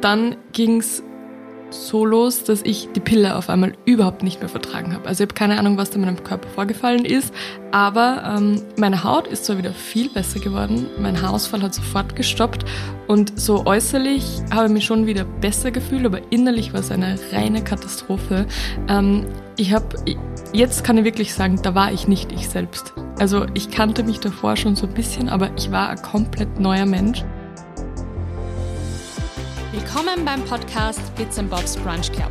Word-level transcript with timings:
dann 0.00 0.36
ging's 0.52 1.02
so 1.72 2.04
los, 2.04 2.44
dass 2.44 2.62
ich 2.62 2.88
die 2.94 3.00
Pille 3.00 3.36
auf 3.36 3.48
einmal 3.48 3.72
überhaupt 3.84 4.22
nicht 4.22 4.40
mehr 4.40 4.48
vertragen 4.48 4.94
habe. 4.94 5.08
Also 5.08 5.22
ich 5.22 5.28
habe 5.28 5.34
keine 5.34 5.58
Ahnung, 5.58 5.76
was 5.76 5.90
da 5.90 5.96
in 5.96 6.02
meinem 6.02 6.22
Körper 6.22 6.48
vorgefallen 6.48 7.04
ist, 7.04 7.32
aber 7.70 8.36
ähm, 8.36 8.62
meine 8.76 9.02
Haut 9.04 9.26
ist 9.26 9.46
zwar 9.46 9.58
wieder 9.58 9.72
viel 9.72 10.08
besser 10.08 10.40
geworden, 10.40 10.86
mein 11.00 11.20
Haarausfall 11.20 11.62
hat 11.62 11.74
sofort 11.74 12.14
gestoppt 12.14 12.64
und 13.08 13.38
so 13.38 13.66
äußerlich 13.66 14.42
habe 14.52 14.66
ich 14.66 14.72
mich 14.72 14.84
schon 14.84 15.06
wieder 15.06 15.24
besser 15.24 15.70
gefühlt, 15.70 16.04
aber 16.04 16.20
innerlich 16.30 16.72
war 16.72 16.80
es 16.80 16.90
eine 16.90 17.18
reine 17.32 17.62
Katastrophe. 17.64 18.46
Ähm, 18.88 19.26
ich 19.56 19.72
habe, 19.72 19.86
jetzt 20.52 20.84
kann 20.84 20.98
ich 20.98 21.04
wirklich 21.04 21.34
sagen, 21.34 21.60
da 21.62 21.74
war 21.74 21.92
ich 21.92 22.08
nicht 22.08 22.32
ich 22.32 22.48
selbst. 22.48 22.92
Also 23.18 23.46
ich 23.54 23.70
kannte 23.70 24.02
mich 24.02 24.20
davor 24.20 24.56
schon 24.56 24.76
so 24.76 24.86
ein 24.86 24.94
bisschen, 24.94 25.28
aber 25.28 25.50
ich 25.56 25.70
war 25.70 25.90
ein 25.90 26.02
komplett 26.02 26.58
neuer 26.58 26.86
Mensch. 26.86 27.24
Willkommen 29.72 30.26
beim 30.26 30.44
Podcast 30.44 31.00
Bits 31.16 31.38
and 31.38 31.48
Bobs 31.48 31.78
Brunch 31.78 32.12
Club, 32.12 32.30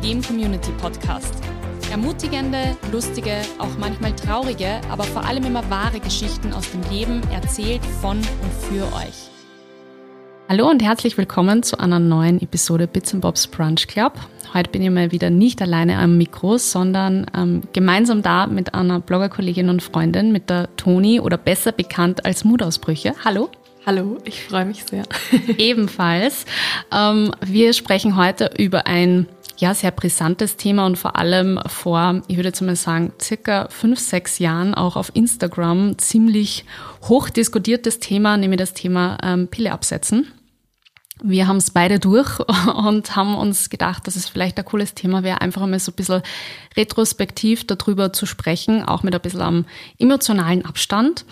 dem 0.00 0.22
Community 0.22 0.70
Podcast. 0.80 1.34
Ermutigende, 1.90 2.76
lustige, 2.92 3.40
auch 3.58 3.76
manchmal 3.80 4.14
traurige, 4.14 4.80
aber 4.88 5.02
vor 5.02 5.24
allem 5.24 5.44
immer 5.44 5.68
wahre 5.70 5.98
Geschichten 5.98 6.52
aus 6.52 6.70
dem 6.70 6.82
Leben 6.88 7.20
erzählt 7.32 7.84
von 8.00 8.18
und 8.18 8.52
für 8.70 8.84
euch. 8.94 9.28
Hallo 10.48 10.70
und 10.70 10.80
herzlich 10.80 11.18
willkommen 11.18 11.64
zu 11.64 11.80
einer 11.80 11.98
neuen 11.98 12.40
Episode 12.40 12.86
Bits 12.86 13.12
and 13.12 13.22
Bobs 13.22 13.48
Brunch 13.48 13.88
Club. 13.88 14.12
Heute 14.54 14.70
bin 14.70 14.82
ich 14.82 14.90
mal 14.90 15.10
wieder 15.10 15.30
nicht 15.30 15.60
alleine 15.60 15.98
am 15.98 16.16
Mikro, 16.16 16.58
sondern 16.58 17.26
ähm, 17.36 17.62
gemeinsam 17.72 18.22
da 18.22 18.46
mit 18.46 18.72
einer 18.74 19.00
Bloggerkollegin 19.00 19.68
und 19.68 19.82
Freundin, 19.82 20.30
mit 20.30 20.48
der 20.48 20.68
Toni 20.76 21.18
oder 21.18 21.38
besser 21.38 21.72
bekannt 21.72 22.24
als 22.24 22.44
Mutausbrüche. 22.44 23.14
Hallo. 23.24 23.50
Hallo, 23.86 24.18
ich 24.24 24.42
freue 24.44 24.64
mich 24.64 24.84
sehr. 24.84 25.04
Ebenfalls. 25.56 26.44
Ähm, 26.92 27.32
wir 27.40 27.72
sprechen 27.72 28.16
heute 28.16 28.50
über 28.58 28.86
ein 28.86 29.26
ja, 29.58 29.74
sehr 29.74 29.90
brisantes 29.90 30.56
Thema 30.56 30.86
und 30.86 30.96
vor 30.96 31.16
allem 31.16 31.60
vor, 31.66 32.22
ich 32.28 32.36
würde 32.36 32.52
mal 32.64 32.76
sagen, 32.76 33.12
circa 33.20 33.68
fünf, 33.70 33.98
sechs 33.98 34.38
Jahren 34.38 34.74
auch 34.74 34.96
auf 34.96 35.10
Instagram 35.14 35.98
ziemlich 35.98 36.64
hoch 37.08 37.28
diskutiertes 37.30 37.98
Thema, 37.98 38.36
nämlich 38.36 38.58
das 38.58 38.74
Thema 38.74 39.18
ähm, 39.22 39.48
Pille 39.48 39.72
absetzen. 39.72 40.32
Wir 41.20 41.48
haben 41.48 41.56
es 41.56 41.70
beide 41.72 41.98
durch 41.98 42.38
und 42.74 43.16
haben 43.16 43.34
uns 43.34 43.70
gedacht, 43.70 44.06
dass 44.06 44.16
es 44.16 44.28
vielleicht 44.28 44.58
ein 44.58 44.64
cooles 44.64 44.94
Thema 44.94 45.22
wäre, 45.22 45.40
einfach 45.40 45.62
einmal 45.62 45.80
so 45.80 45.92
ein 45.92 45.96
bisschen 45.96 46.22
retrospektiv 46.76 47.66
darüber 47.66 48.12
zu 48.12 48.26
sprechen, 48.26 48.84
auch 48.84 49.02
mit 49.02 49.14
ein 49.14 49.20
bisschen 49.20 49.42
am 49.42 49.64
emotionalen 49.98 50.64
Abstand. 50.64 51.24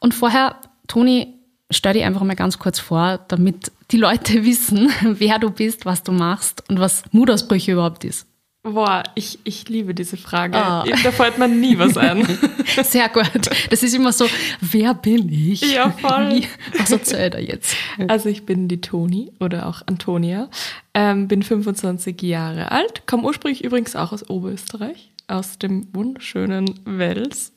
Und 0.00 0.14
vorher, 0.14 0.56
Toni, 0.86 1.34
stell 1.70 1.94
dich 1.94 2.04
einfach 2.04 2.22
mal 2.22 2.36
ganz 2.36 2.58
kurz 2.58 2.78
vor, 2.78 3.20
damit 3.28 3.72
die 3.90 3.96
Leute 3.96 4.44
wissen, 4.44 4.90
wer 5.02 5.38
du 5.38 5.50
bist, 5.50 5.86
was 5.86 6.02
du 6.02 6.12
machst 6.12 6.62
und 6.68 6.80
was 6.80 7.04
Mutausbrüche 7.12 7.72
überhaupt 7.72 8.04
ist. 8.04 8.26
Boah, 8.66 9.02
ich, 9.14 9.38
ich 9.44 9.68
liebe 9.68 9.92
diese 9.92 10.16
Frage. 10.16 10.56
Oh. 10.56 10.88
Da 11.02 11.12
fällt 11.12 11.36
mir 11.36 11.48
nie 11.48 11.78
was 11.78 11.98
ein. 11.98 12.26
Sehr 12.82 13.10
gut. 13.10 13.50
Das 13.68 13.82
ist 13.82 13.94
immer 13.94 14.10
so, 14.10 14.26
wer 14.62 14.94
bin 14.94 15.28
ich? 15.28 15.60
Ja, 15.70 15.90
voll. 15.90 16.40
Was 16.78 16.90
erzählt 16.90 17.34
er 17.34 17.42
jetzt? 17.42 17.76
Also 18.08 18.30
ich 18.30 18.46
bin 18.46 18.66
die 18.66 18.80
Toni 18.80 19.32
oder 19.38 19.68
auch 19.68 19.82
Antonia, 19.86 20.48
ähm, 20.94 21.28
bin 21.28 21.42
25 21.42 22.20
Jahre 22.22 22.72
alt, 22.72 23.06
komme 23.06 23.24
ursprünglich 23.24 23.62
übrigens 23.62 23.94
auch 23.96 24.12
aus 24.12 24.28
Oberösterreich, 24.28 25.12
aus 25.28 25.58
dem 25.58 25.86
wunderschönen 25.94 26.80
Wels. 26.84 27.52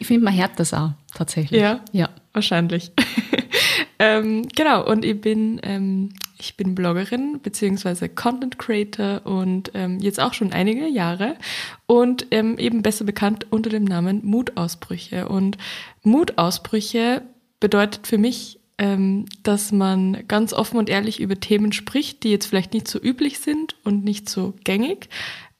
Ich 0.00 0.06
finde, 0.06 0.24
man 0.24 0.36
hört 0.36 0.52
das 0.56 0.72
auch 0.72 0.92
tatsächlich. 1.14 1.60
Ja, 1.60 1.80
ja. 1.92 2.08
wahrscheinlich. 2.32 2.92
Ähm, 4.04 4.48
genau, 4.48 4.84
und 4.84 5.04
ich 5.04 5.20
bin, 5.20 5.60
ähm, 5.62 6.08
ich 6.36 6.56
bin 6.56 6.74
Bloggerin 6.74 7.38
beziehungsweise 7.40 8.08
Content 8.08 8.58
Creator 8.58 9.24
und 9.24 9.70
ähm, 9.74 10.00
jetzt 10.00 10.18
auch 10.18 10.34
schon 10.34 10.52
einige 10.52 10.88
Jahre 10.88 11.36
und 11.86 12.26
ähm, 12.32 12.58
eben 12.58 12.82
besser 12.82 13.04
bekannt 13.04 13.46
unter 13.50 13.70
dem 13.70 13.84
Namen 13.84 14.20
Mutausbrüche. 14.24 15.28
Und 15.28 15.56
Mutausbrüche 16.02 17.22
bedeutet 17.60 18.08
für 18.08 18.18
mich, 18.18 18.58
ähm, 18.78 19.26
dass 19.44 19.70
man 19.70 20.26
ganz 20.26 20.52
offen 20.52 20.78
und 20.78 20.90
ehrlich 20.90 21.20
über 21.20 21.38
Themen 21.38 21.70
spricht, 21.72 22.24
die 22.24 22.30
jetzt 22.30 22.46
vielleicht 22.46 22.74
nicht 22.74 22.88
so 22.88 22.98
üblich 23.00 23.38
sind 23.38 23.76
und 23.84 24.02
nicht 24.02 24.28
so 24.28 24.54
gängig 24.64 25.10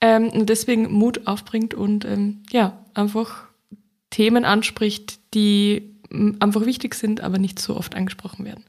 ähm, 0.00 0.31
und 0.31 0.50
deswegen 0.50 0.91
Mut 0.91 1.28
aufbringt 1.28 1.75
und 1.75 2.09
ja, 2.50 2.84
einfach 2.95 3.45
Themen 4.11 4.45
anspricht, 4.45 5.21
die 5.33 5.91
einfach 6.41 6.67
wichtig 6.67 6.95
sind, 6.95 7.21
aber 7.21 7.39
nicht 7.39 7.59
so 7.59 7.77
oft 7.77 7.95
angesprochen 7.95 8.45
werden. 8.45 8.65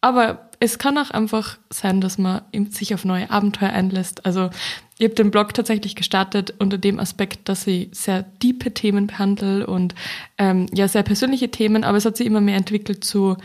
Aber 0.00 0.48
es 0.60 0.78
kann 0.78 0.96
auch 0.96 1.10
einfach 1.10 1.58
sein, 1.70 2.00
dass 2.00 2.18
man 2.18 2.42
sich 2.70 2.94
auf 2.94 3.04
neue 3.04 3.30
Abenteuer 3.30 3.70
einlässt. 3.70 4.24
Also 4.26 4.50
ich 4.96 5.04
habe 5.04 5.14
den 5.14 5.30
Blog 5.30 5.54
tatsächlich 5.54 5.96
gestartet 5.96 6.54
unter 6.58 6.78
dem 6.78 7.00
Aspekt, 7.00 7.48
dass 7.48 7.66
ich 7.66 7.88
sehr 7.92 8.22
diepe 8.42 8.72
Themen 8.72 9.08
behandle 9.08 9.66
und 9.66 9.94
ähm, 10.38 10.66
ja 10.72 10.86
sehr 10.86 11.02
persönliche 11.02 11.50
Themen, 11.50 11.84
aber 11.84 11.96
es 11.96 12.04
hat 12.04 12.16
sich 12.16 12.26
immer 12.26 12.40
mehr 12.40 12.56
entwickelt 12.56 13.04
zu 13.04 13.36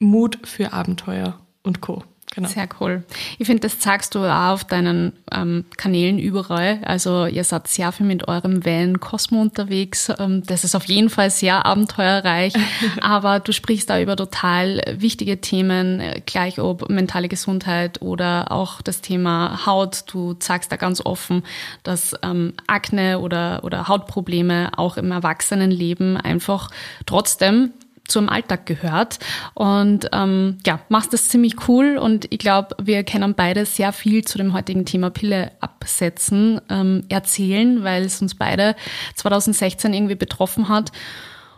Mut 0.00 0.38
für 0.44 0.72
Abenteuer 0.72 1.38
und 1.62 1.80
Co. 1.80 2.02
Genau. 2.34 2.48
Sehr 2.48 2.68
cool. 2.80 3.04
Ich 3.38 3.46
finde, 3.46 3.62
das 3.62 3.78
zeigst 3.78 4.14
du 4.14 4.20
auch 4.20 4.52
auf 4.52 4.64
deinen 4.64 5.12
ähm, 5.32 5.64
Kanälen 5.76 6.18
überall. 6.18 6.80
Also 6.84 7.26
ihr 7.26 7.42
seid 7.42 7.68
sehr 7.68 7.90
viel 7.90 8.06
mit 8.06 8.28
eurem 8.28 8.64
Van 8.64 9.00
Cosmo 9.00 9.40
unterwegs. 9.40 10.12
Ähm, 10.18 10.42
das 10.46 10.62
ist 10.62 10.74
auf 10.74 10.84
jeden 10.84 11.10
Fall 11.10 11.30
sehr 11.30 11.64
abenteuerreich. 11.64 12.52
aber 13.00 13.40
du 13.40 13.52
sprichst 13.52 13.90
da 13.90 14.00
über 14.00 14.14
total 14.14 14.82
wichtige 14.98 15.40
Themen, 15.40 16.00
äh, 16.00 16.20
gleich 16.26 16.60
ob 16.60 16.88
mentale 16.90 17.28
Gesundheit 17.28 18.02
oder 18.02 18.52
auch 18.52 18.82
das 18.82 19.00
Thema 19.00 19.66
Haut. 19.66 20.04
Du 20.12 20.34
zeigst 20.34 20.70
da 20.70 20.76
ganz 20.76 21.04
offen, 21.04 21.42
dass 21.82 22.14
ähm, 22.22 22.52
Akne 22.66 23.20
oder, 23.20 23.64
oder 23.64 23.88
Hautprobleme 23.88 24.70
auch 24.76 24.96
im 24.96 25.10
Erwachsenenleben 25.10 26.16
einfach 26.16 26.70
trotzdem 27.06 27.72
zum 28.08 28.28
Alltag 28.28 28.66
gehört. 28.66 29.18
Und 29.54 30.08
ähm, 30.12 30.58
ja, 30.66 30.80
machst 30.88 31.12
das 31.12 31.28
ziemlich 31.28 31.68
cool 31.68 31.96
und 31.98 32.26
ich 32.30 32.38
glaube, 32.38 32.74
wir 32.82 33.04
können 33.04 33.34
beide 33.34 33.64
sehr 33.66 33.92
viel 33.92 34.24
zu 34.24 34.38
dem 34.38 34.52
heutigen 34.52 34.84
Thema 34.84 35.10
Pille 35.10 35.52
absetzen, 35.60 36.60
ähm, 36.68 37.04
erzählen, 37.08 37.84
weil 37.84 38.04
es 38.04 38.20
uns 38.20 38.34
beide 38.34 38.74
2016 39.14 39.94
irgendwie 39.94 40.16
betroffen 40.16 40.68
hat. 40.68 40.92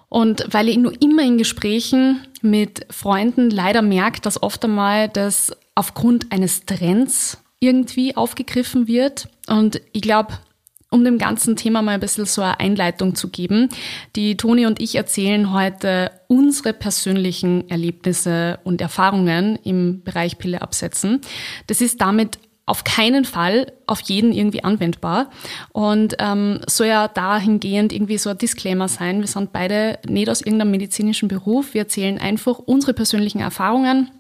Und 0.09 0.45
weil 0.51 0.69
ich 0.69 0.77
nur 0.77 1.01
immer 1.01 1.23
in 1.23 1.39
Gesprächen 1.39 2.27
mit 2.43 2.85
Freunden 2.91 3.49
leider 3.49 3.81
merke, 3.81 4.21
dass 4.21 4.43
oft 4.43 4.65
einmal 4.65 5.09
das 5.09 5.53
aufgrund 5.77 6.33
eines 6.33 6.67
Trends 6.67 7.39
irgendwie 7.61 8.17
aufgegriffen 8.17 8.89
wird. 8.89 9.29
Und 9.47 9.81
ich 9.93 10.03
glaube, 10.03 10.33
um 10.91 11.05
dem 11.05 11.19
ganzen 11.19 11.57
Thema 11.57 11.83
mal 11.83 11.93
ein 11.93 12.01
bisschen 12.01 12.27
so 12.27 12.43
eine 12.43 12.59
Einleitung 12.61 13.15
zu 13.15 13.29
geben. 13.29 13.69
Die 14.17 14.37
Toni 14.37 14.67
und 14.67 14.81
ich 14.81 14.97
erzählen 14.97 15.53
heute 15.53 16.11
unsere 16.27 16.73
persönlichen 16.73 17.69
Erlebnisse 17.71 18.59
und 18.65 18.81
Erfahrungen 18.81 19.59
im 19.63 20.03
Bereich 20.03 20.39
Pille 20.39 20.63
absetzen. 20.63 21.21
Das 21.69 21.81
ist 21.81 22.01
damit 22.01 22.39
auf 22.67 22.85
keinen 22.85 23.25
Fall 23.25 23.73
auf 23.87 24.01
jeden 24.03 24.33
irgendwie 24.33 24.63
anwendbar 24.63 25.31
und 25.73 26.17
ähm, 26.21 26.61
soll 26.69 26.87
ja 26.87 27.09
dahingehend 27.09 27.93
irgendwie 27.93 28.19
so 28.19 28.31
ein 28.31 28.39
Disclaimer 28.39 28.87
sein. 28.87 29.21
Wir 29.21 29.27
sind 29.27 29.53
beide 29.53 29.99
nicht 30.07 30.29
aus 30.29 30.41
irgendeinem 30.41 30.71
medizinischen 30.71 31.29
Beruf. 31.29 31.75
Wir 31.75 31.83
erzählen 31.83 32.19
einfach 32.19 32.61
unsere 32.61 32.95
persönlichen 32.95 33.41
Erfahrungen 33.41 34.11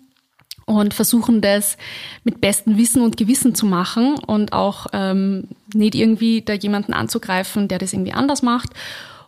und 0.71 0.95
versuchen 0.95 1.41
das 1.41 1.77
mit 2.23 2.41
bestem 2.41 2.79
Wissen 2.79 3.03
und 3.03 3.17
Gewissen 3.17 3.57
zu 3.57 3.67
machen 3.67 4.15
und 4.15 4.53
auch 4.53 4.87
ähm, 4.93 5.49
nicht 5.75 5.97
irgendwie 5.97 6.43
da 6.43 6.53
jemanden 6.53 6.93
anzugreifen, 6.93 7.67
der 7.67 7.79
das 7.79 7.93
irgendwie 7.93 8.13
anders 8.13 8.43
macht. 8.43 8.71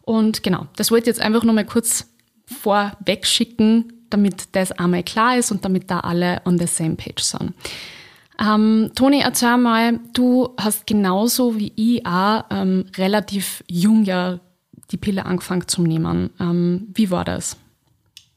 Und 0.03 0.44
genau, 0.44 0.69
das 0.76 0.92
wollte 0.92 1.04
ich 1.10 1.16
jetzt 1.16 1.20
einfach 1.20 1.42
nur 1.42 1.53
mal 1.53 1.66
kurz 1.66 2.06
vorweg 2.47 3.26
schicken, 3.26 3.92
damit 4.08 4.50
das 4.53 4.70
einmal 4.70 5.03
klar 5.03 5.36
ist 5.36 5.50
und 5.50 5.65
damit 5.65 5.91
da 5.91 6.00
alle 6.00 6.42
on 6.44 6.60
the 6.60 6.66
same 6.68 6.94
page 6.94 7.22
sind. 7.22 7.54
Ähm, 8.38 8.92
Toni, 8.95 9.21
erzähl 9.21 9.56
mal, 9.56 9.98
du 10.15 10.50
hast 10.60 10.86
genauso 10.86 11.59
wie 11.59 11.72
ich 11.74 12.06
auch 12.06 12.45
ähm, 12.50 12.84
relativ 12.97 13.65
jung 13.68 14.04
ja 14.04 14.38
die 14.92 14.97
Pille 14.97 15.27
angefangen 15.27 15.66
zu 15.66 15.83
nehmen. 15.83 16.30
Ähm, 16.38 16.86
wie 16.95 17.10
war 17.10 17.24
das? 17.24 17.56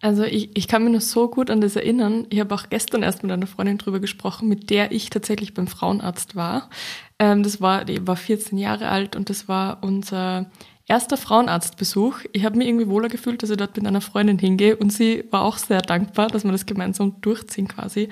Also 0.05 0.21
ich, 0.21 0.55
ich 0.55 0.67
kann 0.67 0.83
mich 0.83 0.93
noch 0.93 1.01
so 1.01 1.27
gut 1.27 1.49
an 1.49 1.61
das 1.61 1.75
erinnern. 1.75 2.27
Ich 2.29 2.39
habe 2.39 2.53
auch 2.53 2.69
gestern 2.69 3.01
erst 3.01 3.23
mit 3.23 3.31
einer 3.31 3.47
Freundin 3.47 3.79
drüber 3.79 3.99
gesprochen, 3.99 4.47
mit 4.47 4.69
der 4.69 4.91
ich 4.91 5.09
tatsächlich 5.09 5.55
beim 5.55 5.65
Frauenarzt 5.65 6.35
war. 6.35 6.69
Ähm, 7.17 7.41
das 7.41 7.59
war, 7.59 7.85
die 7.85 8.05
war 8.05 8.15
14 8.15 8.59
Jahre 8.59 8.89
alt 8.89 9.15
und 9.15 9.31
das 9.31 9.47
war 9.47 9.79
unser 9.81 10.45
erster 10.85 11.17
Frauenarztbesuch. 11.17 12.19
Ich 12.33 12.45
habe 12.45 12.55
mich 12.55 12.67
irgendwie 12.67 12.87
wohler 12.87 13.09
gefühlt, 13.09 13.41
dass 13.41 13.49
ich 13.49 13.57
dort 13.57 13.75
mit 13.75 13.87
einer 13.87 13.99
Freundin 13.99 14.37
hingehe 14.37 14.75
und 14.75 14.93
sie 14.93 15.23
war 15.31 15.41
auch 15.41 15.57
sehr 15.57 15.81
dankbar, 15.81 16.27
dass 16.27 16.43
wir 16.43 16.51
das 16.51 16.67
gemeinsam 16.67 17.19
durchziehen 17.21 17.67
quasi. 17.67 18.09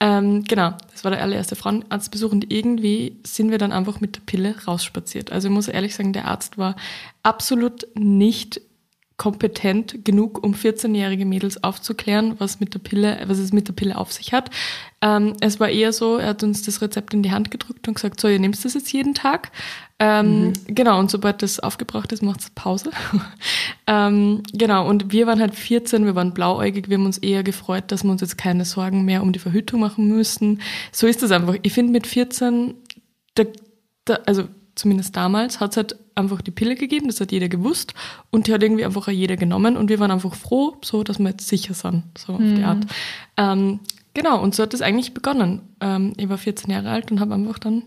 Ähm, 0.00 0.42
genau, 0.42 0.74
das 0.90 1.04
war 1.04 1.12
der 1.12 1.22
allererste 1.22 1.54
Frauenarztbesuch 1.54 2.32
und 2.32 2.52
irgendwie 2.52 3.20
sind 3.24 3.52
wir 3.52 3.58
dann 3.58 3.70
einfach 3.70 4.00
mit 4.00 4.16
der 4.16 4.22
Pille 4.22 4.56
rausspaziert. 4.66 5.30
Also 5.30 5.46
ich 5.46 5.54
muss 5.54 5.68
ehrlich 5.68 5.94
sagen, 5.94 6.12
der 6.12 6.26
Arzt 6.26 6.58
war 6.58 6.74
absolut 7.22 7.86
nicht 7.94 8.60
kompetent 9.16 10.04
genug, 10.04 10.44
um 10.44 10.52
14-jährige 10.52 11.24
Mädels 11.24 11.64
aufzuklären, 11.64 12.34
was 12.38 12.60
mit 12.60 12.74
der 12.74 12.80
Pille, 12.80 13.18
was 13.26 13.38
es 13.38 13.50
mit 13.50 13.66
der 13.66 13.72
Pille 13.72 13.96
auf 13.96 14.12
sich 14.12 14.34
hat. 14.34 14.50
Ähm, 15.00 15.32
es 15.40 15.58
war 15.58 15.70
eher 15.70 15.92
so, 15.92 16.18
er 16.18 16.28
hat 16.28 16.42
uns 16.42 16.62
das 16.62 16.82
Rezept 16.82 17.14
in 17.14 17.22
die 17.22 17.30
Hand 17.30 17.50
gedrückt 17.50 17.88
und 17.88 17.94
gesagt, 17.94 18.20
so, 18.20 18.28
ihr 18.28 18.38
nehmt 18.38 18.62
das 18.62 18.74
jetzt 18.74 18.92
jeden 18.92 19.14
Tag. 19.14 19.52
Ähm, 19.98 20.48
mhm. 20.48 20.52
Genau, 20.66 20.98
und 20.98 21.10
sobald 21.10 21.42
das 21.42 21.60
aufgebraucht 21.60 22.12
ist, 22.12 22.22
macht 22.22 22.40
es 22.40 22.50
Pause. 22.50 22.90
ähm, 23.86 24.42
genau, 24.52 24.86
und 24.86 25.12
wir 25.12 25.26
waren 25.26 25.40
halt 25.40 25.54
14, 25.54 26.04
wir 26.04 26.14
waren 26.14 26.34
blauäugig, 26.34 26.90
wir 26.90 26.98
haben 26.98 27.06
uns 27.06 27.16
eher 27.16 27.42
gefreut, 27.42 27.84
dass 27.88 28.04
wir 28.04 28.10
uns 28.10 28.20
jetzt 28.20 28.36
keine 28.36 28.66
Sorgen 28.66 29.06
mehr 29.06 29.22
um 29.22 29.32
die 29.32 29.38
Verhütung 29.38 29.80
machen 29.80 30.08
müssen. 30.08 30.60
So 30.92 31.06
ist 31.06 31.22
das 31.22 31.30
einfach. 31.30 31.56
Ich 31.62 31.72
finde 31.72 31.92
mit 31.92 32.06
14, 32.06 32.74
da, 33.34 33.44
da, 34.04 34.14
also 34.26 34.44
zumindest 34.76 35.16
damals, 35.16 35.58
hat 35.58 35.72
es 35.72 35.76
halt 35.76 35.96
einfach 36.14 36.40
die 36.40 36.50
Pille 36.50 36.76
gegeben, 36.76 37.08
das 37.08 37.20
hat 37.20 37.32
jeder 37.32 37.48
gewusst 37.48 37.94
und 38.30 38.46
die 38.46 38.54
hat 38.54 38.62
irgendwie 38.62 38.84
einfach 38.84 39.08
auch 39.08 39.12
jeder 39.12 39.36
genommen 39.36 39.76
und 39.76 39.88
wir 39.88 39.98
waren 39.98 40.10
einfach 40.10 40.34
froh, 40.34 40.76
so 40.82 41.02
dass 41.02 41.18
wir 41.18 41.30
jetzt 41.30 41.48
sicher 41.48 41.74
sind, 41.74 42.04
so 42.16 42.34
auf 42.34 42.40
mhm. 42.40 42.54
die 42.54 42.62
Art. 42.62 42.86
Ähm, 43.36 43.80
genau, 44.14 44.40
und 44.40 44.54
so 44.54 44.62
hat 44.62 44.74
es 44.74 44.82
eigentlich 44.82 45.14
begonnen. 45.14 45.62
Ähm, 45.80 46.12
ich 46.16 46.28
war 46.28 46.38
14 46.38 46.70
Jahre 46.70 46.90
alt 46.90 47.10
und 47.10 47.20
habe 47.20 47.34
einfach 47.34 47.58
dann 47.58 47.82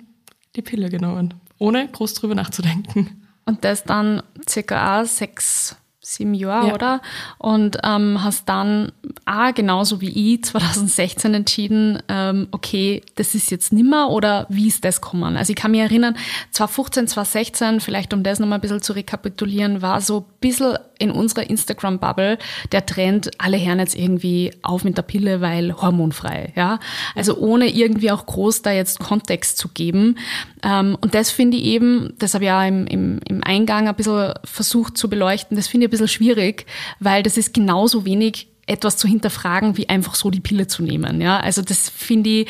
die 0.56 0.62
Pille 0.62 0.89
genommen, 0.89 1.36
ohne 1.57 1.88
groß 1.88 2.15
drüber 2.15 2.36
nachzudenken. 2.36 3.24
Und 3.45 3.63
das 3.63 3.83
dann 3.83 4.21
circa 4.47 5.06
sechs 5.06 5.75
sieben 6.01 6.34
Jahre, 6.34 6.69
ja. 6.69 6.74
oder? 6.74 7.01
Und 7.38 7.78
ähm, 7.84 8.24
hast 8.24 8.48
dann 8.48 8.92
auch 9.25 9.54
genauso 9.54 10.00
wie 10.00 10.34
ich 10.34 10.44
2016 10.44 11.34
entschieden, 11.34 12.01
ähm, 12.07 12.48
okay, 12.51 13.01
das 13.16 13.36
ist 13.36 13.51
jetzt 13.51 13.74
nimmer 13.74 14.10
oder 14.10 14.46
wie 14.50 14.68
ist 14.68 14.86
das 14.86 15.01
gekommen? 15.01 15.36
Also 15.36 15.51
ich 15.51 15.57
kann 15.57 15.72
mich 15.72 15.81
erinnern, 15.81 16.16
2015, 16.51 17.07
2016, 17.07 17.80
vielleicht 17.81 18.13
um 18.13 18.24
das 18.24 18.40
nochmal 18.40 18.60
ein 18.60 18.62
bisschen 18.62 18.81
zu 18.81 18.94
rekapitulieren, 18.94 19.81
war 19.81 20.00
so 20.00 20.19
ein 20.19 20.25
bisschen 20.40 20.78
in 21.00 21.12
unserer 21.12 21.50
Instagram-Bubble 21.50 22.38
der 22.72 22.86
Trend, 22.86 23.31
alle 23.38 23.57
hören 23.57 23.80
jetzt 23.80 23.96
irgendwie 23.96 24.51
auf 24.62 24.84
mit 24.84 24.98
der 24.98 25.01
Pille, 25.01 25.42
weil 25.42 25.74
hormonfrei, 25.74 26.54
ja. 26.56 26.80
Also 27.16 27.38
ohne 27.38 27.68
irgendwie 27.68 28.12
auch 28.12 28.25
groß 28.25 28.62
da 28.62 28.72
jetzt 28.72 29.00
Kontext 29.00 29.57
zu 29.57 29.69
geben. 29.69 30.18
Ähm, 30.63 30.98
und 31.00 31.16
das 31.16 31.31
finde 31.31 31.57
ich 31.57 31.63
eben, 31.63 32.13
das 32.19 32.34
habe 32.34 32.44
ich 32.44 32.50
ja 32.50 32.66
im, 32.66 32.86
im, 32.88 33.19
im 33.28 33.44
Eingang 33.44 33.88
ein 33.88 33.96
bisschen 33.96 34.34
versucht 34.44 34.98
zu 34.98 35.10
beleuchten, 35.10 35.56
das 35.56 35.68
finde 35.68 35.86
ich 35.86 35.88
ein 35.89 35.91
bisschen 35.91 36.07
schwierig, 36.07 36.65
weil 37.00 37.24
das 37.24 37.38
ist 37.38 37.53
genauso 37.53 38.06
wenig 38.06 38.47
etwas 38.65 38.97
zu 38.97 39.07
hinterfragen, 39.07 39.77
wie 39.77 39.89
einfach 39.89 40.15
so 40.15 40.30
die 40.30 40.39
Pille 40.39 40.68
zu 40.68 40.83
nehmen. 40.83 41.21
Ja, 41.21 41.39
also 41.39 41.62
das 41.62 41.89
finde 41.89 42.30
ich, 42.30 42.47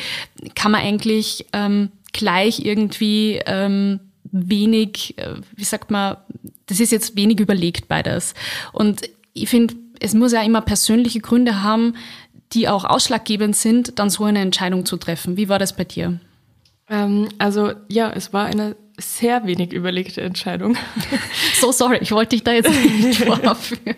kann 0.54 0.72
man 0.72 0.82
eigentlich 0.82 1.46
ähm, 1.52 1.90
gleich 2.12 2.64
irgendwie 2.64 3.40
ähm, 3.46 4.00
wenig, 4.30 5.16
äh, 5.18 5.36
wie 5.56 5.64
sagt 5.64 5.90
man, 5.90 6.16
das 6.66 6.78
ist 6.78 6.92
jetzt 6.92 7.16
wenig 7.16 7.40
überlegt 7.40 7.88
beides. 7.88 8.34
Und 8.72 9.02
ich 9.32 9.48
finde, 9.48 9.74
es 9.98 10.14
muss 10.14 10.32
ja 10.32 10.42
immer 10.42 10.60
persönliche 10.60 11.20
Gründe 11.20 11.62
haben, 11.62 11.94
die 12.52 12.68
auch 12.68 12.84
ausschlaggebend 12.84 13.56
sind, 13.56 13.98
dann 13.98 14.10
so 14.10 14.24
eine 14.24 14.40
Entscheidung 14.40 14.84
zu 14.84 14.96
treffen. 14.96 15.36
Wie 15.36 15.48
war 15.48 15.58
das 15.58 15.76
bei 15.76 15.84
dir? 15.84 16.20
Ähm, 16.88 17.28
also 17.38 17.72
ja, 17.88 18.10
es 18.10 18.32
war 18.32 18.46
eine 18.46 18.76
sehr 19.00 19.46
wenig 19.46 19.72
überlegte 19.72 20.20
Entscheidung. 20.20 20.76
So 21.60 21.72
sorry, 21.72 21.98
ich 22.00 22.12
wollte 22.12 22.30
dich 22.30 22.44
da 22.44 22.52
jetzt 22.52 22.70
nicht 22.70 23.22
vorführen. 23.24 23.96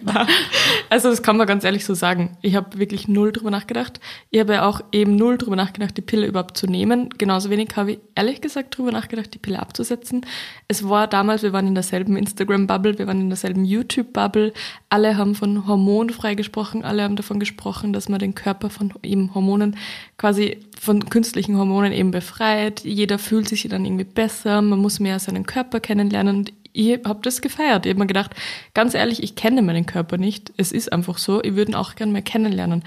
Also 0.90 1.10
das 1.10 1.22
kann 1.22 1.36
man 1.36 1.46
ganz 1.46 1.62
ehrlich 1.62 1.84
so 1.84 1.94
sagen. 1.94 2.36
Ich 2.42 2.56
habe 2.56 2.76
wirklich 2.76 3.06
null 3.06 3.30
drüber 3.30 3.52
nachgedacht. 3.52 4.00
Ich 4.30 4.40
habe 4.40 4.54
ja 4.54 4.66
auch 4.66 4.80
eben 4.90 5.14
null 5.14 5.38
drüber 5.38 5.54
nachgedacht, 5.54 5.96
die 5.96 6.02
Pille 6.02 6.26
überhaupt 6.26 6.56
zu 6.56 6.66
nehmen. 6.66 7.10
Genauso 7.18 7.50
wenig 7.50 7.68
habe 7.76 7.92
ich 7.92 7.98
ehrlich 8.16 8.40
gesagt 8.40 8.76
drüber 8.76 8.90
nachgedacht, 8.90 9.32
die 9.32 9.38
Pille 9.38 9.60
abzusetzen. 9.60 10.26
Es 10.66 10.88
war 10.88 11.06
damals, 11.06 11.44
wir 11.44 11.52
waren 11.52 11.68
in 11.68 11.74
derselben 11.74 12.16
Instagram-Bubble, 12.16 12.98
wir 12.98 13.06
waren 13.06 13.20
in 13.20 13.28
derselben 13.28 13.64
YouTube-Bubble. 13.64 14.52
Alle 14.88 15.16
haben 15.16 15.36
von 15.36 15.68
hormonfrei 15.68 16.34
gesprochen, 16.34 16.84
alle 16.84 17.04
haben 17.04 17.14
davon 17.14 17.38
gesprochen, 17.38 17.92
dass 17.92 18.08
man 18.08 18.18
den 18.18 18.34
Körper 18.34 18.70
von 18.70 18.92
eben 19.04 19.34
Hormonen 19.34 19.76
quasi 20.18 20.58
von 20.82 21.08
künstlichen 21.08 21.56
Hormonen 21.56 21.92
eben 21.92 22.10
befreit. 22.10 22.80
Jeder 22.82 23.20
fühlt 23.20 23.48
sich 23.48 23.68
dann 23.68 23.84
irgendwie 23.84 24.02
besser, 24.02 24.60
man 24.62 24.80
muss 24.80 24.98
mehr 24.98 25.20
seinen 25.20 25.46
Körper 25.46 25.78
kennenlernen. 25.78 26.38
Und 26.38 26.52
ich 26.72 26.98
habe 27.04 27.20
das 27.22 27.40
gefeiert. 27.40 27.86
Ich 27.86 27.90
habe 27.90 28.00
mir 28.00 28.08
gedacht, 28.08 28.32
ganz 28.74 28.94
ehrlich, 28.94 29.22
ich 29.22 29.36
kenne 29.36 29.62
meinen 29.62 29.86
Körper 29.86 30.18
nicht. 30.18 30.52
Es 30.56 30.72
ist 30.72 30.92
einfach 30.92 31.18
so. 31.18 31.40
Ich 31.44 31.54
würde 31.54 31.70
ihn 31.70 31.76
auch 31.76 31.94
gerne 31.94 32.10
mehr 32.10 32.22
kennenlernen. 32.22 32.82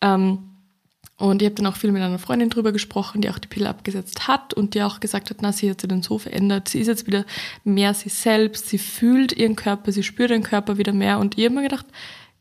Ähm, 0.00 0.38
und 1.16 1.42
ich 1.42 1.46
habe 1.46 1.56
dann 1.56 1.66
auch 1.66 1.74
viel 1.74 1.90
mit 1.90 2.02
einer 2.02 2.20
Freundin 2.20 2.50
drüber 2.50 2.70
gesprochen, 2.70 3.20
die 3.20 3.30
auch 3.30 3.38
die 3.40 3.48
Pille 3.48 3.68
abgesetzt 3.68 4.28
hat 4.28 4.54
und 4.54 4.74
die 4.74 4.82
auch 4.84 5.00
gesagt 5.00 5.30
hat, 5.30 5.38
na, 5.40 5.50
sie 5.50 5.70
hat 5.70 5.80
sich 5.80 5.88
dann 5.88 6.02
so 6.02 6.18
verändert. 6.18 6.68
Sie 6.68 6.78
ist 6.78 6.86
jetzt 6.86 7.08
wieder 7.08 7.24
mehr 7.64 7.94
sie 7.94 8.10
selbst. 8.10 8.68
Sie 8.68 8.78
fühlt 8.78 9.32
ihren 9.32 9.56
Körper, 9.56 9.90
sie 9.90 10.04
spürt 10.04 10.30
ihren 10.30 10.44
Körper 10.44 10.78
wieder 10.78 10.92
mehr. 10.92 11.18
Und 11.18 11.36
ich 11.36 11.46
habe 11.46 11.56
mir 11.56 11.62
gedacht, 11.62 11.86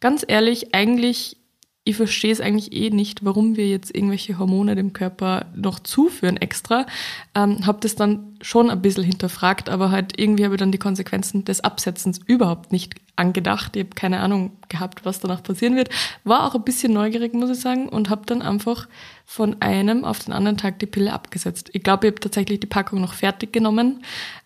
ganz 0.01 0.23
ehrlich, 0.27 0.75
eigentlich 0.75 1.38
ich 1.86 1.96
verstehe 1.96 2.31
es 2.31 2.42
eigentlich 2.42 2.74
eh 2.74 2.90
nicht, 2.90 3.26
warum 3.26 3.56
wir 3.56 3.68
jetzt 3.68 3.96
irgendwelche 3.96 4.38
Hormone 4.38 4.76
dem 4.76 4.94
Körper 4.94 5.46
noch 5.56 5.80
zuführen 5.80 6.38
extra. 6.38 6.86
Ähm, 7.34 7.66
habe 7.66 7.80
das 7.81 7.96
dann 7.96 8.38
schon 8.42 8.70
ein 8.70 8.81
bisschen 8.81 9.04
hinterfragt, 9.04 9.70
aber 9.70 9.90
halt 9.90 10.20
irgendwie 10.20 10.44
habe 10.44 10.56
ich 10.56 10.60
dann 10.60 10.72
die 10.72 10.78
Konsequenzen 10.78 11.46
des 11.46 11.62
Absetzens 11.62 12.20
überhaupt 12.26 12.72
nicht 12.72 12.96
angedacht. 13.16 13.76
Ich 13.76 13.86
habe 13.86 13.96
keine 13.96 14.20
Ahnung 14.20 14.52
gehabt, 14.68 15.06
was 15.06 15.20
danach 15.20 15.42
passieren 15.42 15.76
wird. 15.76 15.90
War 16.24 16.46
auch 16.46 16.56
ein 16.56 16.64
bisschen 16.64 16.94
neugierig, 16.94 17.34
muss 17.34 17.50
ich 17.50 17.60
sagen, 17.60 17.90
und 17.90 18.10
habe 18.10 18.22
dann 18.26 18.42
einfach 18.42 18.88
von 19.26 19.62
einem 19.62 20.06
auf 20.06 20.20
den 20.20 20.34
anderen 20.34 20.58
Tag 20.58 20.80
die 20.80 20.86
Pille 20.86 21.14
abgesetzt. 21.14 21.70
Ich 21.74 21.84
glaube, 21.84 22.08
ich 22.08 22.14
habe 22.14 22.22
tatsächlich 22.22 22.60
die 22.60 22.68
Packung 22.68 23.02
noch 23.02 23.14
fertig 23.14 23.52
genommen. 23.54 24.04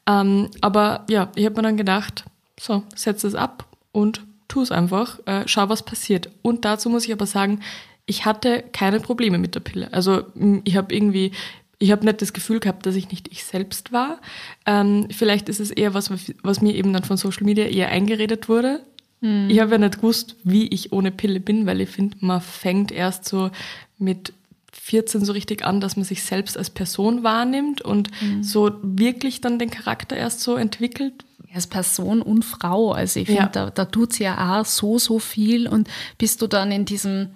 Ähm, 0.08 0.50
aber 0.62 1.06
ja, 1.10 1.30
ich 1.36 1.46
habe 1.46 1.56
mir 1.56 1.64
dann 1.64 1.78
gedacht, 1.78 2.26
so, 2.60 2.84
setze 2.96 3.28
es 3.28 3.36
ab 3.36 3.66
und 3.92 4.22
tu 4.48 4.62
es 4.62 4.72
einfach, 4.72 5.20
äh, 5.26 5.44
schau, 5.46 5.70
was 5.70 5.84
passiert. 5.84 6.30
Und 6.42 6.66
dazu 6.66 6.90
muss 6.90 7.06
ich 7.06 7.14
aber 7.14 7.26
sagen, 7.26 7.62
ich 8.06 8.26
hatte 8.26 8.64
keine 8.74 9.00
Probleme 9.00 9.38
mit 9.38 9.56
der 9.56 9.62
Pille. 9.62 9.92
Also 9.94 10.24
ich 10.64 10.76
habe 10.76 10.94
irgendwie, 10.94 11.32
ich 11.80 11.92
habe 11.92 12.06
nicht 12.06 12.22
das 12.22 12.34
Gefühl 12.34 12.60
gehabt, 12.60 12.86
dass 12.86 12.96
ich 12.96 13.10
nicht 13.10 13.30
ich 13.32 13.46
selbst 13.46 13.92
war. 13.92 14.20
Ähm, 14.66 15.08
vielleicht 15.10 15.50
ist 15.50 15.60
es 15.60 15.72
eher 15.72 15.94
was, 15.94 16.12
was 16.42 16.62
mir 16.62 16.76
eben 16.76 16.94
dann 16.94 17.04
von 17.04 17.18
Social 17.18 17.44
Media 17.44 17.66
eher 17.66 17.90
eingeredet 17.90 18.50
wurde. 18.50 18.82
Mhm. 19.22 19.50
Ich 19.50 19.60
habe 19.60 19.72
ja 19.72 19.78
nicht 19.78 19.98
gewusst, 19.98 20.36
wie 20.44 20.68
ich 20.68 20.92
ohne 20.92 21.12
Pille 21.12 21.40
bin, 21.40 21.66
weil 21.66 21.82
ich 21.82 21.90
finde, 21.90 22.18
man 22.20 22.42
fängt 22.42 22.92
erst 22.92 23.26
so 23.26 23.52
mit 23.98 24.34
14 24.74 25.24
so 25.24 25.32
richtig 25.32 25.64
an, 25.64 25.80
dass 25.80 25.96
man 25.96 26.04
sich 26.04 26.24
selbst 26.24 26.58
als 26.58 26.70
Person 26.70 27.24
wahrnimmt 27.24 27.82
und 27.82 28.10
mhm. 28.22 28.44
so 28.44 28.72
wirklich 28.82 29.40
dann 29.40 29.60
den 29.60 29.70
Charakter 29.70 30.18
erst 30.18 30.42
so 30.42 30.56
entwickelt, 30.56 31.24
als 31.54 31.68
Person 31.68 32.22
und 32.22 32.44
Frau. 32.44 32.92
Also 32.92 33.20
ich 33.20 33.28
finde, 33.28 33.42
ja. 33.42 33.48
da, 33.48 33.70
da 33.70 33.86
tut 33.86 34.14
sie 34.14 34.24
ja 34.24 34.60
auch 34.60 34.66
so, 34.66 35.00
so 35.00 35.20
viel. 35.20 35.68
Und 35.68 35.88
bist 36.18 36.42
du 36.42 36.48
dann 36.48 36.72
in 36.72 36.86
diesem 36.86 37.30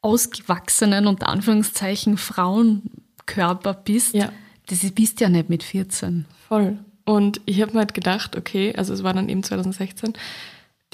ausgewachsenen, 0.00 1.06
unter 1.06 1.28
Anführungszeichen, 1.28 2.18
Frauenkörper 2.18 3.74
bist, 3.74 4.14
ja. 4.14 4.32
das 4.66 4.78
bist 4.92 5.20
ja 5.20 5.28
nicht 5.28 5.48
mit 5.48 5.62
14. 5.62 6.26
Voll. 6.48 6.78
Und 7.04 7.40
ich 7.46 7.62
habe 7.62 7.72
mir 7.72 7.78
halt 7.80 7.94
gedacht, 7.94 8.36
okay, 8.36 8.74
also 8.76 8.92
es 8.92 9.02
war 9.02 9.14
dann 9.14 9.28
eben 9.28 9.42
2016, 9.42 10.12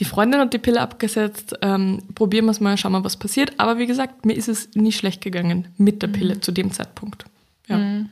die 0.00 0.04
Freundin 0.04 0.40
hat 0.40 0.52
die 0.52 0.58
Pille 0.58 0.80
abgesetzt, 0.80 1.54
ähm, 1.62 2.02
probieren 2.14 2.46
wir 2.46 2.50
es 2.50 2.60
mal, 2.60 2.76
schauen 2.76 2.92
wir, 2.92 3.04
was 3.04 3.16
passiert. 3.16 3.52
Aber 3.58 3.78
wie 3.78 3.86
gesagt, 3.86 4.26
mir 4.26 4.34
ist 4.34 4.48
es 4.48 4.70
nie 4.74 4.90
schlecht 4.90 5.20
gegangen 5.20 5.68
mit 5.76 6.02
der 6.02 6.08
Pille 6.08 6.34
mhm. 6.36 6.42
zu 6.42 6.50
dem 6.50 6.72
Zeitpunkt. 6.72 7.24
Ja. 7.68 7.78
Mhm. 7.78 8.10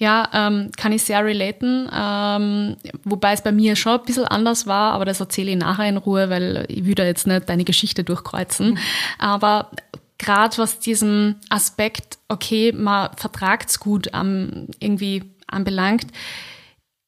Ja, 0.00 0.28
ähm, 0.32 0.70
kann 0.76 0.92
ich 0.92 1.02
sehr 1.02 1.24
relaten, 1.24 1.90
ähm, 1.92 2.76
wobei 3.02 3.32
es 3.32 3.42
bei 3.42 3.50
mir 3.50 3.74
schon 3.74 3.98
ein 3.98 4.04
bisschen 4.04 4.26
anders 4.26 4.68
war, 4.68 4.92
aber 4.92 5.04
das 5.04 5.18
erzähle 5.18 5.50
ich 5.50 5.56
nachher 5.56 5.88
in 5.88 5.96
Ruhe, 5.96 6.30
weil 6.30 6.66
ich 6.68 6.84
will 6.84 6.94
da 6.94 7.04
jetzt 7.04 7.26
nicht 7.26 7.48
deine 7.48 7.64
Geschichte 7.64 8.04
durchkreuzen. 8.04 8.70
Mhm. 8.70 8.78
Aber 9.18 9.72
gerade 10.18 10.56
was 10.58 10.78
diesen 10.78 11.40
Aspekt, 11.48 12.18
okay, 12.28 12.72
man 12.72 13.10
vertragt's 13.16 13.80
gut 13.80 14.08
ähm, 14.14 14.68
irgendwie 14.78 15.24
anbelangt, 15.48 16.06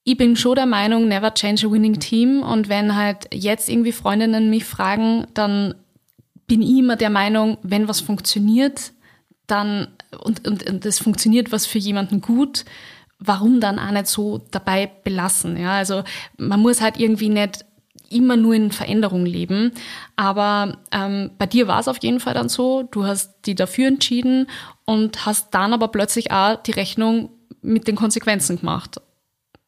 ich 0.02 0.16
bin 0.16 0.34
schon 0.34 0.56
der 0.56 0.66
Meinung, 0.66 1.06
never 1.06 1.32
change 1.34 1.66
a 1.66 1.70
winning 1.70 2.00
team. 2.00 2.42
Und 2.42 2.68
wenn 2.68 2.96
halt 2.96 3.28
jetzt 3.32 3.68
irgendwie 3.68 3.92
Freundinnen 3.92 4.50
mich 4.50 4.64
fragen, 4.64 5.26
dann 5.34 5.74
bin 6.46 6.62
ich 6.62 6.78
immer 6.78 6.96
der 6.96 7.10
Meinung, 7.10 7.58
wenn 7.62 7.86
was 7.86 8.00
funktioniert, 8.00 8.92
dann 9.46 9.88
und, 10.18 10.46
und, 10.46 10.68
und 10.68 10.84
das 10.84 10.98
funktioniert 10.98 11.52
was 11.52 11.66
für 11.66 11.78
jemanden 11.78 12.20
gut, 12.20 12.64
warum 13.18 13.60
dann 13.60 13.78
auch 13.78 13.90
nicht 13.90 14.06
so 14.06 14.40
dabei 14.50 14.90
belassen? 15.04 15.56
Ja, 15.56 15.72
also 15.72 16.02
man 16.36 16.60
muss 16.60 16.80
halt 16.80 16.98
irgendwie 16.98 17.28
nicht 17.28 17.64
immer 18.10 18.36
nur 18.36 18.54
in 18.54 18.72
Veränderung 18.72 19.24
leben. 19.24 19.72
Aber 20.16 20.78
ähm, 20.90 21.30
bei 21.38 21.46
dir 21.46 21.68
war 21.68 21.78
es 21.78 21.88
auf 21.88 22.02
jeden 22.02 22.20
Fall 22.20 22.34
dann 22.34 22.48
so, 22.48 22.82
du 22.82 23.04
hast 23.04 23.46
die 23.46 23.54
dafür 23.54 23.86
entschieden 23.86 24.48
und 24.84 25.24
hast 25.26 25.54
dann 25.54 25.72
aber 25.72 25.88
plötzlich 25.88 26.32
auch 26.32 26.60
die 26.62 26.72
Rechnung 26.72 27.30
mit 27.62 27.86
den 27.86 27.96
Konsequenzen 27.96 28.58
gemacht, 28.58 29.00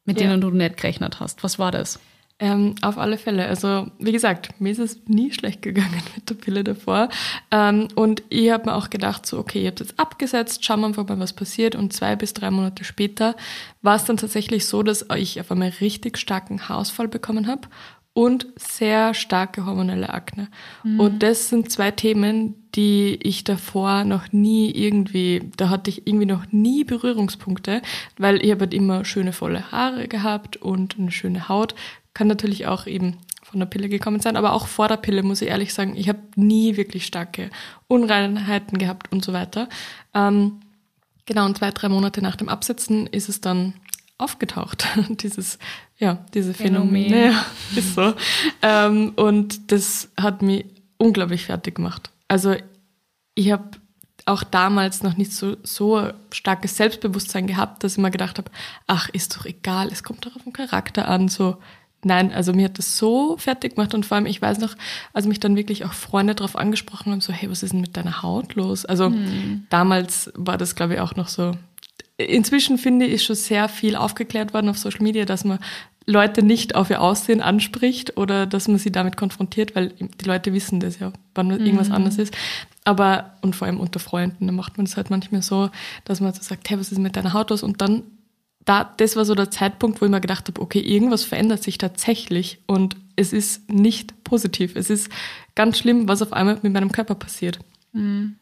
mit 0.04 0.20
ja. 0.20 0.26
denen 0.26 0.40
du 0.40 0.50
nicht 0.50 0.76
gerechnet 0.76 1.20
hast. 1.20 1.44
Was 1.44 1.58
war 1.58 1.70
das? 1.70 2.00
Ähm, 2.38 2.74
auf 2.82 2.98
alle 2.98 3.18
Fälle. 3.18 3.46
Also 3.46 3.86
wie 3.98 4.10
gesagt, 4.10 4.60
mir 4.60 4.72
ist 4.72 4.80
es 4.80 5.00
nie 5.06 5.32
schlecht 5.32 5.62
gegangen 5.62 6.02
mit 6.16 6.28
der 6.28 6.34
Pille 6.34 6.64
davor. 6.64 7.08
Ähm, 7.50 7.88
und 7.94 8.22
ich 8.30 8.50
habe 8.50 8.70
mir 8.70 8.74
auch 8.74 8.90
gedacht, 8.90 9.26
so 9.26 9.38
okay, 9.38 9.60
ich 9.60 9.66
habe 9.66 9.76
jetzt 9.80 9.98
abgesetzt, 9.98 10.64
schauen 10.64 10.80
wir 10.80 10.86
einfach 10.86 11.06
mal, 11.06 11.20
was 11.20 11.32
passiert. 11.32 11.76
Und 11.76 11.92
zwei 11.92 12.16
bis 12.16 12.34
drei 12.34 12.50
Monate 12.50 12.84
später 12.84 13.36
war 13.80 13.96
es 13.96 14.04
dann 14.04 14.16
tatsächlich 14.16 14.66
so, 14.66 14.82
dass 14.82 15.06
ich 15.16 15.40
auf 15.40 15.52
einmal 15.52 15.72
richtig 15.80 16.18
starken 16.18 16.68
Haarausfall 16.68 17.08
bekommen 17.08 17.46
habe 17.46 17.68
und 18.14 18.46
sehr 18.56 19.14
starke 19.14 19.64
hormonelle 19.64 20.10
Akne. 20.12 20.48
Mhm. 20.84 21.00
Und 21.00 21.22
das 21.22 21.48
sind 21.48 21.70
zwei 21.70 21.90
Themen, 21.90 22.54
die 22.74 23.18
ich 23.22 23.44
davor 23.44 24.04
noch 24.04 24.32
nie 24.32 24.70
irgendwie, 24.70 25.50
da 25.56 25.70
hatte 25.70 25.90
ich 25.90 26.06
irgendwie 26.06 26.26
noch 26.26 26.52
nie 26.52 26.84
Berührungspunkte, 26.84 27.82
weil 28.18 28.44
ich 28.44 28.50
habe 28.50 28.60
halt 28.60 28.74
immer 28.74 29.04
schöne 29.04 29.32
volle 29.32 29.72
Haare 29.72 30.08
gehabt 30.08 30.56
und 30.58 30.98
eine 30.98 31.10
schöne 31.10 31.48
Haut. 31.48 31.74
Kann 32.14 32.26
natürlich 32.26 32.66
auch 32.66 32.86
eben 32.86 33.18
von 33.42 33.60
der 33.60 33.66
Pille 33.66 33.88
gekommen 33.88 34.20
sein, 34.20 34.36
aber 34.36 34.52
auch 34.52 34.66
vor 34.66 34.88
der 34.88 34.96
Pille 34.96 35.22
muss 35.22 35.42
ich 35.42 35.48
ehrlich 35.48 35.74
sagen, 35.74 35.96
ich 35.96 36.08
habe 36.08 36.20
nie 36.36 36.76
wirklich 36.76 37.04
starke 37.04 37.50
Unreinheiten 37.88 38.78
gehabt 38.78 39.12
und 39.12 39.24
so 39.24 39.32
weiter. 39.32 39.68
Ähm, 40.14 40.60
genau, 41.26 41.44
und 41.44 41.58
zwei, 41.58 41.70
drei 41.70 41.88
Monate 41.88 42.22
nach 42.22 42.36
dem 42.36 42.48
Absetzen 42.48 43.06
ist 43.06 43.28
es 43.28 43.40
dann 43.40 43.74
aufgetaucht, 44.18 44.86
dieses, 45.08 45.58
ja, 45.98 46.24
diese 46.32 46.54
Phänomen. 46.54 47.10
Phänomen. 47.10 47.32
Ja, 47.32 47.46
ist 47.76 47.94
so. 47.94 48.14
ähm, 48.62 49.12
und 49.16 49.72
das 49.72 50.10
hat 50.18 50.42
mich 50.42 50.64
unglaublich 50.96 51.44
fertig 51.44 51.74
gemacht. 51.74 52.10
Also 52.28 52.54
ich 53.34 53.50
habe 53.50 53.70
auch 54.24 54.44
damals 54.44 55.02
noch 55.02 55.16
nicht 55.16 55.32
so, 55.32 55.56
so 55.64 56.10
starkes 56.30 56.76
Selbstbewusstsein 56.76 57.46
gehabt, 57.46 57.82
dass 57.82 57.92
ich 57.92 57.98
mir 57.98 58.10
gedacht 58.10 58.38
habe, 58.38 58.50
ach, 58.86 59.08
ist 59.08 59.36
doch 59.36 59.44
egal, 59.44 59.88
es 59.88 60.04
kommt 60.04 60.24
doch 60.24 60.36
auf 60.36 60.44
den 60.44 60.52
Charakter 60.52 61.08
an, 61.08 61.28
so. 61.28 61.58
Nein, 62.04 62.32
also 62.32 62.52
mir 62.52 62.64
hat 62.64 62.78
das 62.78 62.96
so 62.96 63.36
fertig 63.36 63.76
gemacht 63.76 63.94
und 63.94 64.04
vor 64.04 64.16
allem, 64.16 64.26
ich 64.26 64.42
weiß 64.42 64.58
noch, 64.58 64.74
als 65.12 65.26
mich 65.26 65.38
dann 65.38 65.56
wirklich 65.56 65.84
auch 65.84 65.92
Freunde 65.92 66.34
darauf 66.34 66.56
angesprochen 66.56 67.12
haben, 67.12 67.20
so, 67.20 67.32
hey, 67.32 67.48
was 67.48 67.62
ist 67.62 67.72
denn 67.72 67.80
mit 67.80 67.96
deiner 67.96 68.22
Haut 68.22 68.54
los? 68.56 68.84
Also 68.84 69.10
mhm. 69.10 69.66
damals 69.70 70.32
war 70.34 70.58
das, 70.58 70.74
glaube 70.74 70.94
ich, 70.94 71.00
auch 71.00 71.14
noch 71.14 71.28
so. 71.28 71.52
Inzwischen 72.16 72.76
finde 72.76 73.06
ich, 73.06 73.14
ist 73.14 73.24
schon 73.24 73.36
sehr 73.36 73.68
viel 73.68 73.94
aufgeklärt 73.94 74.52
worden 74.52 74.68
auf 74.68 74.78
Social 74.78 75.02
Media, 75.02 75.24
dass 75.24 75.44
man 75.44 75.58
Leute 76.06 76.42
nicht 76.42 76.74
auf 76.74 76.90
ihr 76.90 77.00
Aussehen 77.00 77.40
anspricht 77.40 78.16
oder 78.16 78.46
dass 78.46 78.68
man 78.68 78.78
sie 78.78 78.90
damit 78.90 79.16
konfrontiert, 79.16 79.76
weil 79.76 79.90
die 79.90 80.24
Leute 80.24 80.52
wissen 80.52 80.80
das 80.80 80.98
ja, 80.98 81.12
wann 81.34 81.48
mhm. 81.48 81.60
irgendwas 81.64 81.90
anders 81.90 82.18
ist. 82.18 82.34
Aber, 82.84 83.34
und 83.42 83.54
vor 83.54 83.68
allem 83.68 83.78
unter 83.78 84.00
Freunden, 84.00 84.46
da 84.46 84.52
macht 84.52 84.76
man 84.76 84.86
es 84.86 84.96
halt 84.96 85.10
manchmal 85.10 85.42
so, 85.42 85.70
dass 86.04 86.20
man 86.20 86.32
so 86.32 86.42
sagt, 86.42 86.68
hey, 86.68 86.78
was 86.78 86.90
ist 86.90 86.98
mit 86.98 87.16
deiner 87.16 87.32
Haut 87.32 87.50
los? 87.50 87.62
Und 87.62 87.80
dann, 87.80 88.02
da, 88.64 88.92
das 88.96 89.16
war 89.16 89.24
so 89.24 89.34
der 89.34 89.50
Zeitpunkt, 89.50 90.00
wo 90.00 90.04
ich 90.04 90.10
mir 90.10 90.20
gedacht 90.20 90.48
habe, 90.48 90.60
okay, 90.60 90.80
irgendwas 90.80 91.24
verändert 91.24 91.62
sich 91.62 91.78
tatsächlich 91.78 92.60
und 92.66 92.96
es 93.16 93.32
ist 93.32 93.70
nicht 93.70 94.24
positiv. 94.24 94.76
Es 94.76 94.90
ist 94.90 95.10
ganz 95.54 95.78
schlimm, 95.78 96.08
was 96.08 96.22
auf 96.22 96.32
einmal 96.32 96.58
mit 96.62 96.72
meinem 96.72 96.92
Körper 96.92 97.14
passiert. 97.14 97.58
Mhm. 97.92 98.36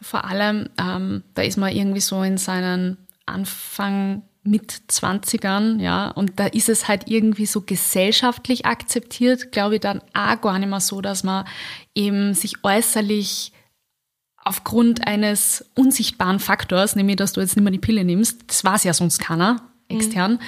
Vor 0.00 0.24
allem, 0.24 0.68
ähm, 0.78 1.22
da 1.34 1.42
ist 1.42 1.56
man 1.56 1.74
irgendwie 1.74 2.00
so 2.00 2.22
in 2.22 2.36
seinen 2.36 2.96
Anfang 3.26 4.22
mit 4.44 4.72
20ern, 4.90 5.80
ja, 5.80 6.08
und 6.08 6.40
da 6.40 6.46
ist 6.46 6.68
es 6.68 6.88
halt 6.88 7.08
irgendwie 7.08 7.46
so 7.46 7.60
gesellschaftlich 7.60 8.66
akzeptiert, 8.66 9.52
glaube 9.52 9.76
ich, 9.76 9.80
dann 9.80 10.02
auch 10.14 10.40
gar 10.40 10.58
nicht 10.58 10.68
mehr 10.68 10.80
so, 10.80 11.00
dass 11.00 11.22
man 11.22 11.46
eben 11.94 12.34
sich 12.34 12.64
äußerlich 12.64 13.52
aufgrund 14.44 15.06
eines 15.06 15.64
unsichtbaren 15.74 16.38
Faktors, 16.38 16.96
nämlich 16.96 17.16
dass 17.16 17.32
du 17.32 17.40
jetzt 17.40 17.56
nicht 17.56 17.64
mehr 17.64 17.72
die 17.72 17.78
Pille 17.78 18.04
nimmst, 18.04 18.44
das 18.48 18.64
war 18.64 18.74
es 18.74 18.84
ja 18.84 18.92
sonst 18.92 19.18
keiner, 19.18 19.60
extern, 19.96 20.32
mhm. 20.32 20.38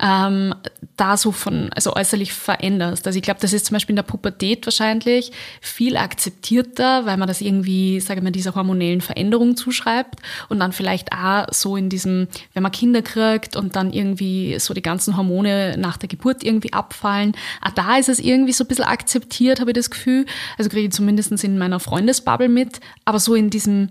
ähm, 0.00 0.54
da 0.96 1.16
so 1.16 1.32
von, 1.32 1.70
also 1.74 1.94
äußerlich 1.94 2.32
veränderst. 2.32 3.06
Also 3.06 3.16
ich 3.16 3.22
glaube, 3.22 3.40
das 3.40 3.52
ist 3.52 3.66
zum 3.66 3.74
Beispiel 3.74 3.92
in 3.92 3.96
der 3.96 4.04
Pubertät 4.04 4.64
wahrscheinlich 4.66 5.32
viel 5.60 5.96
akzeptierter, 5.96 7.06
weil 7.06 7.16
man 7.16 7.26
das 7.26 7.40
irgendwie, 7.40 8.00
sage 8.00 8.20
ich 8.20 8.24
mal, 8.24 8.30
dieser 8.30 8.54
hormonellen 8.54 9.00
Veränderung 9.00 9.56
zuschreibt 9.56 10.20
und 10.48 10.60
dann 10.60 10.72
vielleicht 10.72 11.12
auch 11.12 11.46
so 11.52 11.76
in 11.76 11.88
diesem, 11.88 12.28
wenn 12.52 12.62
man 12.62 12.72
Kinder 12.72 13.02
kriegt 13.02 13.56
und 13.56 13.76
dann 13.76 13.92
irgendwie 13.92 14.58
so 14.58 14.74
die 14.74 14.82
ganzen 14.82 15.16
Hormone 15.16 15.76
nach 15.78 15.96
der 15.96 16.08
Geburt 16.08 16.44
irgendwie 16.44 16.72
abfallen, 16.72 17.32
auch 17.60 17.70
da 17.70 17.96
ist 17.96 18.08
es 18.08 18.20
irgendwie 18.20 18.52
so 18.52 18.64
ein 18.64 18.68
bisschen 18.68 18.84
akzeptiert, 18.84 19.60
habe 19.60 19.70
ich 19.70 19.76
das 19.76 19.90
Gefühl. 19.90 20.26
Also 20.58 20.70
kriege 20.70 20.86
ich 20.86 20.92
zumindest 20.92 21.32
in 21.42 21.58
meiner 21.58 21.80
Freundesbubble 21.80 22.48
mit, 22.48 22.80
aber 23.04 23.18
so 23.18 23.34
in 23.34 23.50
diesem 23.50 23.90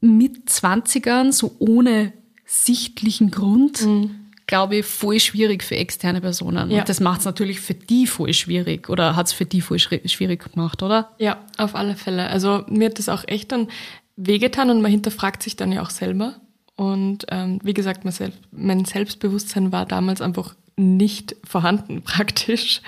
mit 0.00 0.48
20ern, 0.48 1.32
so 1.32 1.54
ohne 1.58 2.12
sichtlichen 2.44 3.30
Grund, 3.30 3.86
mhm 3.86 4.21
glaube 4.52 4.76
ich, 4.76 4.84
voll 4.84 5.18
schwierig 5.18 5.64
für 5.64 5.76
externe 5.76 6.20
Personen. 6.20 6.70
Ja. 6.70 6.80
Und 6.80 6.88
das 6.90 7.00
macht 7.00 7.20
es 7.20 7.24
natürlich 7.24 7.58
für 7.58 7.72
die 7.72 8.06
voll 8.06 8.34
schwierig 8.34 8.90
oder 8.90 9.16
hat 9.16 9.28
es 9.28 9.32
für 9.32 9.46
die 9.46 9.62
voll 9.62 9.78
schwierig 9.78 10.52
gemacht, 10.52 10.82
oder? 10.82 11.08
Ja, 11.16 11.38
auf 11.56 11.74
alle 11.74 11.96
Fälle. 11.96 12.26
Also 12.26 12.62
mir 12.68 12.90
hat 12.90 12.98
das 12.98 13.08
auch 13.08 13.24
echt 13.26 13.50
dann 13.50 13.68
wehgetan 14.16 14.68
und 14.68 14.82
man 14.82 14.90
hinterfragt 14.90 15.42
sich 15.42 15.56
dann 15.56 15.72
ja 15.72 15.80
auch 15.80 15.88
selber. 15.88 16.34
Und 16.76 17.24
ähm, 17.30 17.60
wie 17.62 17.72
gesagt, 17.72 18.04
mein, 18.04 18.12
Selbst 18.12 18.40
mein 18.50 18.84
Selbstbewusstsein 18.84 19.72
war 19.72 19.86
damals 19.86 20.20
einfach 20.20 20.54
nicht 20.76 21.36
vorhanden 21.44 22.02
praktisch. 22.04 22.80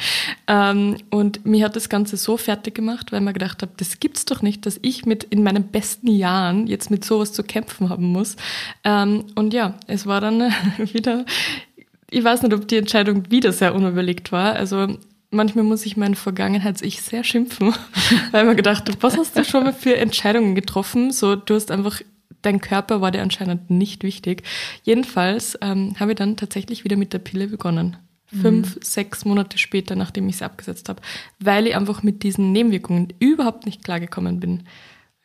Ähm, 0.46 0.96
und 1.10 1.44
mir 1.46 1.64
hat 1.64 1.76
das 1.76 1.88
Ganze 1.88 2.16
so 2.16 2.36
fertig 2.36 2.74
gemacht, 2.74 3.12
weil 3.12 3.20
man 3.20 3.34
gedacht 3.34 3.62
habe, 3.62 3.72
das 3.76 4.00
gibt's 4.00 4.24
doch 4.24 4.42
nicht, 4.42 4.66
dass 4.66 4.78
ich 4.82 5.06
mit 5.06 5.24
in 5.24 5.42
meinen 5.42 5.64
besten 5.64 6.08
Jahren 6.08 6.66
jetzt 6.66 6.90
mit 6.90 7.04
sowas 7.04 7.32
zu 7.32 7.42
kämpfen 7.42 7.88
haben 7.88 8.06
muss. 8.06 8.36
Ähm, 8.84 9.24
und 9.34 9.54
ja, 9.54 9.74
es 9.86 10.06
war 10.06 10.20
dann 10.20 10.40
wieder, 10.78 11.24
ich 12.10 12.24
weiß 12.24 12.42
nicht, 12.42 12.54
ob 12.54 12.68
die 12.68 12.76
Entscheidung 12.76 13.30
wieder 13.30 13.52
sehr 13.52 13.74
unüberlegt 13.74 14.32
war. 14.32 14.54
Also 14.54 14.88
manchmal 15.30 15.64
muss 15.64 15.84
ich 15.84 15.96
meinen 15.96 16.14
Vergangenheits-Ich 16.14 17.02
sehr 17.02 17.24
schimpfen, 17.24 17.74
weil 18.30 18.44
man 18.44 18.56
gedacht 18.56 18.88
habe, 18.88 19.02
was 19.02 19.18
hast 19.18 19.36
du 19.36 19.44
schon 19.44 19.64
mal 19.64 19.72
für 19.72 19.96
Entscheidungen 19.96 20.54
getroffen? 20.54 21.10
So, 21.10 21.36
du 21.36 21.54
hast 21.54 21.70
einfach 21.70 22.00
dein 22.42 22.60
Körper 22.60 23.00
war 23.00 23.10
dir 23.10 23.22
anscheinend 23.22 23.70
nicht 23.70 24.02
wichtig. 24.02 24.42
Jedenfalls 24.82 25.58
ähm, 25.60 25.94
habe 25.98 26.12
ich 26.12 26.18
dann 26.18 26.36
tatsächlich 26.36 26.84
wieder 26.84 26.96
mit 26.96 27.12
der 27.12 27.18
Pille 27.18 27.48
begonnen. 27.48 27.96
Fünf, 28.26 28.76
mhm. 28.76 28.80
sechs 28.82 29.24
Monate 29.24 29.58
später, 29.58 29.94
nachdem 29.94 30.28
ich 30.28 30.38
sie 30.38 30.44
abgesetzt 30.44 30.88
habe, 30.88 31.00
weil 31.38 31.66
ich 31.66 31.76
einfach 31.76 32.02
mit 32.02 32.22
diesen 32.22 32.52
Nebenwirkungen 32.52 33.12
überhaupt 33.20 33.66
nicht 33.66 33.84
klargekommen 33.84 34.40
bin. 34.40 34.64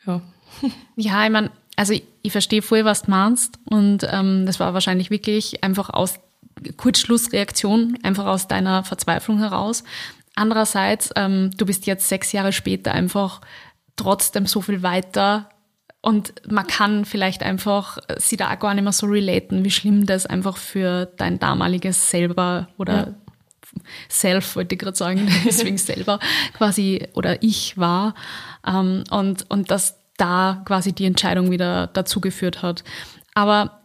Ja, 0.05 0.21
ja 0.95 1.25
ich 1.25 1.31
meine, 1.31 1.51
also 1.75 1.93
ich, 1.93 2.03
ich, 2.21 2.31
verstehe 2.31 2.61
voll, 2.61 2.85
was 2.85 3.03
du 3.03 3.11
meinst. 3.11 3.57
Und 3.65 4.07
ähm, 4.11 4.45
das 4.45 4.59
war 4.59 4.73
wahrscheinlich 4.73 5.09
wirklich 5.09 5.63
einfach 5.63 5.89
aus 5.89 6.19
Kurzschlussreaktion, 6.77 7.97
einfach 8.03 8.25
aus 8.25 8.47
deiner 8.47 8.83
Verzweiflung 8.83 9.39
heraus. 9.39 9.83
Andererseits, 10.35 11.11
ähm, 11.15 11.51
du 11.57 11.65
bist 11.65 11.85
jetzt 11.87 12.09
sechs 12.09 12.31
Jahre 12.31 12.51
später 12.51 12.91
einfach 12.91 13.41
trotzdem 13.95 14.45
so 14.45 14.61
viel 14.61 14.83
weiter 14.83 15.49
und 16.01 16.33
man 16.49 16.65
kann 16.65 17.03
vielleicht 17.03 17.43
einfach 17.43 17.97
sie 18.17 18.37
da 18.37 18.53
auch 18.53 18.59
gar 18.59 18.73
nicht 18.73 18.83
mehr 18.83 18.93
so 18.93 19.07
relaten, 19.07 19.65
wie 19.65 19.71
schlimm 19.71 20.05
das 20.05 20.25
einfach 20.25 20.57
für 20.57 21.05
dein 21.17 21.39
damaliges 21.39 22.09
selber 22.09 22.69
oder 22.77 22.93
ja. 22.93 23.15
Self, 24.09 24.55
wollte 24.55 24.73
ich 24.73 24.79
gerade 24.79 24.97
sagen, 24.97 25.29
deswegen 25.45 25.77
selber 25.77 26.19
quasi 26.57 27.07
oder 27.13 27.43
ich 27.43 27.77
war. 27.77 28.15
Ähm, 28.65 29.03
und, 29.11 29.45
und 29.49 29.69
dass 29.69 29.99
da 30.17 30.63
quasi 30.65 30.91
die 30.91 31.05
Entscheidung 31.05 31.51
wieder 31.51 31.87
dazu 31.87 32.19
geführt 32.19 32.63
hat. 32.63 32.83
Aber 33.35 33.79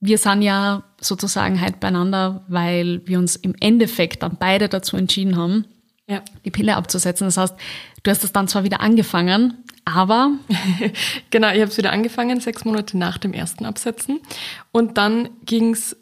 wir 0.00 0.18
sind 0.18 0.42
ja 0.42 0.84
sozusagen 1.00 1.60
halt 1.60 1.80
beieinander, 1.80 2.44
weil 2.48 3.02
wir 3.06 3.18
uns 3.18 3.36
im 3.36 3.54
Endeffekt 3.60 4.22
dann 4.22 4.36
beide 4.38 4.68
dazu 4.68 4.96
entschieden 4.96 5.36
haben, 5.36 5.66
ja. 6.08 6.22
die 6.44 6.50
Pille 6.50 6.76
abzusetzen. 6.76 7.26
Das 7.26 7.36
heißt, 7.36 7.54
du 8.02 8.10
hast 8.10 8.24
das 8.24 8.32
dann 8.32 8.48
zwar 8.48 8.64
wieder 8.64 8.80
angefangen, 8.80 9.64
aber. 9.84 10.32
genau, 11.30 11.48
ich 11.48 11.60
habe 11.60 11.70
es 11.70 11.78
wieder 11.78 11.92
angefangen, 11.92 12.40
sechs 12.40 12.64
Monate 12.64 12.98
nach 12.98 13.18
dem 13.18 13.32
ersten 13.32 13.64
Absetzen. 13.64 14.20
Und 14.72 14.98
dann 14.98 15.28
ging 15.44 15.72
es 15.72 15.96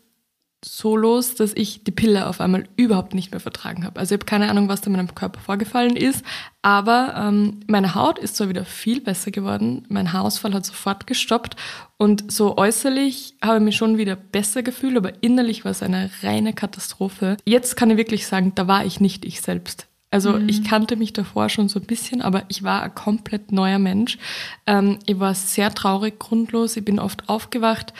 so 0.65 0.97
los, 0.97 1.35
dass 1.35 1.53
ich 1.55 1.85
die 1.85 1.93
Pille 1.93 2.27
auf 2.27 2.41
einmal 2.41 2.65
überhaupt 2.77 3.15
nicht 3.15 3.31
mehr 3.31 3.41
vertragen 3.41 3.85
habe. 3.85 4.01
Also 4.01 4.15
ich 4.15 4.19
habe 4.19 4.27
keine 4.27 4.51
Ahnung, 4.51 4.69
was 4.69 4.81
da 4.81 4.87
in 4.87 4.97
meinem 4.97 5.15
Körper 5.15 5.39
vorgefallen 5.39 5.97
ist, 5.97 6.25
aber 6.63 7.15
ähm, 7.17 7.61
meine 7.69 7.95
Haut 7.95 8.19
ist 8.19 8.37
zwar 8.37 8.49
wieder 8.49 8.65
viel 8.65 9.01
besser 9.01 9.31
geworden, 9.31 9.85
mein 9.89 10.13
Haarausfall 10.13 10.55
hat 10.55 10.67
sofort 10.67 11.07
gestoppt 11.07 11.57
und 11.99 12.33
so 12.33 12.57
äußerlich 12.57 13.37
habe 13.43 13.59
ich 13.59 13.63
mich 13.63 13.77
schon 13.77 13.97
wieder 13.99 14.17
besser 14.17 14.63
gefühlt, 14.63 14.97
aber 14.97 15.23
innerlich 15.23 15.65
war 15.65 15.71
es 15.71 15.83
eine 15.83 16.11
reine 16.23 16.53
Katastrophe. 16.53 17.37
Jetzt 17.45 17.77
kann 17.77 17.91
ich 17.91 17.97
wirklich 17.97 18.27
sagen, 18.27 18.53
da 18.55 18.67
war 18.67 18.85
ich 18.85 18.99
nicht 18.99 19.25
ich 19.25 19.43
selbst. 19.43 19.87
Also 20.11 20.33
mhm. 20.33 20.49
ich 20.49 20.65
kannte 20.65 20.97
mich 20.97 21.13
davor 21.13 21.49
schon 21.49 21.69
so 21.69 21.81
ein 21.81 21.87
bisschen, 21.87 22.23
aber 22.23 22.45
ich 22.49 22.63
war 22.63 22.83
ein 22.83 22.95
komplett 22.95 23.53
neuer 23.53 23.79
Mensch. 23.79 24.19
Ähm, 24.67 24.99
ich 25.07 25.19
war 25.19 25.35
sehr 25.35 25.75
traurig, 25.75 26.19
grundlos. 26.19 26.77
Ich 26.77 26.85
bin 26.85 26.99
oft 26.99 27.29
aufgewacht, 27.29 27.93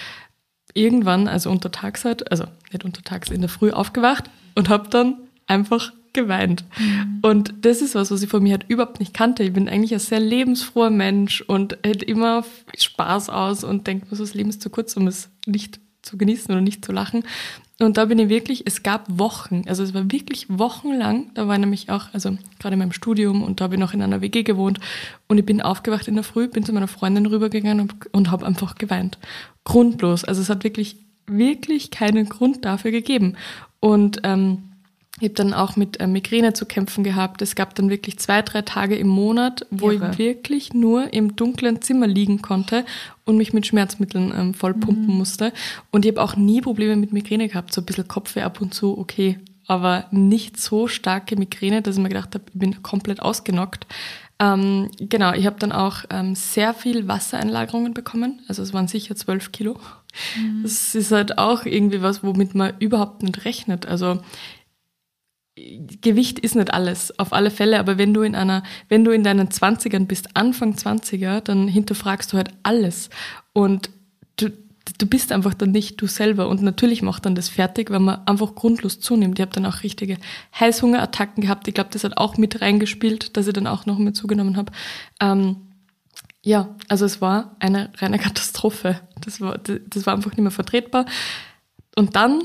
irgendwann, 0.75 1.27
also 1.27 1.51
untertags 1.51 2.05
halt, 2.05 2.31
also 2.31 2.45
nicht 2.73 2.85
untertags, 2.85 3.31
in 3.31 3.41
der 3.41 3.51
Früh 3.51 3.71
aufgewacht 3.71 4.31
und 4.55 4.69
habe 4.69 4.89
dann 4.89 5.17
einfach 5.47 5.93
geweint. 6.13 6.65
Mhm. 6.79 7.19
Und 7.23 7.55
das 7.63 7.83
ist 7.83 7.95
was, 7.95 8.11
was 8.11 8.23
ich 8.23 8.29
von 8.29 8.43
mir 8.43 8.53
halt 8.53 8.67
überhaupt 8.69 9.01
nicht 9.01 9.15
kannte. 9.15 9.43
Ich 9.43 9.53
bin 9.53 9.69
eigentlich 9.69 9.93
ein 9.93 10.01
sehr 10.01 10.21
lebensfroher 10.21 10.91
Mensch 10.91 11.43
und 11.43 11.79
hält 11.85 12.03
immer 12.03 12.45
Spaß 12.77 13.29
aus 13.31 13.65
und 13.65 13.87
denke 13.87 14.07
mir, 14.07 14.17
so 14.17 14.25
das 14.25 14.35
Leben 14.35 14.49
ist 14.49 14.63
zu 14.63 14.71
kurz, 14.71 14.97
um 14.97 15.07
es 15.07 15.31
nicht 15.47 15.79
zu 16.03 16.17
genießen 16.17 16.53
oder 16.53 16.63
nicht 16.63 16.85
zu 16.85 16.93
lachen. 16.93 17.25
Und 17.79 17.99
da 17.99 18.07
bin 18.07 18.19
ich 18.19 18.31
wirklich, 18.31 18.63
es 18.67 18.83
gab 18.83 19.05
Wochen, 19.09 19.65
also 19.67 19.83
es 19.83 19.93
war 19.93 20.11
wirklich 20.11 20.47
wochenlang, 20.49 21.31
da 21.35 21.47
war 21.47 21.57
ich 21.57 21.61
nämlich 21.61 21.91
auch, 21.91 22.07
also 22.15 22.39
gerade 22.59 22.73
in 22.73 22.79
meinem 22.79 22.93
Studium 22.93 23.43
und 23.43 23.61
da 23.61 23.65
habe 23.65 23.75
ich 23.75 23.81
noch 23.81 23.93
in 23.93 24.01
einer 24.01 24.23
WG 24.23 24.45
gewohnt 24.45 24.81
und 25.29 25.37
ich 25.37 25.45
bin 25.45 25.61
aufgewacht 25.61 26.09
in 26.09 26.15
der 26.15 26.25
Früh, 26.25 26.49
bin 26.49 26.65
zu 26.65 26.73
meiner 26.73 26.89
Freundin 26.89 27.27
rübergegangen 27.27 27.81
und, 27.81 28.15
und 28.15 28.31
habe 28.31 28.47
einfach 28.47 28.77
geweint. 28.77 29.19
Grundlos. 29.65 30.25
Also 30.25 30.41
es 30.41 30.49
hat 30.49 30.65
wirklich, 30.65 30.97
wirklich 31.27 31.91
keinen 31.91 32.31
Grund 32.31 32.65
dafür 32.65 32.93
gegeben. 32.93 33.37
Und 33.79 34.21
ähm, 34.23 34.71
Ich 35.19 35.25
habe 35.25 35.35
dann 35.35 35.55
auch 35.55 35.77
mit 35.77 35.99
äh, 35.99 36.07
Migräne 36.07 36.53
zu 36.53 36.67
kämpfen 36.67 37.03
gehabt. 37.03 37.41
Es 37.41 37.55
gab 37.55 37.75
dann 37.75 37.89
wirklich 37.89 38.19
zwei, 38.19 38.43
drei 38.43 38.63
Tage 38.63 38.97
im 38.97 39.09
Monat, 39.09 39.67
wo 39.71 39.91
Irre. 39.91 40.11
ich 40.11 40.19
wirklich 40.19 40.75
nur 40.75 41.13
im 41.15 41.37
dunklen 41.37 41.81
Zimmer 41.81 42.07
liegen 42.07 42.43
konnte 42.43 42.85
und 43.25 43.39
mich 43.39 43.55
mit 43.55 43.67
Schmerzmitteln 43.67 44.33
ähm, 44.37 44.55
voll 44.55 44.75
pumpen 44.75 45.07
mhm. 45.07 45.19
musste. 45.19 45.53
Und 45.91 46.05
ich 46.05 46.13
habe 46.13 46.23
auch 46.23 46.37
nie 46.37 46.61
Probleme 46.61 46.97
mit 46.97 47.15
Migräne 47.15 47.49
gehabt. 47.49 47.73
So 47.73 47.81
ein 47.81 47.87
bisschen 47.87 48.09
Kopfweh 48.09 48.43
ab 48.43 48.61
und 48.61 48.75
zu, 48.75 48.99
okay. 48.99 49.39
Aber 49.67 50.05
nicht 50.11 50.61
so 50.61 50.87
starke 50.87 51.37
Migräne, 51.37 51.81
dass 51.81 51.97
ich 51.97 52.03
mir 52.03 52.11
gedacht 52.11 52.35
habe, 52.35 52.45
ich 52.53 52.59
bin 52.59 52.83
komplett 52.83 53.21
ausgenockt. 53.21 53.87
Ähm, 54.39 54.91
genau, 54.99 55.33
ich 55.33 55.47
habe 55.47 55.57
dann 55.59 55.73
auch 55.73 56.05
ähm, 56.11 56.35
sehr 56.35 56.75
viel 56.75 57.09
Wassereinlagerungen 57.09 57.95
bekommen. 57.95 58.43
Also 58.49 58.63
es 58.63 58.75
waren 58.75 58.87
sicher 58.87 59.17
zwölf 59.17 59.51
Kilo. 59.51 59.79
Mhm. 60.39 60.63
Das 60.63 60.95
ist 60.95 61.11
halt 61.11 61.39
auch 61.39 61.65
irgendwie 61.65 62.03
was, 62.03 62.23
womit 62.23 62.55
man 62.55 62.75
überhaupt 62.79 63.23
nicht 63.23 63.45
rechnet. 63.47 63.87
Also 63.87 64.21
Gewicht 65.57 66.39
ist 66.39 66.55
nicht 66.55 66.75
alles, 66.75 67.19
auf 67.19 67.33
alle 67.33 67.51
Fälle, 67.51 67.79
aber 67.79 67.97
wenn 67.97 68.13
du 68.13 68.21
in 68.21 68.35
einer, 68.35 68.63
wenn 68.89 69.05
du 69.05 69.11
in 69.11 69.25
deinen 69.25 69.51
Zwanzigern 69.51 70.07
bist, 70.07 70.37
Anfang 70.37 70.75
20er, 70.75 71.41
dann 71.41 71.67
hinterfragst 71.67 72.33
du 72.33 72.37
halt 72.37 72.51
alles. 72.63 73.09
Und 73.55 73.89
du, 74.37 74.51
du 74.99 75.07
bist 75.07 75.33
einfach 75.33 75.55
dann 75.55 75.71
nicht 75.71 75.99
du 75.99 76.07
selber. 76.07 76.49
Und 76.49 76.61
natürlich 76.61 77.01
macht 77.01 77.25
dann 77.25 77.35
das 77.35 77.49
fertig, 77.49 77.91
wenn 77.91 78.03
man 78.03 78.27
einfach 78.27 78.55
grundlos 78.55 79.01
zunimmt. 79.01 79.39
Ich 79.39 79.43
habe 79.43 79.55
dann 79.55 79.65
auch 79.65 79.83
richtige 79.83 80.19
Heißhungerattacken 80.61 81.43
gehabt. 81.43 81.67
Ich 81.69 81.75
glaube, 81.75 81.91
das 81.91 82.05
hat 82.05 82.19
auch 82.19 82.37
mit 82.37 82.61
reingespielt, 82.61 83.35
dass 83.39 83.47
ich 83.47 83.55
dann 83.55 83.67
auch 83.67 83.87
noch 83.87 83.97
mehr 83.97 84.13
zugenommen 84.13 84.59
habe. 84.59 84.73
Ähm, 85.21 85.57
ja, 86.43 86.77
also 86.89 87.07
es 87.07 87.23
war 87.23 87.57
eine 87.61 87.91
reine 87.97 88.19
Katastrophe. 88.19 89.01
Das 89.25 89.41
war, 89.41 89.57
das 89.57 90.05
war 90.05 90.15
einfach 90.15 90.33
nicht 90.33 90.43
mehr 90.43 90.51
vertretbar. 90.51 91.07
Und 91.97 92.15
dann 92.15 92.43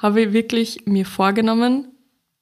habe 0.00 0.22
ich 0.22 0.32
wirklich 0.32 0.86
mir 0.86 1.04
vorgenommen, 1.04 1.88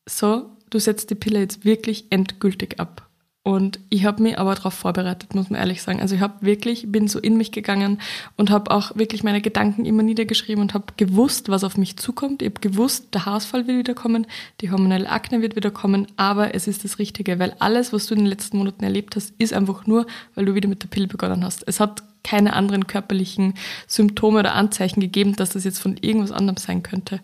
so, 0.06 0.50
du 0.70 0.78
setzt 0.78 1.10
die 1.10 1.14
Pille 1.14 1.40
jetzt 1.40 1.64
wirklich 1.64 2.06
endgültig 2.10 2.80
ab. 2.80 3.08
Und 3.46 3.78
ich 3.90 4.06
habe 4.06 4.22
mich 4.22 4.38
aber 4.38 4.54
darauf 4.54 4.72
vorbereitet, 4.72 5.34
muss 5.34 5.50
man 5.50 5.60
ehrlich 5.60 5.82
sagen. 5.82 6.00
Also 6.00 6.14
ich 6.14 6.22
habe 6.22 6.46
wirklich, 6.46 6.90
bin 6.90 7.08
so 7.08 7.18
in 7.18 7.36
mich 7.36 7.52
gegangen 7.52 8.00
und 8.38 8.48
habe 8.48 8.70
auch 8.70 8.96
wirklich 8.96 9.22
meine 9.22 9.42
Gedanken 9.42 9.84
immer 9.84 10.02
niedergeschrieben 10.02 10.62
und 10.62 10.72
habe 10.72 10.86
gewusst, 10.96 11.50
was 11.50 11.62
auf 11.62 11.76
mich 11.76 11.98
zukommt. 11.98 12.40
Ich 12.40 12.48
habe 12.48 12.60
gewusst, 12.60 13.08
der 13.12 13.26
Haarausfall 13.26 13.66
wird 13.66 13.76
wieder 13.76 13.92
kommen, 13.92 14.26
die 14.62 14.70
hormonelle 14.70 15.10
Akne 15.10 15.42
wird 15.42 15.56
wieder 15.56 15.70
kommen, 15.70 16.06
aber 16.16 16.54
es 16.54 16.66
ist 16.66 16.84
das 16.84 16.98
Richtige, 16.98 17.38
weil 17.38 17.54
alles, 17.58 17.92
was 17.92 18.06
du 18.06 18.14
in 18.14 18.20
den 18.20 18.28
letzten 18.28 18.56
Monaten 18.56 18.82
erlebt 18.82 19.14
hast, 19.14 19.34
ist 19.36 19.52
einfach 19.52 19.86
nur, 19.86 20.06
weil 20.34 20.46
du 20.46 20.54
wieder 20.54 20.70
mit 20.70 20.82
der 20.82 20.88
Pille 20.88 21.06
begonnen 21.06 21.44
hast. 21.44 21.64
Es 21.68 21.80
hat 21.80 22.02
keine 22.22 22.54
anderen 22.54 22.86
körperlichen 22.86 23.52
Symptome 23.86 24.38
oder 24.38 24.54
Anzeichen 24.54 25.00
gegeben, 25.00 25.36
dass 25.36 25.50
das 25.50 25.64
jetzt 25.64 25.80
von 25.80 25.98
irgendwas 25.98 26.32
anderem 26.32 26.56
sein 26.56 26.82
könnte. 26.82 27.20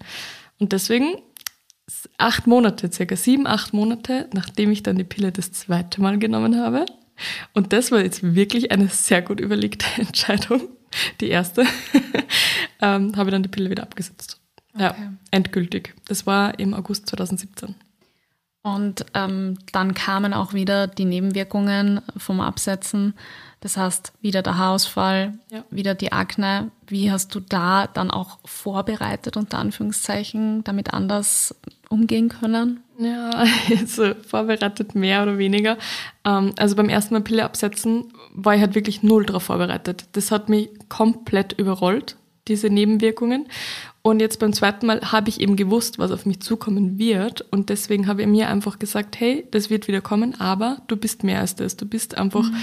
Und 0.59 0.73
deswegen 0.73 1.15
acht 2.19 2.47
Monate, 2.47 2.91
circa 2.93 3.17
sieben, 3.17 3.47
acht 3.47 3.73
Monate, 3.73 4.29
nachdem 4.33 4.71
ich 4.71 4.83
dann 4.83 4.97
die 4.97 5.05
Pille 5.05 5.33
das 5.33 5.53
zweite 5.53 6.01
Mal 6.01 6.19
genommen 6.19 6.61
habe. 6.61 6.87
Und 7.55 7.73
das 7.73 7.93
war 7.93 8.01
jetzt 8.01 8.35
wirklich 8.35 8.73
eine 8.73 8.89
sehr 8.89 9.23
gut 9.23 9.41
überlegte 9.41 9.87
Entscheidung. 9.97 10.63
Die 11.21 11.29
erste 11.29 11.65
ähm, 12.81 13.17
habe 13.17 13.31
ich 13.31 13.33
dann 13.33 13.43
die 13.43 13.49
Pille 13.49 13.71
wieder 13.71 13.85
abgesetzt. 13.85 14.41
Okay. 14.75 14.83
Ja, 14.83 14.95
endgültig. 15.31 15.95
Das 16.07 16.27
war 16.27 16.59
im 16.59 16.75
August 16.75 17.09
2017. 17.09 17.75
Und 18.63 19.07
ähm, 19.15 19.59
dann 19.73 19.95
kamen 19.95 20.35
auch 20.35 20.53
wieder 20.53 20.87
die 20.87 21.07
Nebenwirkungen 21.07 22.03
vom 22.17 22.41
Absetzen. 22.41 23.15
Das 23.61 23.77
heißt, 23.77 24.13
wieder 24.21 24.43
der 24.43 24.59
Haarausfall, 24.59 25.39
ja. 25.51 25.65
wieder 25.71 25.95
die 25.95 26.13
Akne. 26.13 26.71
Wie 26.87 27.11
hast 27.11 27.35
du 27.35 27.41
da 27.41 27.87
dann 27.87 28.11
auch 28.11 28.39
vorbereitet, 28.45 29.37
unter 29.37 29.59
Anführungszeichen, 29.59 30.63
damit 30.65 30.93
anders 30.93 31.55
umgehen 31.91 32.31
können? 32.31 32.81
Ja, 32.99 33.31
also 33.79 34.15
vorbereitet 34.27 34.95
mehr 34.95 35.23
oder 35.23 35.37
weniger. 35.37 35.77
Ähm, 36.25 36.53
also 36.57 36.77
beim 36.77 36.89
ersten 36.89 37.13
Mal 37.15 37.21
Pille 37.21 37.45
absetzen 37.45 38.13
war 38.33 38.55
ich 38.55 38.61
halt 38.63 38.75
wirklich 38.75 39.03
null 39.03 39.27
darauf 39.27 39.43
vorbereitet. 39.43 40.07
Das 40.13 40.31
hat 40.31 40.49
mich 40.49 40.71
komplett 40.89 41.53
überrollt, 41.53 42.17
diese 42.49 42.71
Nebenwirkungen. 42.71 43.47
Und 44.03 44.21
jetzt 44.21 44.39
beim 44.39 44.53
zweiten 44.53 44.87
Mal 44.87 45.13
habe 45.13 45.29
ich 45.29 45.41
eben 45.41 45.57
gewusst, 45.57 45.99
was 45.99 46.11
auf 46.11 46.25
mich 46.25 46.41
zukommen 46.41 46.99
wird. 46.99 47.43
Und 47.51 47.69
deswegen 47.69 48.07
habe 48.07 48.23
ich 48.23 48.29
mir 48.29 48.49
einfach 48.49 48.79
gesagt, 48.79 49.19
hey, 49.21 49.47
das 49.51 49.69
wird 49.69 49.89
wieder 49.89 50.01
kommen, 50.01 50.41
aber 50.41 50.81
du 50.87 50.97
bist 50.97 51.23
mehr 51.25 51.41
als 51.41 51.57
das. 51.57 51.77
Du 51.77 51.87
bist 51.87 52.17
einfach, 52.17 52.45
mhm. 52.45 52.57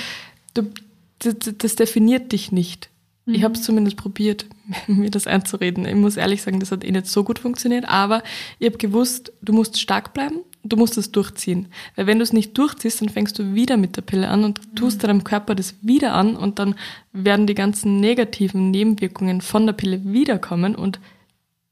du, 0.53 0.71
das, 1.19 1.35
das 1.57 1.75
definiert 1.75 2.31
dich 2.31 2.51
nicht. 2.51 2.89
Mhm. 3.27 3.35
Ich 3.35 3.43
habe 3.43 3.53
es 3.53 3.61
zumindest 3.61 3.97
probiert, 3.97 4.45
mir 4.87 5.11
das 5.11 5.27
einzureden. 5.27 5.85
Ich 5.85 5.95
muss 5.95 6.17
ehrlich 6.17 6.41
sagen, 6.41 6.59
das 6.59 6.71
hat 6.71 6.83
eh 6.83 6.91
nicht 6.91 7.07
so 7.07 7.23
gut 7.23 7.39
funktioniert, 7.39 7.87
aber 7.87 8.23
ich 8.57 8.67
habe 8.67 8.77
gewusst, 8.77 9.31
du 9.41 9.53
musst 9.53 9.79
stark 9.79 10.13
bleiben, 10.13 10.39
du 10.63 10.77
musst 10.77 10.97
es 10.97 11.11
durchziehen. 11.11 11.67
Weil 11.95 12.07
wenn 12.07 12.17
du 12.17 12.23
es 12.23 12.33
nicht 12.33 12.57
durchziehst, 12.57 13.01
dann 13.01 13.09
fängst 13.09 13.37
du 13.37 13.53
wieder 13.53 13.77
mit 13.77 13.97
der 13.97 14.01
Pille 14.01 14.29
an 14.29 14.43
und 14.43 14.75
tust 14.75 15.03
mhm. 15.03 15.07
deinem 15.07 15.23
Körper 15.23 15.53
das 15.53 15.75
wieder 15.81 16.13
an 16.13 16.35
und 16.35 16.57
dann 16.57 16.75
werden 17.11 17.45
die 17.45 17.55
ganzen 17.55 17.99
negativen 17.99 18.71
Nebenwirkungen 18.71 19.41
von 19.41 19.65
der 19.65 19.73
Pille 19.73 20.03
wiederkommen 20.05 20.75
und 20.75 20.99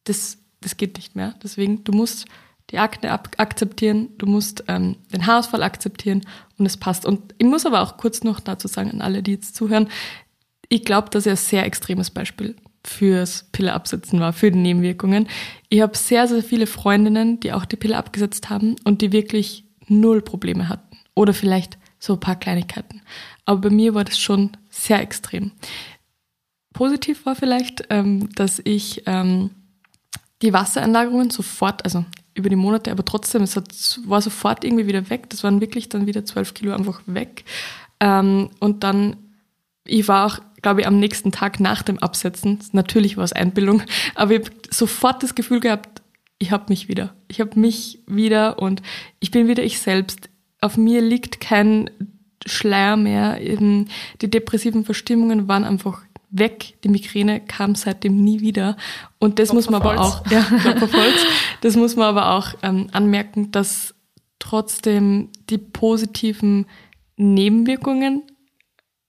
das, 0.03 0.37
das 0.61 0.77
geht 0.77 0.97
nicht 0.97 1.15
mehr. 1.15 1.35
Deswegen, 1.41 1.83
du 1.83 1.93
musst 1.93 2.25
die 2.71 2.79
Akne 2.79 3.11
akzeptieren, 3.11 4.09
du 4.17 4.25
musst 4.25 4.63
ähm, 4.67 4.95
den 5.13 5.27
Haarausfall 5.27 5.61
akzeptieren 5.61 6.21
und 6.57 6.65
es 6.65 6.77
passt. 6.77 7.05
Und 7.05 7.35
ich 7.37 7.45
muss 7.45 7.65
aber 7.65 7.81
auch 7.81 7.97
kurz 7.97 8.23
noch 8.23 8.39
dazu 8.39 8.67
sagen, 8.67 8.89
an 8.89 9.01
alle, 9.01 9.21
die 9.21 9.33
jetzt 9.33 9.55
zuhören, 9.55 9.87
ich 10.69 10.83
glaube, 10.83 11.09
dass 11.09 11.25
er 11.25 11.33
ein 11.33 11.37
sehr 11.37 11.65
extremes 11.65 12.11
Beispiel 12.11 12.55
fürs 12.85 13.47
Pille 13.51 13.73
absetzen 13.73 14.19
war, 14.19 14.33
für 14.33 14.51
die 14.51 14.59
Nebenwirkungen. 14.59 15.27
Ich 15.69 15.81
habe 15.81 15.97
sehr, 15.97 16.27
sehr 16.27 16.43
viele 16.43 16.67
Freundinnen, 16.67 17.39
die 17.39 17.51
auch 17.51 17.65
die 17.65 17.77
Pille 17.77 17.97
abgesetzt 17.97 18.49
haben 18.49 18.75
und 18.83 19.01
die 19.01 19.11
wirklich 19.11 19.65
null 19.87 20.21
Probleme 20.21 20.69
hatten. 20.69 20.97
Oder 21.15 21.33
vielleicht 21.33 21.77
so 21.99 22.13
ein 22.13 22.19
paar 22.19 22.35
Kleinigkeiten. 22.35 23.01
Aber 23.45 23.61
bei 23.61 23.69
mir 23.69 23.93
war 23.93 24.03
das 24.03 24.19
schon 24.19 24.51
sehr 24.69 25.01
extrem. 25.01 25.51
Positiv 26.73 27.25
war 27.25 27.35
vielleicht, 27.35 27.85
ähm, 27.89 28.29
dass 28.35 28.61
ich 28.63 29.03
ähm, 29.05 29.51
die 30.41 30.53
Wassereinlagerungen 30.53 31.29
sofort, 31.29 31.83
also 31.85 32.05
über 32.33 32.49
die 32.49 32.57
Monate, 32.57 32.91
aber 32.91 33.05
trotzdem, 33.05 33.43
es 33.43 33.55
hat, 33.55 33.69
war 34.05 34.21
sofort 34.21 34.63
irgendwie 34.63 34.87
wieder 34.87 35.09
weg. 35.09 35.29
Das 35.29 35.43
waren 35.43 35.61
wirklich 35.61 35.89
dann 35.89 36.05
wieder 36.05 36.25
zwölf 36.25 36.53
Kilo 36.53 36.73
einfach 36.73 37.01
weg. 37.05 37.45
Ähm, 38.01 38.49
und 38.59 38.83
dann, 38.83 39.15
ich 39.85 40.07
war 40.07 40.25
auch, 40.25 40.39
glaube 40.61 40.81
ich, 40.81 40.87
am 40.87 40.99
nächsten 40.99 41.31
Tag 41.31 41.59
nach 41.59 41.83
dem 41.83 41.99
Absetzen, 41.99 42.59
natürlich 42.71 43.17
war 43.17 43.23
es 43.23 43.33
Einbildung, 43.33 43.83
aber 44.15 44.33
ich 44.33 44.39
habe 44.41 44.51
sofort 44.69 45.23
das 45.23 45.35
Gefühl 45.35 45.59
gehabt, 45.59 46.01
ich 46.37 46.51
habe 46.51 46.65
mich 46.69 46.87
wieder. 46.89 47.13
Ich 47.27 47.39
habe 47.39 47.57
mich 47.59 47.99
wieder 48.07 48.59
und 48.59 48.81
ich 49.19 49.31
bin 49.31 49.47
wieder 49.47 49.63
ich 49.63 49.79
selbst. 49.79 50.29
Auf 50.61 50.77
mir 50.77 51.01
liegt 51.01 51.39
kein 51.39 51.89
Schleier 52.45 52.97
mehr. 52.97 53.39
Die 53.39 54.29
depressiven 54.29 54.83
Verstimmungen 54.83 55.47
waren 55.47 55.63
einfach 55.63 56.01
weg. 56.29 56.75
Die 56.83 56.89
Migräne 56.89 57.39
kam 57.39 57.75
seitdem 57.75 58.23
nie 58.23 58.41
wieder. 58.41 58.75
Und 59.19 59.39
das 59.39 59.49
Klopfer 59.49 59.55
muss 59.55 59.69
man 59.69 59.81
aber 59.81 60.01
auch, 60.01 60.29
ja, 60.29 60.45
das 61.61 61.75
muss 61.75 61.95
man 61.95 62.07
aber 62.07 62.31
auch 62.31 62.49
ähm, 62.61 62.89
anmerken, 62.91 63.51
dass 63.51 63.95
trotzdem 64.39 65.29
die 65.49 65.57
positiven 65.57 66.65
Nebenwirkungen 67.15 68.23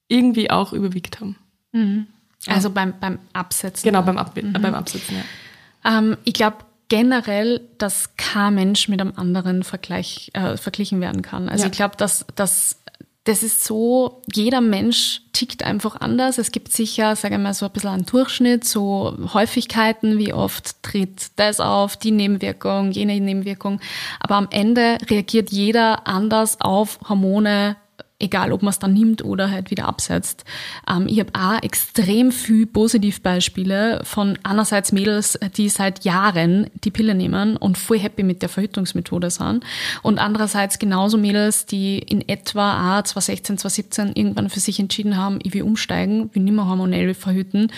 irgendwie 0.08 0.50
auch 0.50 0.72
überwiegt 0.72 1.20
haben. 1.20 1.36
Mhm. 1.72 2.06
Also 2.46 2.70
beim, 2.70 2.94
beim 3.00 3.18
Absetzen. 3.32 3.88
Genau, 3.88 4.02
beim, 4.02 4.18
Ab 4.18 4.36
mhm. 4.36 4.52
beim 4.52 4.74
Absetzen, 4.74 5.16
ja. 5.16 5.98
Ähm, 5.98 6.16
ich 6.24 6.34
glaube 6.34 6.58
generell, 6.88 7.60
dass 7.78 8.16
kein 8.16 8.54
Mensch 8.54 8.88
mit 8.88 9.00
einem 9.00 9.14
anderen 9.16 9.64
Vergleich, 9.64 10.30
äh, 10.34 10.56
verglichen 10.56 11.00
werden 11.00 11.22
kann. 11.22 11.48
Also 11.48 11.64
ja. 11.64 11.70
ich 11.70 11.76
glaube, 11.76 11.96
dass, 11.96 12.24
dass 12.36 12.78
das 13.26 13.42
ist 13.42 13.64
so, 13.64 14.22
jeder 14.32 14.60
Mensch 14.60 15.22
tickt 15.32 15.64
einfach 15.64 16.00
anders. 16.00 16.38
Es 16.38 16.52
gibt 16.52 16.72
sicher, 16.72 17.16
sagen 17.16 17.34
wir 17.34 17.38
mal, 17.40 17.54
so 17.54 17.66
ein 17.66 17.72
bisschen 17.72 17.90
einen 17.90 18.06
Durchschnitt, 18.06 18.64
so 18.64 19.16
Häufigkeiten, 19.34 20.16
wie 20.18 20.32
oft 20.32 20.80
tritt 20.84 21.32
das 21.34 21.58
auf, 21.58 21.96
die 21.96 22.12
Nebenwirkung, 22.12 22.92
jene 22.92 23.18
Nebenwirkung. 23.18 23.80
Aber 24.20 24.36
am 24.36 24.46
Ende 24.50 24.98
reagiert 25.10 25.50
jeder 25.50 26.06
anders 26.06 26.60
auf 26.60 27.00
Hormone, 27.08 27.76
egal 28.18 28.52
ob 28.52 28.62
man 28.62 28.70
es 28.70 28.78
dann 28.78 28.94
nimmt 28.94 29.24
oder 29.24 29.50
halt 29.50 29.70
wieder 29.70 29.86
absetzt. 29.86 30.44
Ähm, 30.88 31.06
ich 31.08 31.20
habe 31.20 31.32
auch 31.34 31.62
extrem 31.62 32.32
viel 32.32 32.66
Positivbeispiele 32.66 34.00
von 34.04 34.38
einerseits 34.42 34.92
Mädels, 34.92 35.38
die 35.56 35.68
seit 35.68 36.04
Jahren 36.04 36.70
die 36.84 36.90
Pille 36.90 37.14
nehmen 37.14 37.56
und 37.56 37.78
voll 37.78 37.98
happy 37.98 38.22
mit 38.22 38.42
der 38.42 38.48
Verhütungsmethode 38.48 39.30
sind 39.30 39.64
und 40.02 40.18
andererseits 40.18 40.78
genauso 40.78 41.18
Mädels, 41.18 41.66
die 41.66 41.98
in 41.98 42.26
etwa 42.28 42.98
auch 42.98 43.02
2016, 43.02 43.58
2017 43.58 44.12
irgendwann 44.14 44.50
für 44.50 44.60
sich 44.60 44.80
entschieden 44.80 45.16
haben, 45.16 45.38
ich 45.42 45.52
will 45.54 45.62
umsteigen, 45.62 46.30
will 46.34 46.42
nicht 46.42 46.54
mehr 46.54 46.66
hormonell 46.66 47.14
verhüten 47.14 47.72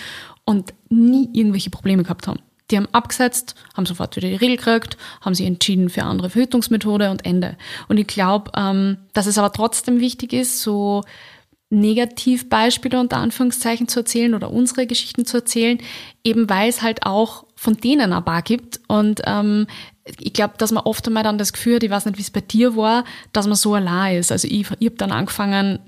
und 0.45 0.73
nie 0.89 1.29
irgendwelche 1.33 1.69
Probleme 1.69 2.03
gehabt 2.03 2.27
haben. 2.27 2.39
Die 2.71 2.77
haben 2.77 2.87
abgesetzt, 2.91 3.55
haben 3.75 3.85
sofort 3.85 4.15
wieder 4.15 4.29
die 4.29 4.35
Regel 4.35 4.57
gekriegt, 4.57 4.97
haben 5.21 5.35
sich 5.35 5.45
entschieden 5.45 5.89
für 5.89 6.03
andere 6.03 6.29
Verhütungsmethode 6.29 7.09
und 7.09 7.25
Ende. 7.25 7.57
Und 7.87 7.97
ich 7.97 8.07
glaube, 8.07 8.51
ähm, 8.55 8.97
dass 9.13 9.25
es 9.25 9.37
aber 9.37 9.51
trotzdem 9.51 9.99
wichtig 9.99 10.33
ist, 10.33 10.61
so 10.61 11.03
Negativbeispiele 11.71 12.99
unter 12.99 13.17
Anführungszeichen 13.17 13.87
zu 13.87 13.99
erzählen 13.99 14.33
oder 14.33 14.51
unsere 14.51 14.87
Geschichten 14.87 15.25
zu 15.25 15.37
erzählen, 15.37 15.77
eben 16.23 16.49
weil 16.49 16.67
es 16.67 16.81
halt 16.81 17.05
auch 17.05 17.45
von 17.55 17.77
denen 17.77 18.11
ein 18.11 18.25
paar 18.25 18.41
gibt 18.41 18.79
und 18.87 19.21
ähm, 19.25 19.67
ich 20.17 20.33
glaube, 20.33 20.55
dass 20.57 20.71
man 20.71 20.85
oft 20.85 21.05
einmal 21.05 21.23
dann 21.23 21.37
das 21.37 21.53
Gefühl 21.53 21.75
hat, 21.75 21.83
ich 21.83 21.91
weiß 21.91 22.05
nicht, 22.05 22.17
wie 22.17 22.23
es 22.23 22.31
bei 22.31 22.41
dir 22.41 22.75
war, 22.75 23.03
dass 23.31 23.45
man 23.45 23.55
so 23.55 23.75
allein 23.75 24.17
ist. 24.17 24.31
Also 24.31 24.47
ich, 24.47 24.65
ich 24.79 24.87
habe 24.87 24.95
dann 24.97 25.11
angefangen, 25.11 25.79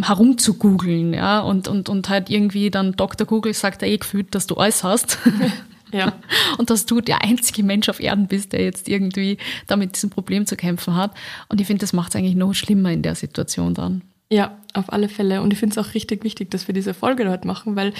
herum 0.00 0.38
zu 0.38 0.54
googeln, 0.54 1.12
ja, 1.12 1.40
und, 1.40 1.66
und, 1.66 1.88
und 1.88 2.08
halt 2.08 2.30
irgendwie 2.30 2.70
dann 2.70 2.92
Dr. 2.92 3.26
Google 3.26 3.54
sagt 3.54 3.82
eh 3.82 3.96
gefühlt, 3.96 4.34
dass 4.34 4.46
du 4.46 4.54
alles 4.54 4.84
hast. 4.84 5.18
Ja. 5.94 6.12
Und 6.58 6.70
dass 6.70 6.86
du 6.86 7.00
der 7.00 7.22
einzige 7.22 7.62
Mensch 7.62 7.88
auf 7.88 8.00
Erden 8.00 8.26
bist, 8.26 8.52
der 8.52 8.62
jetzt 8.62 8.88
irgendwie 8.88 9.38
damit 9.66 9.94
diesem 9.94 10.10
Problem 10.10 10.44
zu 10.44 10.56
kämpfen 10.56 10.96
hat. 10.96 11.12
Und 11.48 11.60
ich 11.60 11.66
finde, 11.66 11.80
das 11.80 11.92
macht 11.92 12.10
es 12.10 12.16
eigentlich 12.16 12.34
noch 12.34 12.52
schlimmer 12.52 12.90
in 12.90 13.02
der 13.02 13.14
Situation 13.14 13.74
dann. 13.74 14.02
Ja, 14.30 14.58
auf 14.72 14.92
alle 14.92 15.08
Fälle. 15.08 15.40
Und 15.40 15.52
ich 15.52 15.58
finde 15.58 15.78
es 15.78 15.86
auch 15.86 15.94
richtig 15.94 16.24
wichtig, 16.24 16.50
dass 16.50 16.66
wir 16.66 16.74
diese 16.74 16.94
Folge 16.94 17.24
dort 17.24 17.44
machen, 17.44 17.76
weil 17.76 17.92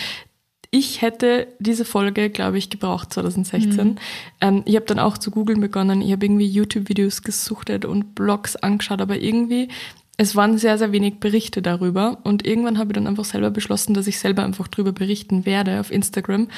ich 0.71 1.03
hätte 1.03 1.47
diese 1.61 1.85
Folge, 1.85 2.31
glaube 2.31 2.59
ich, 2.59 2.69
gebraucht 2.69 3.13
2016. 3.13 3.87
Mhm. 3.87 3.97
Ähm, 4.41 4.63
ich 4.65 4.75
habe 4.75 4.87
dann 4.87 4.99
auch 4.99 5.19
zu 5.19 5.31
googeln 5.31 5.61
begonnen. 5.61 6.03
Ich 6.03 6.11
habe 6.11 6.27
irgendwie 6.27 6.49
YouTube-Videos 6.49 7.23
gesuchtet 7.23 7.85
und 7.85 8.17
Blogs 8.17 8.57
angeschaut, 8.57 9.01
aber 9.01 9.17
irgendwie 9.17 9.69
es 10.16 10.37
waren 10.37 10.59
sehr, 10.59 10.79
sehr 10.79 10.92
wenig 10.92 11.18
Berichte 11.18 11.61
darüber 11.61 12.18
und 12.22 12.46
irgendwann 12.46 12.79
habe 12.79 12.90
ich 12.90 12.94
dann 12.94 13.07
einfach 13.07 13.24
selber 13.24 13.50
beschlossen, 13.50 13.94
dass 13.94 14.07
ich 14.07 14.18
selber 14.18 14.44
einfach 14.44 14.68
darüber 14.68 14.92
berichten 14.92 15.44
werde 15.44 15.81
auf 15.81 15.90
Instagram. 15.90 16.48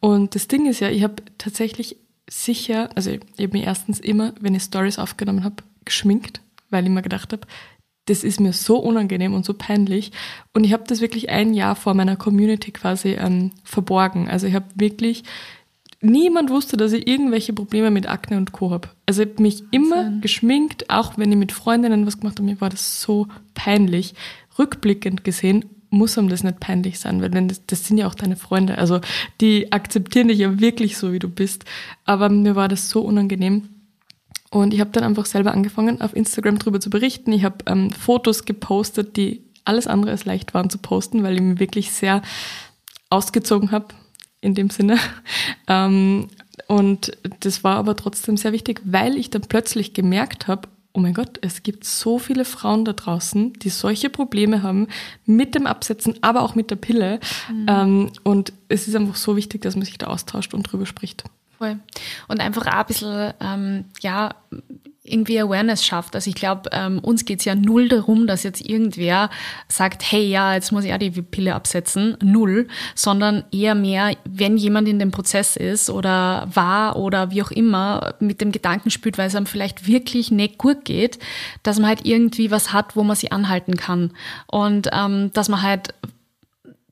Und 0.00 0.34
das 0.34 0.48
Ding 0.48 0.66
ist 0.66 0.80
ja, 0.80 0.90
ich 0.90 1.02
habe 1.02 1.16
tatsächlich 1.38 1.96
sicher, 2.28 2.90
also 2.94 3.10
ich 3.10 3.20
habe 3.38 3.56
mir 3.56 3.64
erstens 3.64 4.00
immer, 4.00 4.34
wenn 4.40 4.54
ich 4.54 4.64
Stories 4.64 4.98
aufgenommen 4.98 5.44
habe, 5.44 5.56
geschminkt, 5.84 6.40
weil 6.68 6.84
ich 6.84 6.90
mir 6.90 7.02
gedacht 7.02 7.32
habe, 7.32 7.46
das 8.04 8.22
ist 8.22 8.38
mir 8.38 8.52
so 8.52 8.78
unangenehm 8.78 9.34
und 9.34 9.44
so 9.44 9.54
peinlich. 9.54 10.12
Und 10.52 10.64
ich 10.64 10.72
habe 10.72 10.84
das 10.86 11.00
wirklich 11.00 11.30
ein 11.30 11.54
Jahr 11.54 11.74
vor 11.74 11.94
meiner 11.94 12.16
Community 12.16 12.70
quasi 12.70 13.14
ähm, 13.14 13.50
verborgen. 13.64 14.28
Also 14.28 14.46
ich 14.46 14.54
habe 14.54 14.66
wirklich 14.74 15.24
niemand 16.00 16.50
wusste, 16.50 16.76
dass 16.76 16.92
ich 16.92 17.06
irgendwelche 17.06 17.52
Probleme 17.52 17.90
mit 17.90 18.08
Akne 18.08 18.36
und 18.36 18.52
Co. 18.52 18.70
habe. 18.70 18.88
Also 19.06 19.22
ich 19.22 19.30
habe 19.30 19.42
mich 19.42 19.64
immer 19.70 19.96
Wahnsinn. 19.96 20.20
geschminkt, 20.20 20.90
auch 20.90 21.16
wenn 21.18 21.30
ich 21.30 21.38
mit 21.38 21.52
Freundinnen 21.52 22.06
was 22.06 22.20
gemacht 22.20 22.38
habe, 22.38 22.48
mir 22.48 22.60
war 22.60 22.70
das 22.70 23.00
so 23.00 23.26
peinlich. 23.54 24.14
Rückblickend 24.58 25.24
gesehen 25.24 25.64
muss 25.90 26.18
einem 26.18 26.28
das 26.28 26.42
nicht 26.42 26.60
peinlich 26.60 26.98
sein, 26.98 27.22
weil 27.22 27.30
das, 27.30 27.64
das 27.66 27.86
sind 27.86 27.98
ja 27.98 28.06
auch 28.06 28.14
deine 28.14 28.36
Freunde. 28.36 28.78
Also 28.78 29.00
die 29.40 29.72
akzeptieren 29.72 30.28
dich 30.28 30.38
ja 30.38 30.60
wirklich 30.60 30.96
so, 30.96 31.12
wie 31.12 31.18
du 31.18 31.28
bist. 31.28 31.64
Aber 32.04 32.28
mir 32.28 32.56
war 32.56 32.68
das 32.68 32.90
so 32.90 33.02
unangenehm. 33.02 33.68
Und 34.50 34.74
ich 34.74 34.80
habe 34.80 34.90
dann 34.90 35.04
einfach 35.04 35.26
selber 35.26 35.52
angefangen, 35.52 36.00
auf 36.00 36.14
Instagram 36.14 36.58
darüber 36.58 36.80
zu 36.80 36.90
berichten. 36.90 37.32
Ich 37.32 37.44
habe 37.44 37.58
ähm, 37.66 37.90
Fotos 37.90 38.44
gepostet, 38.44 39.16
die 39.16 39.42
alles 39.64 39.86
andere 39.86 40.12
als 40.12 40.24
leicht 40.24 40.54
waren 40.54 40.70
zu 40.70 40.78
posten, 40.78 41.22
weil 41.22 41.34
ich 41.34 41.42
mich 41.42 41.58
wirklich 41.58 41.92
sehr 41.92 42.22
ausgezogen 43.10 43.70
habe 43.72 43.88
in 44.46 44.54
dem 44.54 44.70
Sinne. 44.70 44.98
Ähm, 45.68 46.28
und 46.68 47.10
das 47.40 47.64
war 47.64 47.76
aber 47.76 47.96
trotzdem 47.96 48.36
sehr 48.36 48.52
wichtig, 48.52 48.80
weil 48.84 49.16
ich 49.16 49.30
dann 49.30 49.42
plötzlich 49.42 49.94
gemerkt 49.94 50.46
habe, 50.46 50.68
oh 50.92 51.00
mein 51.00 51.12
Gott, 51.12 51.38
es 51.42 51.64
gibt 51.64 51.84
so 51.84 52.20
viele 52.20 52.44
Frauen 52.44 52.84
da 52.84 52.92
draußen, 52.92 53.52
die 53.54 53.68
solche 53.68 54.08
Probleme 54.08 54.62
haben 54.62 54.86
mit 55.24 55.56
dem 55.56 55.66
Absetzen, 55.66 56.14
aber 56.22 56.42
auch 56.42 56.54
mit 56.54 56.70
der 56.70 56.76
Pille. 56.76 57.18
Mhm. 57.50 57.66
Ähm, 57.68 58.12
und 58.22 58.52
es 58.68 58.86
ist 58.86 58.94
einfach 58.94 59.16
so 59.16 59.36
wichtig, 59.36 59.62
dass 59.62 59.74
man 59.74 59.84
sich 59.84 59.98
da 59.98 60.06
austauscht 60.06 60.54
und 60.54 60.62
drüber 60.62 60.86
spricht. 60.86 61.24
Voll. 61.58 61.78
Und 62.28 62.40
einfach 62.40 62.66
auch 62.66 62.72
ein 62.72 62.86
bisschen, 62.86 63.34
ähm, 63.40 63.84
ja, 64.00 64.34
irgendwie 65.06 65.40
Awareness 65.40 65.84
schafft. 65.84 66.14
Also 66.14 66.28
ich 66.28 66.36
glaube, 66.36 66.70
ähm, 66.72 66.98
uns 67.00 67.24
geht's 67.24 67.44
ja 67.44 67.54
null 67.54 67.88
darum, 67.88 68.26
dass 68.26 68.42
jetzt 68.42 68.60
irgendwer 68.68 69.30
sagt, 69.68 70.02
hey, 70.10 70.26
ja, 70.26 70.54
jetzt 70.54 70.72
muss 70.72 70.84
ich 70.84 70.92
auch 70.92 70.98
die 70.98 71.10
Pille 71.10 71.54
absetzen. 71.54 72.16
Null. 72.22 72.68
Sondern 72.94 73.44
eher 73.52 73.74
mehr, 73.74 74.16
wenn 74.24 74.56
jemand 74.56 74.88
in 74.88 74.98
dem 74.98 75.10
Prozess 75.10 75.56
ist 75.56 75.90
oder 75.90 76.48
war 76.52 76.96
oder 76.96 77.30
wie 77.30 77.42
auch 77.42 77.50
immer 77.50 78.14
mit 78.20 78.40
dem 78.40 78.52
Gedanken 78.52 78.90
spürt, 78.90 79.18
weil 79.18 79.28
es 79.28 79.34
einem 79.34 79.46
vielleicht 79.46 79.86
wirklich 79.86 80.30
nicht 80.30 80.58
gut 80.58 80.84
geht, 80.84 81.18
dass 81.62 81.78
man 81.78 81.88
halt 81.88 82.04
irgendwie 82.04 82.50
was 82.50 82.72
hat, 82.72 82.96
wo 82.96 83.02
man 83.02 83.16
sie 83.16 83.32
anhalten 83.32 83.76
kann. 83.76 84.12
Und 84.46 84.88
ähm, 84.92 85.32
dass 85.32 85.48
man 85.48 85.62
halt 85.62 85.94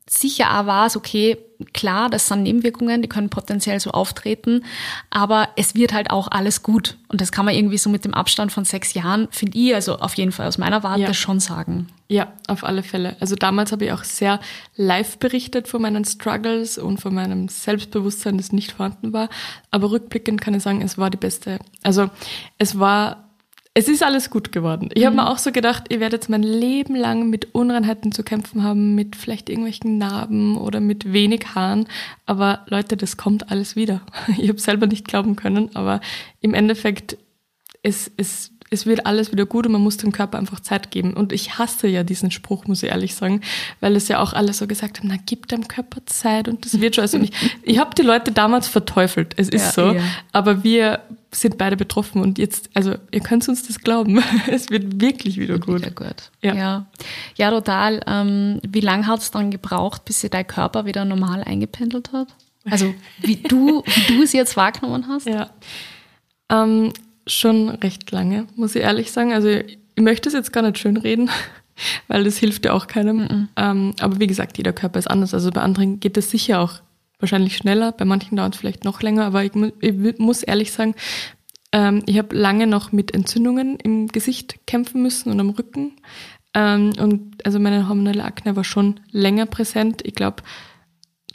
sicher 0.06 0.60
auch 0.60 0.66
weiß, 0.66 0.96
okay, 0.96 1.38
klar, 1.72 2.10
das 2.10 2.28
sind 2.28 2.42
Nebenwirkungen, 2.42 3.00
die 3.00 3.08
können 3.08 3.30
potenziell 3.30 3.80
so 3.80 3.90
auftreten, 3.90 4.64
aber 5.10 5.48
es 5.56 5.74
wird 5.74 5.92
halt 5.92 6.10
auch 6.10 6.28
alles 6.28 6.62
gut. 6.62 6.98
Und 7.08 7.20
das 7.20 7.32
kann 7.32 7.44
man 7.46 7.54
irgendwie 7.54 7.78
so 7.78 7.88
mit 7.88 8.04
dem 8.04 8.12
Abstand 8.12 8.52
von 8.52 8.64
sechs 8.64 8.92
Jahren, 8.94 9.28
finde 9.30 9.56
ich, 9.56 9.74
also 9.74 9.98
auf 9.98 10.14
jeden 10.14 10.32
Fall 10.32 10.46
aus 10.46 10.58
meiner 10.58 10.82
Warte 10.82 11.02
ja. 11.02 11.14
schon 11.14 11.40
sagen. 11.40 11.88
Ja, 12.08 12.32
auf 12.48 12.64
alle 12.64 12.82
Fälle. 12.82 13.16
Also 13.20 13.34
damals 13.34 13.72
habe 13.72 13.86
ich 13.86 13.92
auch 13.92 14.04
sehr 14.04 14.40
live 14.76 15.18
berichtet 15.18 15.68
von 15.68 15.80
meinen 15.80 16.04
Struggles 16.04 16.76
und 16.76 16.98
von 16.98 17.14
meinem 17.14 17.48
Selbstbewusstsein, 17.48 18.36
das 18.36 18.52
nicht 18.52 18.72
vorhanden 18.72 19.12
war. 19.14 19.30
Aber 19.70 19.90
rückblickend 19.90 20.40
kann 20.40 20.54
ich 20.54 20.62
sagen, 20.62 20.82
es 20.82 20.98
war 20.98 21.08
die 21.08 21.16
beste. 21.16 21.58
Also 21.82 22.10
es 22.58 22.78
war 22.78 23.23
es 23.76 23.88
ist 23.88 24.04
alles 24.04 24.30
gut 24.30 24.52
geworden. 24.52 24.88
Ich 24.94 25.02
mhm. 25.02 25.06
habe 25.06 25.16
mir 25.16 25.30
auch 25.30 25.38
so 25.38 25.50
gedacht, 25.50 25.86
ihr 25.90 25.98
werdet 25.98 26.28
mein 26.28 26.44
Leben 26.44 26.94
lang 26.94 27.28
mit 27.28 27.54
Unreinheiten 27.54 28.12
zu 28.12 28.22
kämpfen 28.22 28.62
haben, 28.62 28.94
mit 28.94 29.16
vielleicht 29.16 29.48
irgendwelchen 29.48 29.98
Narben 29.98 30.56
oder 30.56 30.78
mit 30.78 31.12
wenig 31.12 31.54
Haaren. 31.56 31.88
Aber 32.24 32.64
Leute, 32.68 32.96
das 32.96 33.16
kommt 33.16 33.50
alles 33.50 33.74
wieder. 33.76 34.00
Ich 34.38 34.48
habe 34.48 34.60
selber 34.60 34.86
nicht 34.86 35.06
glauben 35.06 35.36
können, 35.36 35.74
aber 35.74 36.00
im 36.40 36.54
Endeffekt, 36.54 37.16
es, 37.82 38.10
es 38.16 38.52
es 38.70 38.86
wird 38.86 39.06
alles 39.06 39.30
wieder 39.30 39.46
gut 39.46 39.66
und 39.66 39.72
man 39.72 39.82
muss 39.82 39.96
dem 39.96 40.12
Körper 40.12 40.38
einfach 40.38 40.60
Zeit 40.60 40.90
geben. 40.90 41.14
Und 41.14 41.32
ich 41.32 41.58
hasse 41.58 41.86
ja 41.86 42.02
diesen 42.02 42.30
Spruch, 42.30 42.66
muss 42.66 42.82
ich 42.82 42.90
ehrlich 42.90 43.14
sagen, 43.14 43.40
weil 43.80 43.94
es 43.96 44.08
ja 44.08 44.18
auch 44.18 44.32
alle 44.32 44.52
so 44.52 44.66
gesagt 44.66 44.98
haben, 44.98 45.08
na, 45.08 45.16
gib 45.24 45.48
dem 45.48 45.68
Körper 45.68 46.04
Zeit 46.06 46.48
und 46.48 46.64
das 46.64 46.80
wird 46.80 46.96
schon. 46.96 47.02
Also 47.02 47.18
ich, 47.22 47.30
ich 47.62 47.78
habe 47.78 47.94
die 47.94 48.02
Leute 48.02 48.32
damals 48.32 48.68
verteufelt, 48.68 49.34
es 49.36 49.48
ist 49.48 49.64
ja, 49.64 49.72
so, 49.72 49.92
ja. 49.92 50.02
aber 50.32 50.64
wir 50.64 51.00
sind 51.34 51.58
beide 51.58 51.76
betroffen 51.76 52.22
und 52.22 52.38
jetzt, 52.38 52.70
also 52.74 52.94
ihr 53.10 53.20
könnt 53.20 53.48
uns 53.48 53.66
das 53.66 53.80
glauben, 53.80 54.22
es 54.50 54.70
wird 54.70 55.00
wirklich 55.00 55.38
wieder 55.38 55.58
gut. 55.58 55.82
Wieder 55.82 55.90
gut. 55.90 56.30
Ja. 56.42 56.54
ja. 56.54 56.86
ja, 57.36 57.50
total. 57.50 58.00
Ähm, 58.06 58.60
wie 58.66 58.80
lange 58.80 59.06
hat 59.06 59.20
es 59.20 59.30
dann 59.30 59.50
gebraucht, 59.50 60.04
bis 60.04 60.20
sich 60.20 60.30
dein 60.30 60.46
Körper 60.46 60.86
wieder 60.86 61.04
normal 61.04 61.42
eingependelt 61.44 62.12
hat? 62.12 62.28
Also 62.70 62.94
wie 63.20 63.36
du, 63.48 63.82
wie 63.84 64.14
du 64.14 64.22
es 64.22 64.32
jetzt 64.32 64.56
wahrgenommen 64.56 65.06
hast? 65.08 65.26
Ja. 65.26 65.50
Ähm, 66.50 66.92
schon 67.26 67.68
recht 67.70 68.10
lange, 68.10 68.46
muss 68.56 68.74
ich 68.74 68.82
ehrlich 68.82 69.12
sagen. 69.12 69.32
Also 69.32 69.48
ich 69.48 69.78
möchte 70.02 70.28
es 70.28 70.34
jetzt 70.34 70.52
gar 70.52 70.62
nicht 70.62 70.78
schön 70.78 70.96
reden, 70.96 71.30
weil 72.08 72.24
das 72.24 72.36
hilft 72.36 72.64
ja 72.64 72.72
auch 72.72 72.86
keinem. 72.86 73.18
Mhm. 73.18 73.48
Ähm, 73.56 73.94
aber 74.00 74.20
wie 74.20 74.26
gesagt, 74.26 74.56
jeder 74.56 74.72
Körper 74.72 74.98
ist 74.98 75.10
anders. 75.10 75.34
Also 75.34 75.50
bei 75.50 75.62
anderen 75.62 76.00
geht 76.00 76.16
es 76.16 76.30
sicher 76.30 76.60
auch 76.60 76.80
wahrscheinlich 77.18 77.56
schneller, 77.56 77.92
bei 77.92 78.04
manchen 78.04 78.36
dauert 78.36 78.54
es 78.54 78.60
vielleicht 78.60 78.84
noch 78.84 79.02
länger, 79.02 79.24
aber 79.24 79.44
ich, 79.44 79.52
ich 79.80 80.18
muss 80.18 80.42
ehrlich 80.42 80.72
sagen, 80.72 80.94
ähm, 81.72 82.02
ich 82.06 82.18
habe 82.18 82.36
lange 82.36 82.66
noch 82.66 82.92
mit 82.92 83.14
Entzündungen 83.14 83.76
im 83.76 84.08
Gesicht 84.08 84.66
kämpfen 84.66 85.02
müssen 85.02 85.30
und 85.30 85.40
am 85.40 85.50
Rücken. 85.50 85.96
Ähm, 86.54 86.92
und 86.98 87.44
also 87.44 87.58
meine 87.58 87.88
hormonelle 87.88 88.24
Akne 88.24 88.56
war 88.56 88.64
schon 88.64 89.00
länger 89.10 89.46
präsent. 89.46 90.02
Ich 90.04 90.14
glaube 90.14 90.42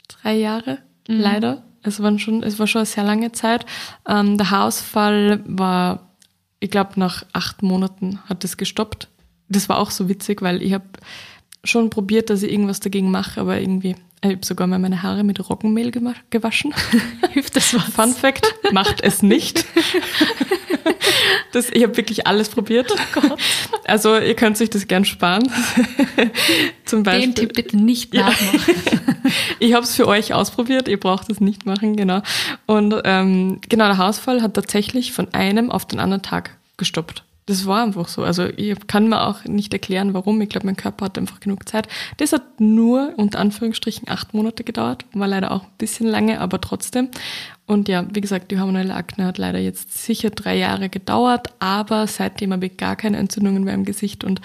drei 0.08 0.36
Jahre 0.36 0.78
mhm. 1.08 1.20
leider 1.20 1.64
es, 1.82 2.02
waren 2.02 2.18
schon, 2.18 2.42
es 2.42 2.58
war 2.58 2.66
schon 2.66 2.80
eine 2.80 2.86
sehr 2.86 3.04
lange 3.04 3.32
Zeit. 3.32 3.66
Ähm, 4.06 4.36
der 4.36 4.50
Haarausfall 4.50 5.42
war, 5.46 6.10
ich 6.58 6.70
glaube, 6.70 6.98
nach 7.00 7.24
acht 7.32 7.62
Monaten 7.62 8.20
hat 8.26 8.44
es 8.44 8.56
gestoppt. 8.56 9.08
Das 9.48 9.68
war 9.68 9.78
auch 9.78 9.90
so 9.90 10.08
witzig, 10.08 10.42
weil 10.42 10.62
ich 10.62 10.72
habe 10.72 10.84
schon 11.64 11.90
probiert, 11.90 12.30
dass 12.30 12.42
ich 12.42 12.52
irgendwas 12.52 12.80
dagegen 12.80 13.10
mache, 13.10 13.40
aber 13.40 13.60
irgendwie, 13.60 13.96
ich 14.22 14.30
habe 14.30 14.44
sogar 14.44 14.66
mal 14.66 14.78
meine 14.78 15.02
Haare 15.02 15.24
mit 15.24 15.48
Roggenmehl 15.48 15.90
gewaschen. 16.30 16.74
Hilft 17.30 17.56
das 17.56 17.74
was? 17.74 17.84
Fun 17.84 18.12
Fact, 18.12 18.46
macht 18.72 19.00
es 19.02 19.22
nicht. 19.22 19.64
Das, 21.52 21.68
ich 21.70 21.82
habe 21.82 21.96
wirklich 21.96 22.26
alles 22.26 22.48
probiert. 22.48 22.92
Oh 23.16 23.36
also 23.84 24.16
ihr 24.16 24.34
könnt 24.34 24.56
sich 24.56 24.70
das 24.70 24.86
gern 24.86 25.04
sparen. 25.04 25.50
Zum 26.84 27.02
Beispiel. 27.02 27.26
Den 27.26 27.34
Tipp 27.34 27.54
bitte 27.54 27.76
nicht 27.76 28.14
nachmachen. 28.14 28.60
Ja. 28.76 29.30
ich 29.58 29.74
habe 29.74 29.84
es 29.84 29.94
für 29.96 30.06
euch 30.06 30.32
ausprobiert, 30.32 30.86
ihr 30.88 31.00
braucht 31.00 31.28
es 31.30 31.40
nicht 31.40 31.66
machen, 31.66 31.96
genau. 31.96 32.22
Und 32.66 32.94
ähm, 33.04 33.60
genau, 33.68 33.86
der 33.86 33.98
Hausfall 33.98 34.42
hat 34.42 34.54
tatsächlich 34.54 35.12
von 35.12 35.32
einem 35.34 35.70
auf 35.70 35.86
den 35.86 35.98
anderen 35.98 36.22
Tag 36.22 36.56
gestoppt. 36.76 37.24
Das 37.50 37.66
war 37.66 37.82
einfach 37.82 38.06
so. 38.06 38.22
Also 38.22 38.44
ich 38.44 38.76
kann 38.86 39.08
mir 39.08 39.26
auch 39.26 39.42
nicht 39.44 39.72
erklären, 39.72 40.14
warum. 40.14 40.40
Ich 40.40 40.48
glaube, 40.48 40.66
mein 40.66 40.76
Körper 40.76 41.06
hat 41.06 41.18
einfach 41.18 41.40
genug 41.40 41.68
Zeit. 41.68 41.88
Das 42.18 42.32
hat 42.32 42.60
nur 42.60 43.12
unter 43.16 43.40
Anführungsstrichen 43.40 44.08
acht 44.08 44.34
Monate 44.34 44.62
gedauert. 44.62 45.04
War 45.14 45.26
leider 45.26 45.50
auch 45.50 45.64
ein 45.64 45.72
bisschen 45.76 46.06
lange, 46.06 46.40
aber 46.40 46.60
trotzdem. 46.60 47.08
Und 47.66 47.88
ja, 47.88 48.06
wie 48.14 48.20
gesagt, 48.20 48.52
die 48.52 48.60
hormonelle 48.60 48.94
Akne 48.94 49.24
hat 49.24 49.36
leider 49.36 49.58
jetzt 49.58 49.98
sicher 49.98 50.30
drei 50.30 50.58
Jahre 50.58 50.88
gedauert, 50.88 51.48
aber 51.58 52.06
seitdem 52.06 52.52
habe 52.52 52.66
ich 52.66 52.76
gar 52.76 52.94
keine 52.94 53.16
Entzündungen 53.16 53.64
mehr 53.64 53.74
im 53.74 53.84
Gesicht. 53.84 54.22
Und 54.22 54.40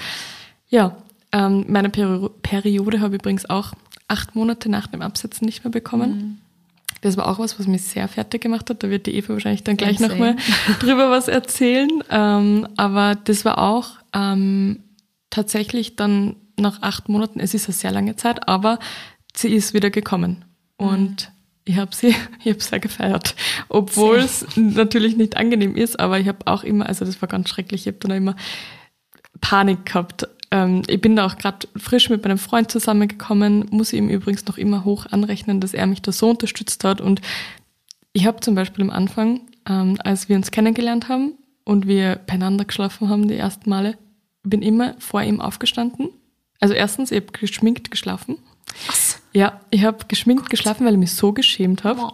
ja, 0.68 0.98
ähm, 1.32 1.66
meine 1.68 1.90
Peri 1.90 2.28
Periode 2.42 3.02
habe 3.02 3.18
ich 3.18 3.22
übrigens 3.22 3.48
auch 3.48 3.74
acht 4.08 4.34
Monate 4.34 4.68
nach 4.68 4.88
dem 4.88 5.04
Absetzen 5.04 5.46
nicht 5.46 5.64
mehr 5.64 5.72
bekommen. 5.72 6.10
Mhm. 6.10 6.38
Das 7.06 7.18
war 7.18 7.28
auch 7.28 7.38
was, 7.38 7.60
was 7.60 7.68
mich 7.68 7.84
sehr 7.84 8.08
fertig 8.08 8.42
gemacht 8.42 8.68
hat. 8.68 8.82
Da 8.82 8.90
wird 8.90 9.06
die 9.06 9.14
Eva 9.16 9.34
wahrscheinlich 9.34 9.64
dann 9.64 9.78
gleich 9.78 10.00
nochmal 10.00 10.38
drüber 10.80 11.12
was 11.12 11.28
erzählen. 11.28 12.04
Ähm, 12.10 12.68
aber 12.78 13.14
das 13.14 13.46
war 13.46 13.60
auch 13.60 13.92
ähm, 14.12 14.80
tatsächlich 15.30 15.96
dann 15.96 16.36
nach 16.60 16.82
acht 16.82 17.08
Monaten, 17.08 17.40
es 17.40 17.54
ist 17.54 17.68
eine 17.68 17.76
sehr 17.76 17.92
lange 17.92 18.16
Zeit, 18.16 18.48
aber 18.48 18.80
sie 19.36 19.54
ist 19.54 19.76
wieder 19.76 19.92
gekommen. 19.92 20.46
Und 20.78 21.32
ich 21.64 21.78
habe 21.78 21.96
sie, 21.96 22.16
ich 22.44 22.52
habe 22.52 22.64
sehr 22.64 22.80
gefeiert, 22.80 23.36
obwohl 23.70 24.18
es 24.18 24.48
natürlich 24.56 25.16
nicht 25.16 25.38
angenehm 25.38 25.76
ist, 25.76 26.00
aber 26.00 26.20
ich 26.20 26.28
habe 26.28 26.40
auch 26.46 26.64
immer, 26.64 26.88
also 26.88 27.06
das 27.06 27.22
war 27.22 27.30
ganz 27.30 27.50
schrecklich, 27.50 27.82
ich 27.82 27.94
habe 27.94 28.00
dann 28.00 28.18
immer 28.18 28.36
Panik 29.42 29.86
gehabt. 29.86 30.28
Ähm, 30.52 30.84
ich 30.88 31.02
bin 31.02 31.16
da 31.16 31.26
auch 31.26 31.38
gerade 31.38 31.68
frisch 31.76 32.10
mit 32.10 32.24
meinem 32.24 32.38
Freund 32.38 32.72
zusammengekommen, 32.72 33.66
muss 33.72 33.94
ihm 33.94 34.10
übrigens 34.10 34.46
noch 34.46 34.58
immer 34.58 34.86
hoch 34.86 35.06
anrechnen, 35.08 35.60
dass 35.60 35.74
er 35.74 35.88
mich 35.88 36.02
da 36.02 36.12
so 36.12 36.30
unterstützt 36.30 36.84
hat 36.84 37.02
und 37.02 37.22
ich 38.14 38.26
habe 38.26 38.40
zum 38.40 38.56
Beispiel 38.56 38.84
am 38.84 38.92
Anfang, 38.92 39.42
ähm, 39.68 39.98
als 40.04 40.30
wir 40.30 40.38
uns 40.38 40.52
kennengelernt 40.52 41.10
haben 41.10 41.34
und 41.66 41.86
wir 41.86 42.22
beieinander 42.28 42.64
geschlafen 42.64 43.10
haben 43.10 43.28
die 43.28 43.36
ersten 43.36 43.70
Male, 43.70 43.98
bin 44.44 44.62
immer 44.62 44.96
vor 45.00 45.22
ihm 45.22 45.42
aufgestanden. 45.42 46.10
Also 46.62 46.74
erstens, 46.74 47.12
ich 47.12 47.22
habe 47.22 47.32
geschminkt 47.34 47.92
geschlafen. 47.92 48.38
Was? 48.88 49.22
Ja, 49.34 49.60
ich 49.70 49.84
habe 49.84 50.06
geschminkt 50.08 50.44
Gott. 50.44 50.52
geschlafen, 50.52 50.86
weil 50.86 50.94
ich 50.94 51.00
mich 51.00 51.12
so 51.12 51.34
geschämt 51.34 51.84
habe. 51.84 52.02
Oh. 52.04 52.12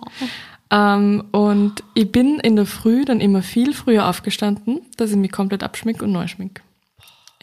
Ähm, 0.71 1.25
und 1.31 1.83
ich 1.93 2.11
bin 2.11 2.39
in 2.39 2.55
der 2.55 2.65
Früh 2.65 3.05
dann 3.05 3.19
immer 3.19 3.43
viel 3.43 3.73
früher 3.73 4.07
aufgestanden, 4.07 4.81
dass 4.97 5.11
ich 5.11 5.17
mich 5.17 5.31
komplett 5.31 5.63
abschmink 5.63 6.01
und 6.01 6.11
neu 6.11 6.27
schmink. 6.27 6.61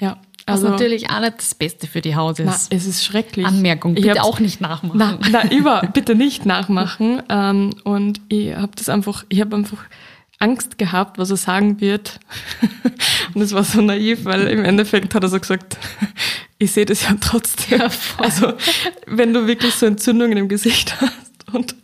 Ja. 0.01 0.19
Also, 0.49 0.65
Was 0.65 0.73
natürlich 0.73 1.11
auch 1.11 1.21
nicht 1.21 1.39
das 1.39 1.55
Beste 1.55 1.87
für 1.87 2.01
die 2.01 2.17
Haut 2.17 2.39
ist. 2.39 2.47
Na, 2.47 2.77
es 2.77 2.87
ist 2.87 3.05
schrecklich. 3.05 3.47
Anmerkung, 3.47 3.95
bitte 3.95 4.23
auch 4.23 4.41
nicht 4.41 4.61
nachmachen. 4.61 4.99
Na, 4.99 5.19
na 5.31 5.51
über, 5.53 5.83
bitte 5.93 6.15
nicht 6.15 6.47
nachmachen. 6.47 7.23
Ähm, 7.29 7.75
und 7.85 8.21
ich 8.29 8.55
habe 8.55 8.73
das 8.75 8.89
einfach, 8.89 9.25
ich 9.29 9.41
habe 9.41 9.57
einfach 9.57 9.85
Angst 10.39 10.79
gehabt, 10.79 11.19
was 11.19 11.31
er 11.31 11.37
sagen 11.37 11.81
wird. 11.81 12.21
und 13.35 13.43
es 13.43 13.53
war 13.53 13.65
so 13.65 13.81
naiv, 13.81 14.25
weil 14.25 14.47
im 14.47 14.65
Endeffekt 14.65 15.15
hat 15.15 15.23
er 15.23 15.29
so 15.29 15.39
gesagt, 15.39 15.77
ich 16.59 16.73
sehe 16.73 16.87
das 16.87 17.03
ja 17.03 17.15
trotzdem. 17.21 17.81
Ja, 17.81 17.89
also 18.19 18.55
wenn 19.07 19.35
du 19.35 19.47
wirklich 19.47 19.75
so 19.75 19.87
Entzündungen 19.87 20.39
im 20.39 20.49
Gesicht 20.49 21.01
hast 21.01 21.53
und 21.53 21.75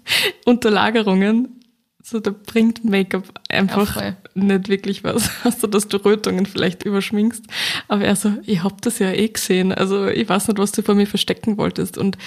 Unterlagerungen, 0.45 1.61
so 2.07 2.21
da 2.21 2.31
bringt 2.33 2.85
Make-up 2.85 3.25
einfach 3.49 3.97
ja, 3.99 4.15
nicht 4.35 4.69
wirklich 4.69 5.05
was. 5.05 5.31
Also 5.45 5.67
dass 5.67 5.89
du 5.89 5.97
Rötungen 5.97 6.45
vielleicht 6.45 6.85
überschminkst. 6.85 7.47
Aber 7.89 8.05
er 8.05 8.15
so, 8.15 8.35
ich 8.45 8.63
hab 8.63 8.83
das 8.83 8.99
ja 8.99 9.11
eh 9.11 9.29
gesehen. 9.29 9.73
Also 9.73 10.07
ich 10.09 10.29
weiß 10.29 10.49
nicht, 10.49 10.59
was 10.59 10.73
du 10.73 10.83
vor 10.83 10.95
mir 10.95 11.07
verstecken 11.07 11.57
wolltest. 11.57 11.97
Und 11.97 12.19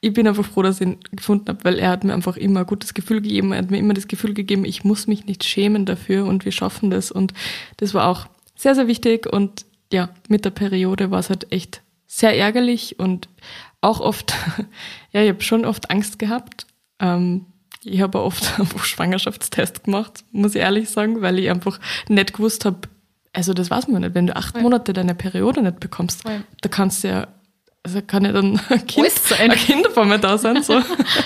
ich 0.00 0.12
bin 0.12 0.28
einfach 0.28 0.44
froh, 0.44 0.62
dass 0.62 0.80
ich 0.80 0.86
ihn 0.86 0.98
gefunden 1.10 1.48
habe, 1.48 1.64
weil 1.64 1.80
er 1.80 1.90
hat 1.90 2.04
mir 2.04 2.14
einfach 2.14 2.36
immer 2.36 2.60
ein 2.60 2.66
gutes 2.66 2.94
Gefühl 2.94 3.20
gegeben. 3.20 3.50
Er 3.50 3.58
hat 3.58 3.72
mir 3.72 3.78
immer 3.78 3.94
das 3.94 4.06
Gefühl 4.06 4.34
gegeben, 4.34 4.64
ich 4.64 4.84
muss 4.84 5.08
mich 5.08 5.26
nicht 5.26 5.42
schämen 5.42 5.84
dafür 5.84 6.26
und 6.26 6.44
wir 6.44 6.52
schaffen 6.52 6.90
das. 6.90 7.10
Und 7.10 7.34
das 7.78 7.92
war 7.92 8.06
auch 8.06 8.28
sehr, 8.54 8.76
sehr 8.76 8.86
wichtig. 8.86 9.26
Und 9.26 9.66
ja, 9.92 10.10
mit 10.28 10.44
der 10.44 10.50
Periode 10.50 11.10
war 11.10 11.18
es 11.18 11.28
halt 11.28 11.50
echt 11.50 11.82
sehr 12.06 12.38
ärgerlich 12.38 13.00
und 13.00 13.28
auch 13.80 13.98
oft, 13.98 14.32
ja, 15.12 15.22
ich 15.22 15.28
habe 15.28 15.42
schon 15.42 15.64
oft 15.64 15.90
Angst 15.90 16.20
gehabt. 16.20 16.68
Ähm, 17.00 17.46
ich 17.84 18.00
habe 18.00 18.22
oft 18.22 18.58
einfach 18.60 18.84
Schwangerschaftstest 18.84 19.84
gemacht, 19.84 20.24
muss 20.32 20.54
ich 20.54 20.60
ehrlich 20.60 20.90
sagen, 20.90 21.22
weil 21.22 21.38
ich 21.38 21.50
einfach 21.50 21.80
nicht 22.08 22.34
gewusst 22.34 22.64
habe, 22.64 22.88
also 23.32 23.52
das 23.52 23.70
weiß 23.70 23.88
man 23.88 24.02
nicht, 24.02 24.14
wenn 24.14 24.26
du 24.26 24.36
acht 24.36 24.60
Monate 24.60 24.92
deine 24.92 25.14
Periode 25.14 25.62
nicht 25.62 25.80
bekommst, 25.80 26.24
ja. 26.24 26.42
da 26.60 26.68
kannst 26.68 27.04
du 27.04 27.08
ja 27.08 27.28
also 27.84 28.00
kann 28.00 28.24
ja 28.24 28.32
dann 28.32 28.58
ein 28.70 28.86
Kind, 28.86 29.12
ein 29.38 29.50
Kind 29.50 29.86
von 29.88 30.08
mir 30.08 30.18
da 30.18 30.38
sein. 30.38 30.62
So. 30.62 30.80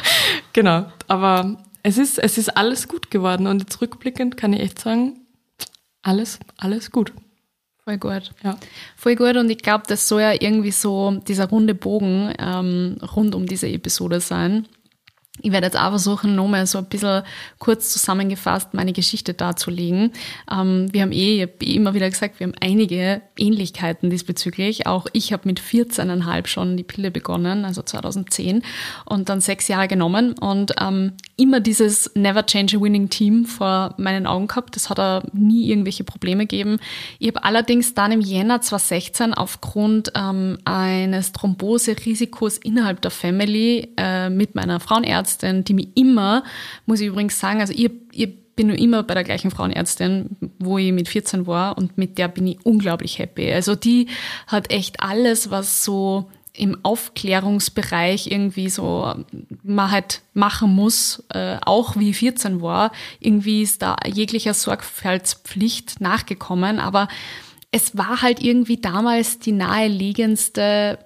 genau. 0.53 0.87
Aber 1.07 1.57
es 1.83 1.99
ist, 1.99 2.19
es 2.19 2.37
ist 2.37 2.57
alles 2.57 2.89
gut 2.89 3.11
geworden 3.11 3.47
und 3.47 3.61
jetzt 3.61 3.81
rückblickend 3.81 4.37
kann 4.37 4.53
ich 4.53 4.61
echt 4.61 4.81
sagen, 4.81 5.21
alles, 6.03 6.41
alles 6.57 6.91
gut. 6.91 7.13
Voll 7.85 7.99
gut. 7.99 8.33
Ja. 8.43 8.59
Voll 8.97 9.17
gut 9.17 9.37
und 9.37 9.49
ich 9.49 9.59
glaube, 9.59 9.85
das 9.87 10.09
soll 10.09 10.21
ja 10.21 10.33
irgendwie 10.33 10.73
so 10.73 11.13
dieser 11.27 11.49
runde 11.49 11.75
Bogen 11.75 12.35
ähm, 12.39 12.99
rund 13.15 13.35
um 13.35 13.47
diese 13.47 13.69
Episode 13.69 14.21
sein. 14.21 14.67
Ich 15.43 15.53
werde 15.53 15.67
jetzt 15.67 15.79
auch 15.79 15.91
versuchen, 15.91 16.35
nochmal 16.35 16.67
so 16.67 16.79
ein 16.79 16.87
bisschen 16.87 17.23
kurz 17.59 17.93
zusammengefasst 17.93 18.75
meine 18.75 18.93
Geschichte 18.93 19.35
darzulegen. 19.35 20.13
Ähm, 20.51 20.89
wir 20.93 21.03
haben 21.03 21.13
eh, 21.13 21.43
habe 21.43 21.53
eh 21.63 21.75
immer 21.75 21.95
wieder 21.95 22.09
gesagt, 22.09 22.41
wir 22.41 22.47
haben 22.47 22.55
einige 22.61 23.23
Ähnlichkeiten 23.37 24.11
diesbezüglich. 24.11 24.87
Auch 24.87 25.07
ich 25.13 25.33
habe 25.33 25.43
mit 25.47 25.61
14,5 25.61 26.47
schon 26.47 26.77
die 26.77 26.85
Pille 26.85 27.11
begonnen, 27.11 27.65
also 27.65 27.83
2010, 27.83 28.63
und 29.05 29.29
dann 29.29 29.41
sechs 29.41 29.69
Jahre 29.69 29.89
genommen 29.89 30.35
und 30.39 30.75
ähm, 30.81 31.13
immer 31.37 31.61
dieses 31.61 32.11
Never 32.15 32.45
Change 32.45 32.77
a 32.77 32.81
Winning 32.81 33.09
Team 33.11 33.47
vor 33.47 33.95
meinen 33.97 34.27
Augen 34.27 34.49
gehabt. 34.49 34.77
Das 34.77 34.91
hat 34.91 34.99
er 34.99 35.23
nie 35.33 35.71
irgendwelche 35.71 36.05
Probleme 36.05 36.47
gegeben. 36.47 36.79
Ich 37.19 37.29
habe 37.29 37.45
allerdings 37.45 37.95
dann 37.95 38.13
im 38.13 38.21
Jänner 38.21 38.61
2016 38.61 39.35
aufgrund 39.35 40.13
ähm, 40.15 40.59
eines 40.65 41.33
Thrombose-Risikos 41.33 42.59
innerhalb 42.59 43.01
der 43.03 43.11
Family 43.11 43.89
äh, 43.97 44.31
mit 44.31 44.55
meiner 44.55 44.81
Frauenärztin 44.81 45.28
Frauenärztin, 45.29 45.65
die 45.65 45.75
mich 45.75 45.89
immer, 45.95 46.43
muss 46.87 47.01
ich 47.01 47.09
übrigens 47.09 47.39
sagen, 47.39 47.61
also 47.61 47.73
ich, 47.73 47.91
ich 48.13 48.29
bin 48.57 48.69
nur 48.69 48.79
immer 48.79 49.03
bei 49.03 49.15
der 49.15 49.25
gleichen 49.25 49.51
Frauenärztin, 49.51 50.37
wo 50.59 50.79
ich 50.79 50.93
mit 50.93 51.09
14 51.09 51.47
war 51.47 51.79
und 51.79 51.97
mit 51.97 52.19
der 52.19 52.29
bin 52.29 52.47
ich 52.47 52.59
unglaublich 52.65 53.19
happy. 53.19 53.53
Also 53.53 53.75
die 53.75 54.09
hat 54.47 54.73
echt 54.73 55.01
alles, 55.01 55.51
was 55.51 55.85
so 55.85 56.31
im 56.55 56.77
Aufklärungsbereich 56.83 58.33
irgendwie 58.33 58.69
so 58.69 59.15
man 59.63 59.91
halt 59.93 60.23
machen 60.35 60.75
muss, 60.75 61.23
äh, 61.33 61.59
auch 61.65 61.97
wie 61.97 62.13
14 62.13 62.61
war. 62.61 62.91
Irgendwie 63.21 63.63
ist 63.63 63.83
da 63.83 63.95
jeglicher 64.05 64.55
Sorgfaltspflicht 64.55 66.01
nachgekommen, 66.01 66.81
aber 66.81 67.07
es 67.71 67.97
war 67.97 68.23
halt 68.23 68.43
irgendwie 68.43 68.79
damals 68.79 69.39
die 69.39 69.53
naheliegendste 69.53 70.99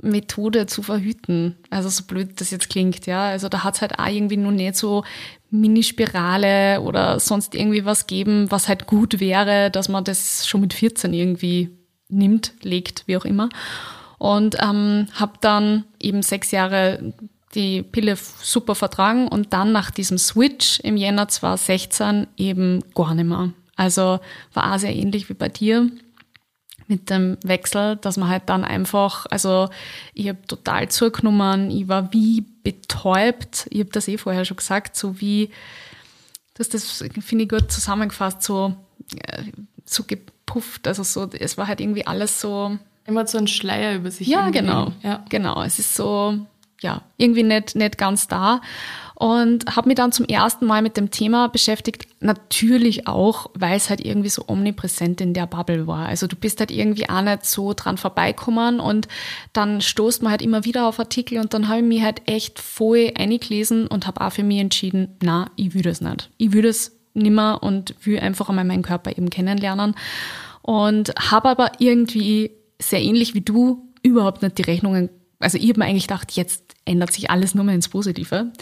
Methode 0.00 0.66
zu 0.66 0.82
verhüten. 0.82 1.56
Also 1.70 1.88
so 1.88 2.04
blöd 2.04 2.40
das 2.40 2.50
jetzt 2.50 2.70
klingt, 2.70 3.06
ja. 3.06 3.28
Also 3.28 3.48
da 3.48 3.62
hat 3.64 3.74
es 3.74 3.80
halt 3.82 3.98
auch 3.98 4.06
irgendwie 4.06 4.36
nur 4.36 4.52
nicht 4.52 4.76
so 4.76 5.04
Minispirale 5.50 6.80
oder 6.80 7.20
sonst 7.20 7.54
irgendwie 7.54 7.84
was 7.84 8.06
geben, 8.06 8.50
was 8.50 8.68
halt 8.68 8.86
gut 8.86 9.20
wäre, 9.20 9.70
dass 9.70 9.88
man 9.88 10.04
das 10.04 10.46
schon 10.46 10.62
mit 10.62 10.72
14 10.72 11.12
irgendwie 11.12 11.70
nimmt, 12.08 12.54
legt, 12.62 13.04
wie 13.06 13.16
auch 13.16 13.24
immer. 13.24 13.48
Und 14.18 14.56
ähm, 14.60 15.08
habe 15.14 15.34
dann 15.40 15.84
eben 16.00 16.22
sechs 16.22 16.50
Jahre 16.50 17.12
die 17.54 17.82
Pille 17.82 18.16
super 18.16 18.74
vertragen 18.74 19.28
und 19.28 19.52
dann 19.52 19.72
nach 19.72 19.90
diesem 19.90 20.18
Switch 20.18 20.80
im 20.80 20.96
Jänner 20.96 21.28
2016 21.28 22.26
eben 22.36 22.82
gar 22.94 23.14
nicht 23.14 23.26
mehr. 23.26 23.52
Also 23.78 24.18
war 24.52 24.74
auch 24.74 24.78
sehr 24.78 24.94
ähnlich 24.94 25.28
wie 25.28 25.34
bei 25.34 25.48
dir 25.48 25.88
mit 26.88 27.10
dem 27.10 27.36
Wechsel, 27.44 27.96
dass 27.96 28.16
man 28.16 28.28
halt 28.28 28.44
dann 28.46 28.64
einfach, 28.64 29.26
also 29.30 29.68
ich 30.14 30.28
habe 30.28 30.38
total 30.46 30.88
zugenommen, 30.88 31.70
ich 31.70 31.86
war 31.86 32.12
wie 32.12 32.44
betäubt, 32.64 33.66
ich 33.70 33.80
habe 33.80 33.90
das 33.90 34.08
eh 34.08 34.18
vorher 34.18 34.44
schon 34.44 34.56
gesagt, 34.56 34.96
so 34.96 35.20
wie, 35.20 35.50
das, 36.54 36.70
das 36.70 37.04
finde 37.20 37.44
ich 37.44 37.50
gut 37.50 37.70
zusammengefasst, 37.70 38.42
so, 38.42 38.74
äh, 39.26 39.44
so 39.84 40.02
gepufft, 40.04 40.88
also 40.88 41.02
so, 41.04 41.28
es 41.38 41.56
war 41.56 41.68
halt 41.68 41.80
irgendwie 41.80 42.06
alles 42.06 42.40
so. 42.40 42.76
Immer 43.04 43.26
so 43.26 43.38
ein 43.38 43.46
Schleier 43.46 43.94
über 43.94 44.10
sich. 44.10 44.26
Ja, 44.26 44.50
genau, 44.50 44.92
ja. 45.02 45.24
genau, 45.28 45.62
es 45.62 45.78
ist 45.78 45.94
so, 45.94 46.46
ja, 46.80 47.02
irgendwie 47.16 47.42
nicht, 47.42 47.76
nicht 47.76 47.98
ganz 47.98 48.28
da 48.28 48.60
und 49.18 49.74
habe 49.74 49.88
mich 49.88 49.96
dann 49.96 50.12
zum 50.12 50.26
ersten 50.26 50.64
Mal 50.64 50.80
mit 50.80 50.96
dem 50.96 51.10
Thema 51.10 51.48
beschäftigt. 51.48 52.06
Natürlich 52.20 53.08
auch, 53.08 53.50
weil 53.54 53.76
es 53.76 53.90
halt 53.90 54.00
irgendwie 54.00 54.28
so 54.28 54.44
omnipräsent 54.46 55.20
in 55.20 55.34
der 55.34 55.48
Bubble 55.48 55.88
war. 55.88 56.06
Also 56.06 56.28
du 56.28 56.36
bist 56.36 56.60
halt 56.60 56.70
irgendwie 56.70 57.08
auch 57.08 57.22
nicht 57.22 57.44
so 57.44 57.72
dran 57.74 57.96
vorbeikommen 57.96 58.78
und 58.78 59.08
dann 59.52 59.80
stoßt 59.80 60.22
man 60.22 60.30
halt 60.30 60.40
immer 60.40 60.64
wieder 60.64 60.86
auf 60.86 61.00
Artikel 61.00 61.40
und 61.40 61.52
dann 61.52 61.66
habe 61.66 61.80
ich 61.80 61.84
mich 61.84 62.02
halt 62.04 62.22
echt 62.26 62.60
voll 62.60 63.10
eingelesen 63.18 63.88
und 63.88 64.06
habe 64.06 64.20
auch 64.20 64.30
für 64.30 64.44
mich 64.44 64.60
entschieden, 64.60 65.16
na, 65.20 65.50
ich 65.56 65.74
will 65.74 65.82
das 65.82 66.00
nicht. 66.00 66.30
Ich 66.36 66.52
will 66.52 66.62
das 66.62 66.92
nimmer 67.14 67.60
und 67.60 67.96
will 68.06 68.20
einfach 68.20 68.48
einmal 68.48 68.66
meinen 68.66 68.84
Körper 68.84 69.10
eben 69.10 69.30
kennenlernen 69.30 69.96
und 70.62 71.12
habe 71.18 71.48
aber 71.48 71.72
irgendwie 71.80 72.52
sehr 72.80 73.02
ähnlich 73.02 73.34
wie 73.34 73.40
du 73.40 73.82
überhaupt 74.04 74.42
nicht 74.42 74.58
die 74.58 74.62
Rechnungen 74.62 75.10
also 75.40 75.56
ich 75.56 75.68
habe 75.68 75.78
mir 75.78 75.86
eigentlich 75.86 76.08
gedacht, 76.08 76.32
jetzt 76.32 76.74
ändert 76.84 77.12
sich 77.12 77.30
alles 77.30 77.54
nur 77.54 77.64
mehr 77.64 77.76
ins 77.76 77.88
Positive. 77.88 78.52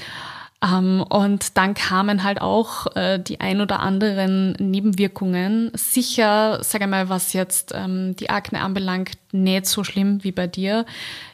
Ähm, 0.63 1.03
und 1.03 1.57
dann 1.59 1.75
kamen 1.75 2.23
halt 2.23 2.41
auch 2.41 2.87
äh, 2.97 3.19
die 3.19 3.41
ein 3.41 3.61
oder 3.61 3.81
anderen 3.81 4.53
Nebenwirkungen. 4.53 5.71
Sicher, 5.75 6.63
sage 6.63 6.87
mal, 6.87 7.09
was 7.09 7.33
jetzt 7.35 7.73
ähm, 7.75 8.17
die 8.17 8.31
Akne 8.31 8.61
anbelangt, 8.63 9.19
nicht 9.33 9.67
so 9.67 9.85
schlimm 9.85 10.25
wie 10.25 10.33
bei 10.33 10.47
dir. 10.47 10.87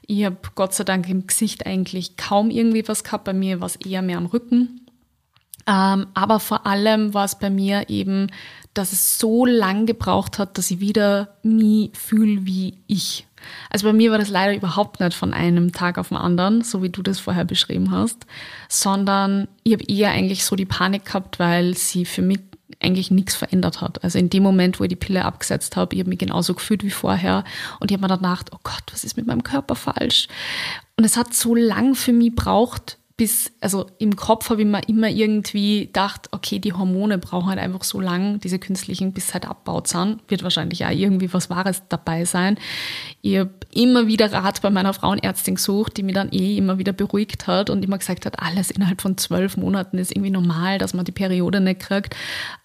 Ich 0.06 0.24
habe 0.24 0.38
Gott 0.54 0.74
sei 0.74 0.84
Dank 0.84 1.08
im 1.08 1.26
Gesicht 1.26 1.66
eigentlich 1.66 2.16
kaum 2.16 2.50
irgendwie 2.50 2.86
was 2.88 3.04
gehabt. 3.04 3.24
Bei 3.24 3.32
mir 3.32 3.60
war 3.60 3.66
es 3.66 3.76
eher 3.76 4.02
mehr 4.02 4.18
am 4.18 4.26
Rücken. 4.26 4.80
Ähm, 5.66 6.06
aber 6.14 6.40
vor 6.40 6.66
allem 6.66 7.14
war 7.14 7.24
es 7.24 7.38
bei 7.38 7.48
mir 7.48 7.88
eben, 7.88 8.28
dass 8.74 8.92
es 8.92 9.18
so 9.18 9.46
lang 9.46 9.86
gebraucht 9.86 10.38
hat, 10.38 10.58
dass 10.58 10.70
ich 10.70 10.80
wieder 10.80 11.36
mich 11.42 11.90
fühle 11.96 12.44
wie 12.44 12.78
ich. 12.88 13.26
Also 13.70 13.86
bei 13.86 13.92
mir 13.92 14.10
war 14.10 14.18
das 14.18 14.28
leider 14.28 14.54
überhaupt 14.54 15.00
nicht 15.00 15.14
von 15.14 15.32
einem 15.34 15.72
Tag 15.72 15.98
auf 15.98 16.08
den 16.08 16.16
anderen, 16.16 16.62
so 16.62 16.82
wie 16.82 16.90
du 16.90 17.02
das 17.02 17.18
vorher 17.18 17.44
beschrieben 17.44 17.90
hast, 17.90 18.26
sondern 18.68 19.48
ich 19.62 19.72
habe 19.72 19.84
eher 19.84 20.10
eigentlich 20.10 20.44
so 20.44 20.56
die 20.56 20.66
Panik 20.66 21.04
gehabt, 21.04 21.38
weil 21.38 21.76
sie 21.76 22.04
für 22.04 22.22
mich 22.22 22.40
eigentlich 22.80 23.10
nichts 23.10 23.34
verändert 23.34 23.80
hat. 23.80 24.02
Also 24.02 24.18
in 24.18 24.30
dem 24.30 24.42
Moment, 24.42 24.80
wo 24.80 24.84
ich 24.84 24.88
die 24.88 24.96
Pille 24.96 25.24
abgesetzt 25.24 25.76
habe, 25.76 25.94
ich 25.94 26.00
habe 26.00 26.10
mich 26.10 26.18
genauso 26.18 26.54
gefühlt 26.54 26.82
wie 26.84 26.90
vorher 26.90 27.44
und 27.80 27.90
ich 27.90 27.94
habe 27.94 28.02
mir 28.02 28.08
dann 28.08 28.18
gedacht, 28.18 28.50
oh 28.52 28.58
Gott, 28.62 28.84
was 28.90 29.04
ist 29.04 29.16
mit 29.16 29.26
meinem 29.26 29.42
Körper 29.44 29.74
falsch? 29.74 30.28
Und 30.96 31.04
es 31.04 31.16
hat 31.16 31.34
so 31.34 31.54
lang 31.54 31.94
für 31.94 32.12
mich 32.12 32.34
braucht, 32.34 32.98
bis, 33.16 33.52
also 33.60 33.86
im 33.98 34.16
Kopf 34.16 34.50
habe 34.50 34.62
ich 34.62 34.66
mir 34.66 34.80
immer 34.88 35.08
irgendwie 35.08 35.86
gedacht, 35.86 36.28
okay, 36.32 36.58
die 36.58 36.72
Hormone 36.72 37.18
brauchen 37.18 37.48
halt 37.48 37.58
einfach 37.58 37.84
so 37.84 38.00
lang, 38.00 38.40
diese 38.40 38.58
künstlichen, 38.58 39.12
bis 39.12 39.34
halt 39.34 39.46
abbaut 39.46 39.88
sind. 39.88 40.20
Wird 40.28 40.42
wahrscheinlich 40.42 40.84
auch 40.84 40.90
irgendwie 40.90 41.32
was 41.32 41.50
Wahres 41.50 41.82
dabei 41.88 42.24
sein. 42.24 42.58
Ich 43.20 43.38
habe 43.38 43.50
immer 43.72 44.06
wieder 44.06 44.32
Rat 44.32 44.62
bei 44.62 44.70
meiner 44.70 44.94
Frauenärztin 44.94 45.56
gesucht, 45.56 45.96
die 45.96 46.02
mir 46.02 46.14
dann 46.14 46.32
eh 46.32 46.56
immer 46.56 46.78
wieder 46.78 46.92
beruhigt 46.92 47.46
hat 47.46 47.70
und 47.70 47.84
immer 47.84 47.98
gesagt 47.98 48.26
hat, 48.26 48.40
alles 48.40 48.70
innerhalb 48.70 49.00
von 49.00 49.18
zwölf 49.18 49.56
Monaten 49.56 49.98
ist 49.98 50.12
irgendwie 50.12 50.30
normal, 50.30 50.78
dass 50.78 50.94
man 50.94 51.04
die 51.04 51.12
Periode 51.12 51.60
nicht 51.60 51.80
kriegt. 51.80 52.16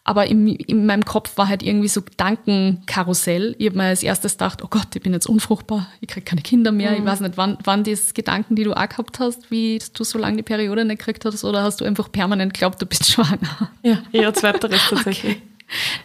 Aber 0.08 0.26
in, 0.26 0.48
in 0.48 0.86
meinem 0.86 1.04
Kopf 1.04 1.38
war 1.38 1.50
halt 1.50 1.62
irgendwie 1.62 1.90
so 1.90 2.02
Gedankenkarussell. 2.02 3.58
Ich 3.58 3.66
habe 3.66 3.78
mir 3.78 3.84
als 3.84 4.04
erstes 4.04 4.36
gedacht, 4.36 4.64
oh 4.64 4.68
Gott, 4.70 4.96
ich 4.96 5.02
bin 5.02 5.12
jetzt 5.12 5.28
unfruchtbar, 5.28 5.88
ich 6.00 6.08
kriege 6.08 6.24
keine 6.24 6.42
Kinder 6.42 6.72
mehr. 6.72 6.92
Mhm. 6.92 6.98
Ich 7.00 7.06
weiß 7.06 7.20
nicht, 7.20 7.36
wann, 7.36 7.58
wann 7.66 7.84
die 7.84 7.98
Gedanken, 8.14 8.56
die 8.56 8.64
du 8.64 8.74
auch 8.74 8.88
gehabt 8.88 9.20
hast, 9.20 9.52
wie 9.52 9.82
du 9.94 10.06
so 10.06 10.18
lange 10.18 10.38
die 10.38 10.44
Periode 10.44 10.86
nicht 10.86 11.00
gekriegt 11.00 11.26
hast, 11.26 11.44
oder 11.44 11.62
hast 11.62 11.82
du 11.82 11.86
einfach 11.86 12.10
permanent 12.10 12.54
geglaubt, 12.54 12.82
du 12.82 12.86
bist 12.86 13.06
schwanger? 13.12 13.70
Ja, 13.84 14.02
eher 14.14 14.34
zweiteres 14.34 14.80
tatsächlich. 14.90 15.36
Okay. 15.36 15.42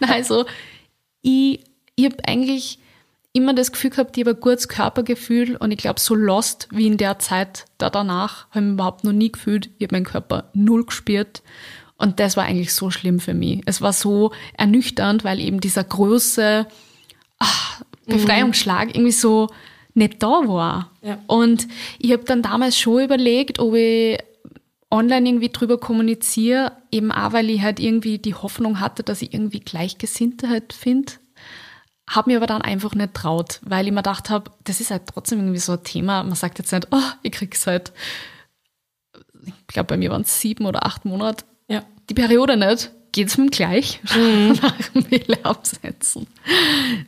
Nein, 0.01 0.11
also 0.11 0.45
ich, 1.21 1.61
ich 1.95 2.03
habe 2.03 2.17
eigentlich 2.27 2.79
immer 3.31 3.53
das 3.53 3.71
Gefühl 3.71 3.91
gehabt, 3.91 4.17
ich 4.17 4.25
habe 4.25 4.35
ein 4.35 4.41
gutes 4.41 4.67
Körpergefühl 4.67 5.55
und 5.55 5.71
ich 5.71 5.77
glaube, 5.77 6.01
so 6.01 6.13
lost 6.13 6.67
wie 6.71 6.87
in 6.87 6.97
der 6.97 7.19
Zeit 7.19 7.67
da 7.77 7.89
danach, 7.89 8.49
habe 8.49 8.59
ich 8.59 8.63
mich 8.63 8.73
überhaupt 8.73 9.05
noch 9.05 9.13
nie 9.13 9.31
gefühlt. 9.31 9.69
Ich 9.77 9.85
habe 9.85 9.95
meinen 9.95 10.05
Körper 10.05 10.49
null 10.53 10.83
gespürt 10.85 11.41
und 12.03 12.19
das 12.19 12.35
war 12.35 12.43
eigentlich 12.43 12.73
so 12.73 12.91
schlimm 12.91 13.21
für 13.21 13.33
mich. 13.33 13.61
Es 13.65 13.81
war 13.81 13.93
so 13.93 14.33
ernüchternd, 14.57 15.23
weil 15.23 15.39
eben 15.39 15.61
dieser 15.61 15.85
große 15.85 16.67
ach, 17.39 17.81
Befreiungsschlag 18.05 18.89
mhm. 18.89 18.95
irgendwie 18.95 19.11
so 19.13 19.47
nicht 19.93 20.21
da 20.21 20.27
war. 20.27 20.91
Ja. 21.01 21.17
Und 21.27 21.65
ich 21.99 22.11
habe 22.11 22.25
dann 22.25 22.41
damals 22.41 22.77
schon 22.77 23.05
überlegt, 23.05 23.59
ob 23.59 23.75
ich 23.75 24.17
online 24.91 25.29
irgendwie 25.29 25.47
drüber 25.47 25.77
kommuniziere, 25.77 26.73
eben 26.91 27.09
auch, 27.09 27.31
weil 27.31 27.49
ich 27.49 27.61
halt 27.61 27.79
irgendwie 27.79 28.19
die 28.19 28.35
Hoffnung 28.35 28.81
hatte, 28.81 29.03
dass 29.03 29.21
ich 29.21 29.33
irgendwie 29.33 29.61
Gleichgesinnte 29.61 30.49
halt 30.49 30.73
finde. 30.73 31.13
Habe 32.09 32.31
mir 32.31 32.37
aber 32.37 32.47
dann 32.47 32.61
einfach 32.61 32.95
nicht 32.95 33.13
traut, 33.13 33.61
weil 33.63 33.85
ich 33.85 33.93
mir 33.93 33.99
gedacht 33.99 34.29
habe, 34.29 34.51
das 34.65 34.81
ist 34.81 34.91
halt 34.91 35.03
trotzdem 35.07 35.39
irgendwie 35.39 35.59
so 35.59 35.71
ein 35.71 35.83
Thema. 35.85 36.21
Man 36.23 36.35
sagt 36.35 36.59
jetzt 36.59 36.73
nicht, 36.73 36.89
oh, 36.91 37.11
ich 37.21 37.31
krieg's 37.31 37.65
halt, 37.65 37.93
ich 39.45 39.67
glaube, 39.67 39.87
bei 39.87 39.97
mir 39.97 40.11
waren 40.11 40.23
es 40.23 40.41
sieben 40.41 40.65
oder 40.65 40.85
acht 40.85 41.05
Monate. 41.05 41.45
Die 42.09 42.13
Periode 42.13 42.57
nicht. 42.57 42.91
Geht's 43.11 43.37
mir 43.37 43.49
gleich 43.49 43.99
mhm. 44.15 44.59
nach 44.61 44.75
dem 44.89 45.09
Wille 45.11 45.45
absetzen. 45.45 46.27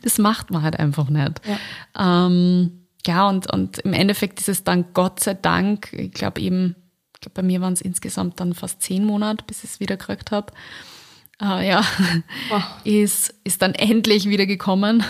Das 0.02 0.18
macht 0.18 0.50
man 0.50 0.62
halt 0.62 0.78
einfach 0.78 1.08
nicht. 1.08 1.40
Ja, 1.46 2.26
ähm, 2.26 2.86
ja 3.06 3.28
und, 3.28 3.52
und 3.52 3.78
im 3.78 3.92
Endeffekt 3.92 4.40
ist 4.40 4.48
es 4.48 4.64
dann 4.64 4.86
Gott 4.94 5.20
sei 5.20 5.34
Dank, 5.34 5.92
ich 5.92 6.12
glaube 6.12 6.40
eben, 6.40 6.76
ich 7.14 7.20
glaube 7.20 7.34
bei 7.34 7.42
mir 7.42 7.60
waren 7.60 7.72
es 7.72 7.80
insgesamt 7.80 8.38
dann 8.38 8.54
fast 8.54 8.82
zehn 8.82 9.04
Monate, 9.04 9.44
bis 9.46 9.64
ich 9.64 9.70
es 9.70 9.80
wieder 9.80 9.96
gekriegt 9.96 10.30
habe. 10.30 10.52
Äh, 11.42 11.68
ja, 11.68 11.84
oh. 12.50 12.62
ist, 12.84 13.34
ist 13.44 13.62
dann 13.62 13.74
endlich 13.74 14.28
wieder 14.28 14.46
gekommen. 14.46 15.04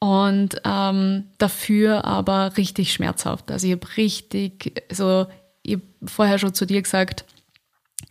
Und 0.00 0.60
ähm, 0.64 1.24
dafür 1.38 2.04
aber 2.04 2.56
richtig 2.56 2.92
schmerzhaft. 2.92 3.50
Also 3.50 3.66
ich 3.66 3.72
habe 3.72 3.96
richtig, 3.96 4.84
also 4.90 5.26
ich 5.62 5.74
habe 5.74 5.84
vorher 6.04 6.38
schon 6.38 6.52
zu 6.52 6.66
dir 6.66 6.82
gesagt, 6.82 7.24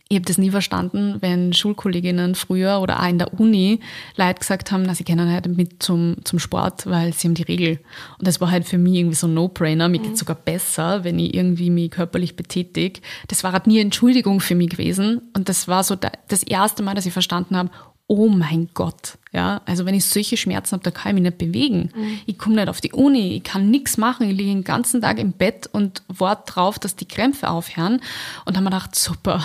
ich 0.08 0.16
habe 0.16 0.26
das 0.26 0.36
nie 0.36 0.50
verstanden, 0.50 1.16
wenn 1.20 1.54
Schulkolleginnen 1.54 2.34
früher 2.34 2.80
oder 2.80 3.02
auch 3.02 3.08
in 3.08 3.18
der 3.18 3.40
Uni 3.40 3.80
Leute 4.16 4.38
gesagt 4.38 4.70
haben, 4.70 4.82
na, 4.82 4.94
sie 4.94 5.02
kennen 5.02 5.30
halt 5.30 5.48
mit 5.48 5.82
zum, 5.82 6.16
zum 6.24 6.38
Sport, 6.38 6.86
weil 6.86 7.14
sie 7.14 7.26
haben 7.26 7.34
die 7.34 7.42
Regel. 7.42 7.80
Und 8.18 8.26
das 8.26 8.40
war 8.40 8.50
halt 8.50 8.66
für 8.66 8.76
mich 8.76 8.94
irgendwie 8.94 9.16
so 9.16 9.26
ein 9.26 9.34
No-Brainer. 9.34 9.88
Mir 9.88 10.00
mhm. 10.00 10.04
geht 10.04 10.18
sogar 10.18 10.36
besser, 10.36 11.04
wenn 11.04 11.18
ich 11.18 11.34
irgendwie 11.34 11.70
mich 11.70 11.90
körperlich 11.90 12.36
betätige. 12.36 13.00
Das 13.28 13.44
war 13.44 13.52
halt 13.52 13.66
nie 13.66 13.80
Entschuldigung 13.80 14.40
für 14.40 14.54
mich 14.54 14.68
gewesen. 14.68 15.22
Und 15.34 15.48
das 15.48 15.68
war 15.68 15.82
so 15.82 15.96
das 15.96 16.42
erste 16.42 16.82
Mal, 16.82 16.94
dass 16.94 17.06
ich 17.06 17.12
verstanden 17.12 17.56
habe, 17.56 17.70
oh 18.06 18.28
mein 18.28 18.68
Gott, 18.74 19.16
ja, 19.32 19.62
also 19.64 19.86
wenn 19.86 19.94
ich 19.94 20.04
solche 20.04 20.36
Schmerzen 20.36 20.72
habe, 20.72 20.84
da 20.84 20.90
kann 20.90 21.10
ich 21.10 21.14
mich 21.14 21.22
nicht 21.22 21.38
bewegen. 21.38 21.90
Mhm. 21.96 22.18
Ich 22.26 22.36
komme 22.36 22.56
nicht 22.56 22.68
auf 22.68 22.82
die 22.82 22.92
Uni, 22.92 23.36
ich 23.36 23.42
kann 23.42 23.70
nichts 23.70 23.96
machen, 23.96 24.28
ich 24.28 24.36
liege 24.36 24.50
den 24.50 24.64
ganzen 24.64 25.00
Tag 25.00 25.18
im 25.18 25.32
Bett 25.32 25.68
und 25.72 26.02
warte 26.08 26.52
drauf, 26.52 26.78
dass 26.78 26.96
die 26.96 27.08
Krämpfe 27.08 27.48
aufhören. 27.48 28.02
Und 28.44 28.56
dann 28.56 28.66
habe 28.66 28.76
ich 28.76 28.82
gedacht, 28.82 28.94
super, 28.94 29.44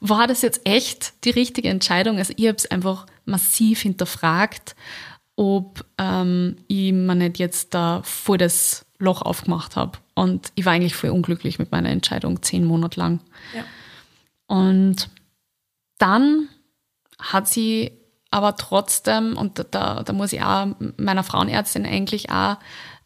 war 0.00 0.26
das 0.26 0.42
jetzt 0.42 0.62
echt 0.64 1.12
die 1.24 1.30
richtige 1.30 1.68
Entscheidung? 1.68 2.18
Also 2.18 2.32
ich 2.36 2.46
habe 2.46 2.56
es 2.56 2.70
einfach 2.70 3.06
massiv 3.24 3.80
hinterfragt, 3.82 4.74
ob 5.36 5.84
ähm, 5.98 6.56
ich 6.68 6.92
mir 6.92 7.14
nicht 7.14 7.38
jetzt 7.38 7.74
da 7.74 8.02
voll 8.04 8.38
das 8.38 8.84
Loch 8.98 9.22
aufgemacht 9.22 9.76
habe. 9.76 9.98
Und 10.14 10.52
ich 10.54 10.66
war 10.66 10.74
eigentlich 10.74 10.94
voll 10.94 11.10
unglücklich 11.10 11.58
mit 11.58 11.72
meiner 11.72 11.88
Entscheidung, 11.88 12.42
zehn 12.42 12.64
Monate 12.64 13.00
lang. 13.00 13.20
Ja. 13.54 13.64
Und 14.46 15.08
dann 15.98 16.48
hat 17.18 17.48
sie 17.48 17.92
aber 18.30 18.56
trotzdem, 18.56 19.36
und 19.36 19.64
da, 19.70 20.02
da 20.02 20.12
muss 20.12 20.32
ich 20.32 20.42
auch 20.42 20.68
meiner 20.96 21.24
Frauenärztin 21.24 21.86
eigentlich 21.86 22.30
auch 22.30 22.56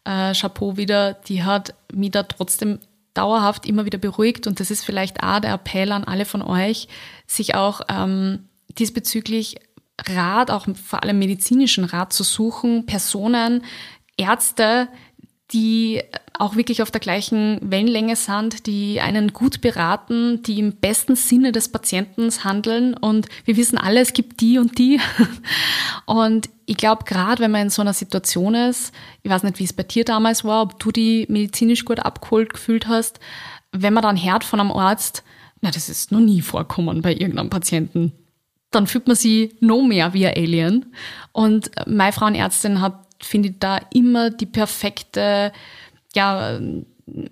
äh, 0.03 0.33
Chapeau 0.33 0.77
wieder, 0.77 1.13
die 1.13 1.43
hat 1.43 1.73
mich 1.91 2.11
da 2.11 2.23
trotzdem 2.23 2.79
dauerhaft 3.15 3.65
immer 3.65 3.85
wieder 3.85 3.97
beruhigt. 3.97 4.45
Und 4.45 4.59
das 4.59 4.69
ist 4.69 4.85
vielleicht 4.85 5.23
auch 5.23 5.39
der 5.39 5.53
Appell 5.53 5.91
an 5.91 6.03
alle 6.03 6.25
von 6.25 6.41
euch, 6.41 6.87
sich 7.25 7.55
auch 7.55 7.81
ähm, 7.89 8.49
diesbezüglich 8.77 9.55
Rat, 10.07 10.51
auch 10.51 10.67
vor 10.75 11.03
allem 11.03 11.19
medizinischen 11.19 11.85
Rat 11.85 12.13
zu 12.13 12.23
suchen, 12.23 12.85
Personen, 12.85 13.63
Ärzte, 14.17 14.89
die 15.51 16.01
auch 16.39 16.55
wirklich 16.55 16.81
auf 16.81 16.91
der 16.91 17.01
gleichen 17.01 17.59
Wellenlänge 17.61 18.15
sind, 18.15 18.67
die 18.67 19.01
einen 19.01 19.33
gut 19.33 19.61
beraten, 19.61 20.41
die 20.43 20.59
im 20.59 20.73
besten 20.73 21.15
Sinne 21.15 21.51
des 21.51 21.69
Patienten 21.69 22.31
handeln. 22.43 22.95
Und 22.95 23.27
wir 23.45 23.57
wissen 23.57 23.77
alle, 23.77 24.01
es 24.01 24.13
gibt 24.13 24.41
die 24.41 24.57
und 24.57 24.77
die. 24.77 24.99
Und 26.05 26.49
ich 26.67 26.77
glaube, 26.77 27.03
gerade 27.05 27.41
wenn 27.41 27.51
man 27.51 27.63
in 27.63 27.69
so 27.69 27.81
einer 27.81 27.93
Situation 27.93 28.53
ist, 28.55 28.93
ich 29.23 29.31
weiß 29.31 29.43
nicht, 29.43 29.59
wie 29.59 29.63
es 29.63 29.73
bei 29.73 29.83
dir 29.83 30.05
damals 30.05 30.43
war, 30.43 30.61
ob 30.61 30.79
du 30.79 30.91
die 30.91 31.25
medizinisch 31.29 31.85
gut 31.85 31.99
abgeholt 31.99 32.53
gefühlt 32.53 32.87
hast, 32.87 33.19
wenn 33.71 33.93
man 33.93 34.03
dann 34.03 34.23
hört 34.23 34.43
von 34.43 34.59
einem 34.59 34.71
Arzt, 34.71 35.23
na, 35.61 35.71
das 35.71 35.89
ist 35.89 36.11
noch 36.11 36.19
nie 36.19 36.41
vorkommen 36.41 37.01
bei 37.01 37.11
irgendeinem 37.11 37.49
Patienten, 37.49 38.13
dann 38.71 38.87
fühlt 38.87 39.07
man 39.07 39.15
sie 39.15 39.55
noch 39.59 39.83
mehr 39.83 40.13
wie 40.13 40.27
ein 40.27 40.35
Alien. 40.35 40.85
Und 41.31 41.71
meine 41.87 42.13
Frauenärztin 42.13 42.81
hat, 42.81 42.99
finde 43.21 43.49
ich, 43.49 43.55
da 43.59 43.79
immer 43.93 44.29
die 44.29 44.45
perfekte, 44.45 45.51
ja, 46.15 46.59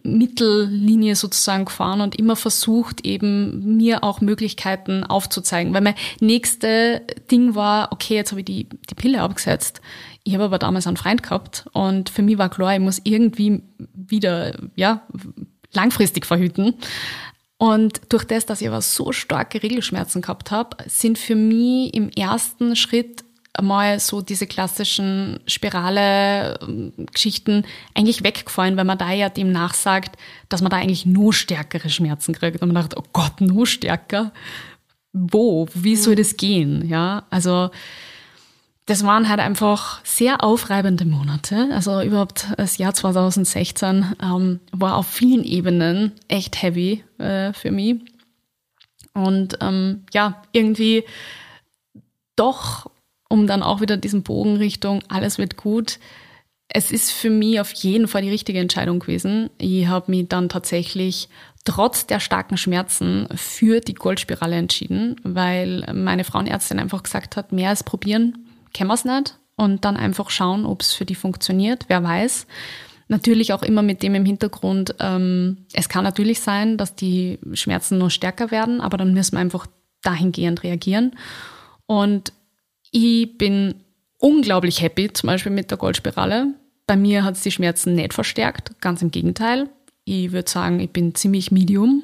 Mittellinie 0.04 1.16
sozusagen 1.16 1.66
gefahren 1.66 2.02
und 2.02 2.16
immer 2.16 2.36
versucht, 2.36 3.06
eben 3.06 3.76
mir 3.76 4.04
auch 4.04 4.22
Möglichkeiten 4.22 5.04
aufzuzeigen. 5.04 5.74
Weil 5.74 5.82
mein 5.82 5.96
nächste 6.20 7.02
Ding 7.32 7.56
war, 7.56 7.92
okay, 7.92 8.14
jetzt 8.16 8.32
habe 8.32 8.42
ich 8.42 8.46
die, 8.46 8.70
die 8.70 8.96
Pille 8.96 9.22
abgesetzt. 9.22 9.82
Ich 10.24 10.36
habe 10.36 10.44
aber 10.44 10.60
damals 10.60 10.86
einen 10.86 10.98
Freund 10.98 11.24
gehabt 11.24 11.66
und 11.74 12.10
für 12.10 12.22
mich 12.22 12.38
war 12.38 12.50
klar, 12.50 12.76
ich 12.76 12.82
muss 12.82 13.02
irgendwie 13.04 13.64
wieder, 13.94 14.56
ja, 14.76 15.02
langfristig 15.74 16.28
verhüten. 16.28 16.76
Und 17.58 18.02
durch 18.10 18.26
das, 18.26 18.46
dass 18.46 18.62
ich 18.62 18.68
aber 18.68 18.82
so 18.82 19.12
starke 19.12 19.64
Regelschmerzen 19.64 20.22
gehabt 20.22 20.52
habe, 20.52 20.78
sind 20.88 21.18
für 21.18 21.36
mich 21.36 21.94
im 21.94 22.10
ersten 22.10 22.76
Schritt 22.76 23.23
einmal 23.54 24.00
so 24.00 24.22
diese 24.22 24.48
klassischen 24.48 25.40
Spirale-Geschichten 25.46 27.66
eigentlich 27.94 28.24
weggefallen, 28.24 28.78
weil 28.78 28.86
man 28.86 28.98
da 28.98 29.12
ja 29.12 29.30
dem 29.30 29.52
nachsagt, 29.52 30.18
dass 30.50 30.62
man 30.62 30.72
da 30.72 30.78
eigentlich 30.78 31.06
nur 31.06 31.34
stärkere 31.34 31.90
Schmerzen 31.90 32.34
kriegt. 32.34 32.62
Und 32.62 32.74
man 32.74 32.84
dachte, 32.84 32.98
oh 32.98 33.06
Gott, 33.14 33.42
nur 33.42 33.68
stärker? 33.68 34.32
Wo? 35.14 35.68
Wie 35.74 35.96
soll 35.96 36.16
das 36.16 36.38
gehen? 36.38 36.88
Ja, 36.90 37.26
also, 37.30 37.70
das 38.86 39.06
waren 39.06 39.30
halt 39.30 39.40
einfach 39.40 40.04
sehr 40.04 40.44
aufreibende 40.44 41.06
Monate. 41.06 41.70
Also 41.72 42.02
überhaupt 42.02 42.48
das 42.58 42.78
Jahr 42.78 42.94
2016 42.94 44.16
ähm, 44.22 44.60
war 44.72 44.98
auf 44.98 45.08
vielen 45.08 45.44
Ebenen 45.44 46.12
echt 46.28 46.62
heavy 46.62 47.04
äh, 47.20 47.54
für 47.54 47.72
mich. 47.72 48.02
Und 49.14 49.60
ähm, 49.62 50.04
ja, 50.12 50.42
irgendwie 50.52 51.04
doch 52.36 52.90
um 53.34 53.48
dann 53.48 53.64
auch 53.64 53.82
wieder 53.82 53.98
diesen 53.98 54.22
Bogen 54.22 54.58
Richtung 54.58 55.02
alles 55.08 55.40
wird 55.40 55.58
gut. 55.58 55.98
Es 56.68 56.92
ist 56.92 57.10
für 57.10 57.32
mich 57.32 57.60
auf 57.60 57.74
jeden 57.74 58.08
Fall 58.08 58.22
die 58.22 58.30
richtige 58.30 58.60
Entscheidung 58.60 59.00
gewesen. 59.00 59.50
Ich 59.58 59.88
habe 59.88 60.12
mich 60.12 60.28
dann 60.28 60.50
tatsächlich 60.50 61.30
trotz 61.66 62.06
der 62.06 62.20
starken 62.20 62.58
Schmerzen 62.58 63.28
für 63.34 63.80
die 63.80 63.96
Goldspirale 63.96 64.56
entschieden, 64.56 65.16
weil 65.24 65.84
meine 65.96 66.26
Frauenärztin 66.26 66.78
einfach 66.78 67.02
gesagt 67.02 67.36
hat, 67.36 67.52
mehr 67.52 67.70
als 67.70 67.84
probieren, 67.84 68.46
kennen 68.72 68.92
wir 68.92 68.94
es 68.94 69.04
nicht. 69.04 69.40
Und 69.56 69.84
dann 69.84 69.98
einfach 69.98 70.30
schauen, 70.30 70.64
ob 70.64 70.82
es 70.82 70.94
für 70.94 71.06
die 71.06 71.16
funktioniert, 71.16 71.86
wer 71.88 72.04
weiß. 72.04 72.46
Natürlich 73.08 73.52
auch 73.54 73.64
immer 73.64 73.82
mit 73.82 74.04
dem 74.04 74.14
im 74.14 74.26
Hintergrund, 74.26 74.94
ähm, 75.00 75.66
es 75.74 75.90
kann 75.90 76.04
natürlich 76.04 76.40
sein, 76.40 76.78
dass 76.78 76.94
die 76.94 77.40
Schmerzen 77.54 77.98
nur 77.98 78.12
stärker 78.12 78.52
werden, 78.52 78.80
aber 78.80 78.98
dann 78.98 79.14
müssen 79.14 79.34
wir 79.34 79.40
einfach 79.40 79.66
dahingehend 80.04 80.62
reagieren. 80.62 81.16
Und 81.88 82.32
ich 82.94 83.38
bin 83.38 83.76
unglaublich 84.20 84.82
happy, 84.82 85.12
zum 85.12 85.28
Beispiel 85.28 85.52
mit 85.52 85.72
der 85.72 85.78
Goldspirale. 85.78 86.54
Bei 86.86 86.96
mir 86.96 87.24
hat 87.24 87.36
es 87.36 87.42
die 87.42 87.52
Schmerzen 87.52 87.96
nicht 87.96 88.14
verstärkt, 88.14 88.80
ganz 88.80 89.02
im 89.02 89.12
Gegenteil. 89.12 89.70
Ich 90.06 90.32
würde 90.32 90.50
sagen, 90.50 90.80
ich 90.80 90.92
bin 90.92 91.16
ziemlich 91.16 91.52
medium 91.52 92.04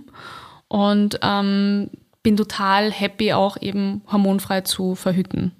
und 0.67 1.19
ähm, 1.21 1.89
bin 2.23 2.35
total 2.35 2.91
happy, 2.91 3.33
auch 3.33 3.61
eben 3.61 4.01
hormonfrei 4.11 4.61
zu 4.61 4.95
verhüten. 4.95 5.51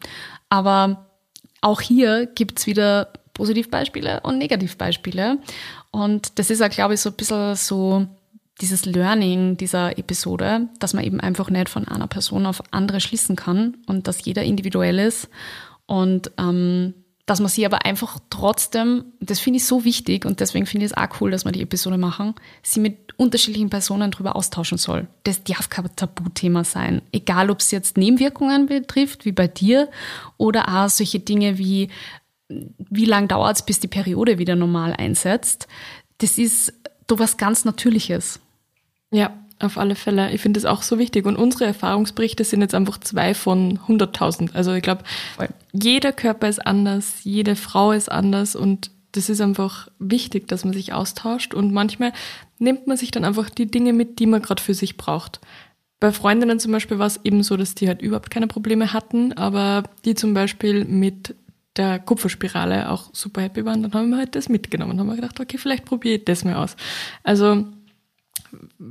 Aber 0.49 1.05
auch 1.61 1.79
hier 1.79 2.25
gibt's 2.25 2.65
wieder 2.65 3.13
Positivbeispiele 3.33 4.21
und 4.21 4.39
Negativbeispiele. 4.39 5.37
Und 5.91 6.39
das 6.39 6.49
ist 6.49 6.59
ja, 6.59 6.69
glaube 6.69 6.95
ich, 6.95 7.01
so 7.01 7.09
ein 7.11 7.15
bisschen 7.15 7.55
so 7.55 8.07
dieses 8.61 8.85
Learning 8.85 9.57
dieser 9.57 9.97
Episode, 9.97 10.67
dass 10.79 10.93
man 10.93 11.03
eben 11.03 11.19
einfach 11.19 11.49
nicht 11.49 11.69
von 11.69 11.87
einer 11.87 12.07
Person 12.07 12.45
auf 12.45 12.61
andere 12.71 12.99
schließen 12.99 13.35
kann 13.35 13.77
und 13.87 14.07
dass 14.07 14.25
jeder 14.25 14.43
individuell 14.43 14.99
ist 14.99 15.29
und 15.85 16.31
ähm, 16.37 16.93
dass 17.29 17.39
man 17.39 17.49
sie 17.49 17.65
aber 17.65 17.85
einfach 17.85 18.17
trotzdem, 18.31 19.05
das 19.19 19.39
finde 19.39 19.57
ich 19.57 19.65
so 19.65 19.85
wichtig 19.85 20.25
und 20.25 20.39
deswegen 20.39 20.65
finde 20.65 20.85
ich 20.85 20.93
es 20.93 20.97
auch 20.97 21.21
cool, 21.21 21.29
dass 21.29 21.45
wir 21.45 21.51
die 21.51 21.61
Episode 21.61 21.97
machen, 21.97 22.33
sie 22.63 22.79
mit 22.79 23.13
unterschiedlichen 23.17 23.69
Personen 23.69 24.09
darüber 24.09 24.35
austauschen 24.35 24.79
soll. 24.79 25.07
Das 25.23 25.43
darf 25.43 25.69
kein 25.69 25.95
Tabuthema 25.95 26.63
sein. 26.63 27.03
Egal, 27.11 27.51
ob 27.51 27.59
es 27.59 27.69
jetzt 27.69 27.97
Nebenwirkungen 27.97 28.65
betrifft, 28.65 29.25
wie 29.25 29.31
bei 29.31 29.47
dir, 29.47 29.89
oder 30.37 30.69
auch 30.69 30.89
solche 30.89 31.19
Dinge 31.19 31.59
wie, 31.59 31.89
wie 32.47 33.05
lang 33.05 33.27
dauert 33.27 33.57
es, 33.57 33.61
bis 33.61 33.79
die 33.79 33.87
Periode 33.87 34.39
wieder 34.39 34.55
normal 34.55 34.93
einsetzt. 34.93 35.67
Das 36.17 36.39
ist 36.39 36.73
doch 37.05 37.19
was 37.19 37.37
ganz 37.37 37.63
Natürliches. 37.63 38.39
Ja, 39.11 39.31
auf 39.59 39.77
alle 39.77 39.95
Fälle. 39.95 40.31
Ich 40.31 40.41
finde 40.41 40.59
das 40.59 40.69
auch 40.69 40.81
so 40.81 40.97
wichtig. 40.97 41.25
Und 41.25 41.35
unsere 41.35 41.65
Erfahrungsberichte 41.65 42.43
sind 42.43 42.61
jetzt 42.61 42.75
einfach 42.75 42.99
zwei 42.99 43.33
von 43.33 43.79
100.000. 43.79 44.53
Also 44.53 44.73
ich 44.73 44.83
glaube, 44.83 45.03
jeder 45.73 46.11
Körper 46.11 46.47
ist 46.47 46.65
anders, 46.65 47.23
jede 47.23 47.55
Frau 47.55 47.91
ist 47.91 48.11
anders 48.11 48.55
und 48.55 48.91
das 49.11 49.29
ist 49.29 49.41
einfach 49.41 49.89
wichtig, 49.97 50.47
dass 50.47 50.63
man 50.63 50.73
sich 50.73 50.93
austauscht. 50.93 51.53
Und 51.53 51.73
manchmal 51.73 52.13
nimmt 52.59 52.87
man 52.87 52.95
sich 52.95 53.11
dann 53.11 53.25
einfach 53.25 53.49
die 53.49 53.69
Dinge 53.69 53.91
mit, 53.91 54.19
die 54.19 54.27
man 54.27 54.41
gerade 54.41 54.61
für 54.61 54.73
sich 54.73 54.97
braucht. 54.97 55.41
Bei 55.99 56.11
Freundinnen 56.11 56.59
zum 56.59 56.71
Beispiel 56.71 56.99
war 56.99 57.07
es 57.07 57.19
eben 57.23 57.43
so, 57.43 57.57
dass 57.57 57.75
die 57.75 57.87
halt 57.87 58.01
überhaupt 58.01 58.29
keine 58.29 58.47
Probleme 58.47 58.93
hatten, 58.93 59.33
aber 59.33 59.83
die 60.05 60.15
zum 60.15 60.33
Beispiel 60.33 60.85
mit 60.85 61.35
der 61.75 61.99
Kupferspirale 61.99 62.89
auch 62.89 63.09
super 63.13 63.41
happy 63.41 63.65
waren, 63.65 63.81
dann 63.83 63.93
haben 63.93 64.09
wir 64.09 64.17
halt 64.17 64.35
das 64.35 64.49
mitgenommen. 64.49 64.91
Dann 64.91 65.01
haben 65.01 65.15
wir 65.15 65.21
gedacht, 65.21 65.39
okay, 65.39 65.57
vielleicht 65.57 65.85
probiere 65.85 66.17
ich 66.17 66.25
das 66.25 66.45
mal 66.45 66.55
aus. 66.55 66.75
Also 67.23 67.65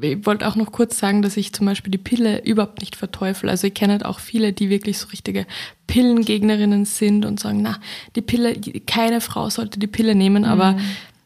ich 0.01 0.27
wollte 0.27 0.47
auch 0.47 0.57
noch 0.57 0.73
kurz 0.73 0.99
sagen, 0.99 1.23
dass 1.23 1.37
ich 1.37 1.53
zum 1.53 1.67
Beispiel 1.67 1.91
die 1.91 1.99
Pille 1.99 2.45
überhaupt 2.45 2.81
nicht 2.81 2.97
verteufel. 2.97 3.51
Also 3.51 3.67
ich 3.67 3.75
kenne 3.75 3.93
halt 3.93 4.05
auch 4.05 4.21
viele, 4.21 4.53
die 4.53 4.71
wirklich 4.71 4.99
so 4.99 5.09
richtige 5.09 5.47
Pillengegnerinnen 5.87 6.85
sind 6.85 7.25
und 7.25 7.41
sagen, 7.41 7.63
na, 7.63 7.79
die 8.17 8.23
Pille, 8.23 8.55
keine 8.87 9.21
Frau 9.21 9.51
sollte 9.51 9.79
die 9.79 9.87
Pille 9.87 10.15
nehmen, 10.15 10.43
mhm. 10.43 10.49
aber 10.49 10.77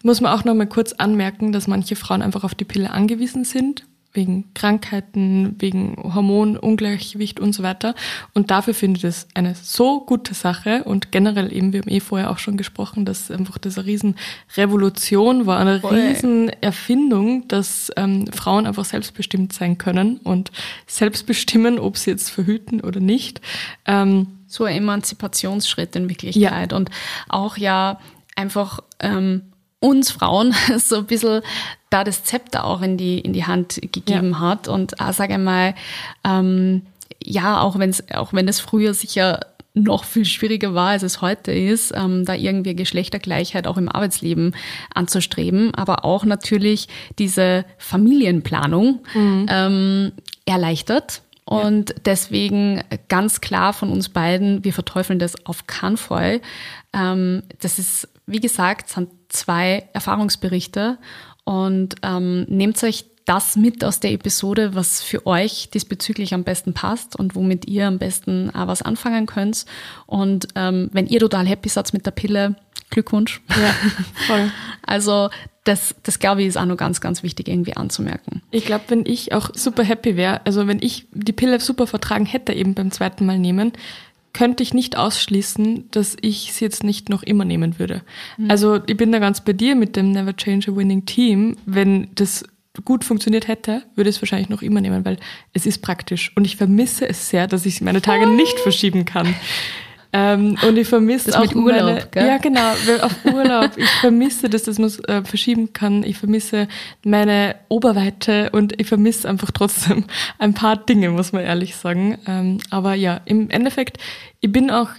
muss 0.02 0.20
man 0.20 0.32
auch 0.32 0.44
noch 0.44 0.54
mal 0.54 0.66
kurz 0.66 0.92
anmerken, 0.92 1.52
dass 1.52 1.68
manche 1.68 1.96
Frauen 1.96 2.22
einfach 2.22 2.44
auf 2.44 2.54
die 2.54 2.64
Pille 2.64 2.90
angewiesen 2.90 3.44
sind 3.44 3.84
wegen 4.14 4.52
Krankheiten, 4.54 5.56
wegen 5.58 5.96
Hormonungleichgewicht 6.14 7.40
und 7.40 7.54
so 7.54 7.62
weiter. 7.62 7.94
Und 8.34 8.50
dafür 8.50 8.74
finde 8.74 8.98
ich 8.98 9.02
das 9.02 9.26
eine 9.34 9.54
so 9.54 10.00
gute 10.00 10.34
Sache 10.34 10.84
und 10.84 11.12
generell 11.12 11.52
eben, 11.52 11.72
wir 11.72 11.80
haben 11.80 11.90
eh 11.90 12.00
vorher 12.00 12.30
auch 12.30 12.38
schon 12.38 12.56
gesprochen, 12.56 13.04
dass 13.04 13.30
einfach 13.30 13.58
das 13.58 13.78
eine 13.78 13.86
Riesenrevolution 13.86 15.46
war, 15.46 15.58
eine 15.58 15.80
Voll. 15.80 15.94
Riesenerfindung, 15.94 17.48
dass 17.48 17.90
ähm, 17.96 18.26
Frauen 18.32 18.66
einfach 18.66 18.84
selbstbestimmt 18.84 19.52
sein 19.52 19.78
können 19.78 20.18
und 20.18 20.52
selbst 20.86 21.26
bestimmen, 21.26 21.78
ob 21.78 21.96
sie 21.96 22.10
jetzt 22.10 22.30
verhüten 22.30 22.80
oder 22.80 23.00
nicht. 23.00 23.40
Ähm, 23.86 24.26
so 24.46 24.64
ein 24.64 24.76
Emanzipationsschritt 24.76 25.96
in 25.96 26.10
Wirklichkeit 26.10 26.72
ja. 26.72 26.76
und 26.76 26.90
auch 27.28 27.56
ja 27.56 27.98
einfach 28.36 28.80
ähm, 29.00 29.51
uns 29.82 30.10
Frauen 30.10 30.54
so 30.78 30.98
ein 30.98 31.06
bisschen 31.06 31.42
da 31.90 32.04
das 32.04 32.24
Zepter 32.24 32.64
auch 32.64 32.80
in 32.80 32.96
die, 32.96 33.18
in 33.18 33.32
die 33.32 33.44
Hand 33.44 33.80
gegeben 33.92 34.30
ja. 34.30 34.40
hat. 34.40 34.68
Und 34.68 35.00
auch, 35.00 35.12
sage 35.12 35.34
ich 35.34 35.38
mal, 35.38 35.74
ähm, 36.24 36.82
ja, 37.22 37.60
auch, 37.60 37.78
wenn's, 37.78 38.02
auch 38.14 38.32
wenn 38.32 38.48
es 38.48 38.60
früher 38.60 38.94
sicher 38.94 39.40
noch 39.74 40.04
viel 40.04 40.24
schwieriger 40.24 40.74
war, 40.74 40.90
als 40.90 41.02
es 41.02 41.22
heute 41.22 41.50
ist, 41.50 41.92
ähm, 41.96 42.24
da 42.24 42.34
irgendwie 42.34 42.74
Geschlechtergleichheit 42.74 43.66
auch 43.66 43.78
im 43.78 43.88
Arbeitsleben 43.88 44.54
anzustreben, 44.94 45.74
aber 45.74 46.04
auch 46.04 46.24
natürlich 46.24 46.88
diese 47.18 47.64
Familienplanung 47.78 49.00
mhm. 49.14 49.46
ähm, 49.48 50.12
erleichtert. 50.44 51.22
Und 51.44 51.90
ja. 51.90 51.96
deswegen 52.04 52.82
ganz 53.08 53.40
klar 53.40 53.72
von 53.72 53.90
uns 53.90 54.08
beiden, 54.08 54.64
wir 54.64 54.72
verteufeln 54.72 55.18
das 55.18 55.46
auf 55.46 55.66
keinen 55.66 55.96
Fall. 55.96 56.40
Ähm, 56.92 57.42
das 57.60 57.78
ist, 57.78 58.08
wie 58.26 58.40
gesagt, 58.40 58.88
sind 58.88 59.08
zwei 59.32 59.88
Erfahrungsberichte 59.92 60.98
und 61.44 61.96
ähm, 62.02 62.44
nehmt 62.48 62.82
euch 62.84 63.06
das 63.24 63.56
mit 63.56 63.84
aus 63.84 64.00
der 64.00 64.12
Episode, 64.12 64.74
was 64.74 65.00
für 65.00 65.26
euch 65.26 65.70
diesbezüglich 65.70 66.34
am 66.34 66.44
besten 66.44 66.74
passt 66.74 67.16
und 67.16 67.34
womit 67.34 67.68
ihr 67.68 67.86
am 67.86 67.98
besten 67.98 68.50
auch 68.50 68.66
was 68.66 68.82
anfangen 68.82 69.26
könnt. 69.26 69.64
Und 70.06 70.48
ähm, 70.54 70.90
wenn 70.92 71.06
ihr 71.06 71.20
total 71.20 71.46
happy 71.46 71.68
seid 71.68 71.92
mit 71.92 72.04
der 72.04 72.10
Pille, 72.10 72.56
Glückwunsch. 72.90 73.40
Ja, 73.48 73.74
voll. 74.26 74.52
Also 74.84 75.30
das, 75.64 75.94
das 76.02 76.18
glaube 76.18 76.42
ich 76.42 76.48
ist 76.48 76.58
auch 76.58 76.66
noch 76.66 76.76
ganz, 76.76 77.00
ganz 77.00 77.22
wichtig 77.22 77.48
irgendwie 77.48 77.76
anzumerken. 77.76 78.42
Ich 78.50 78.66
glaube, 78.66 78.84
wenn 78.88 79.06
ich 79.06 79.32
auch 79.32 79.50
super 79.54 79.84
happy 79.84 80.16
wäre, 80.16 80.44
also 80.44 80.66
wenn 80.66 80.82
ich 80.82 81.06
die 81.12 81.32
Pille 81.32 81.60
super 81.60 81.86
vertragen 81.86 82.26
hätte 82.26 82.52
eben 82.52 82.74
beim 82.74 82.90
zweiten 82.90 83.24
Mal 83.24 83.38
nehmen, 83.38 83.72
könnte 84.32 84.62
ich 84.62 84.72
nicht 84.72 84.96
ausschließen, 84.96 85.90
dass 85.90 86.16
ich 86.20 86.52
sie 86.52 86.64
jetzt 86.64 86.84
nicht 86.84 87.08
noch 87.08 87.22
immer 87.22 87.44
nehmen 87.44 87.78
würde. 87.78 88.02
Mhm. 88.38 88.50
Also 88.50 88.80
ich 88.86 88.96
bin 88.96 89.12
da 89.12 89.18
ganz 89.18 89.42
bei 89.42 89.52
dir 89.52 89.74
mit 89.74 89.96
dem 89.96 90.12
Never 90.12 90.34
Change 90.34 90.70
a 90.70 90.76
Winning 90.76 91.04
Team. 91.04 91.56
Wenn 91.66 92.08
das 92.14 92.44
gut 92.84 93.04
funktioniert 93.04 93.48
hätte, 93.48 93.82
würde 93.94 94.08
ich 94.08 94.16
es 94.16 94.22
wahrscheinlich 94.22 94.48
noch 94.48 94.62
immer 94.62 94.80
nehmen, 94.80 95.04
weil 95.04 95.18
es 95.52 95.66
ist 95.66 95.78
praktisch. 95.82 96.32
Und 96.34 96.46
ich 96.46 96.56
vermisse 96.56 97.08
es 97.08 97.28
sehr, 97.28 97.46
dass 97.46 97.66
ich 97.66 97.80
meine 97.82 98.00
Tage 98.00 98.26
nicht 98.26 98.58
verschieben 98.60 99.04
kann. 99.04 99.34
Ähm, 100.14 100.58
und 100.66 100.76
ich 100.76 100.88
vermisse 100.88 101.30
das 101.30 101.36
auch 101.36 101.40
mit 101.40 101.54
Urlaub, 101.54 101.82
meine, 101.82 102.06
gell? 102.10 102.26
ja 102.26 102.36
genau, 102.36 102.72
auf 103.00 103.24
Urlaub. 103.24 103.70
Ich 103.76 103.88
vermisse, 104.00 104.50
dass 104.50 104.64
das 104.64 104.78
man 104.78 104.90
äh, 105.08 105.24
verschieben 105.24 105.72
kann. 105.72 106.02
Ich 106.02 106.18
vermisse 106.18 106.68
meine 107.02 107.56
Oberweite 107.68 108.50
und 108.50 108.78
ich 108.78 108.88
vermisse 108.88 109.28
einfach 109.28 109.50
trotzdem 109.50 110.04
ein 110.38 110.52
paar 110.52 110.76
Dinge, 110.76 111.10
muss 111.10 111.32
man 111.32 111.42
ehrlich 111.42 111.76
sagen. 111.76 112.18
Ähm, 112.26 112.58
aber 112.68 112.94
ja, 112.94 113.20
im 113.24 113.48
Endeffekt, 113.48 113.98
ich 114.40 114.52
bin 114.52 114.70
auch 114.70 114.90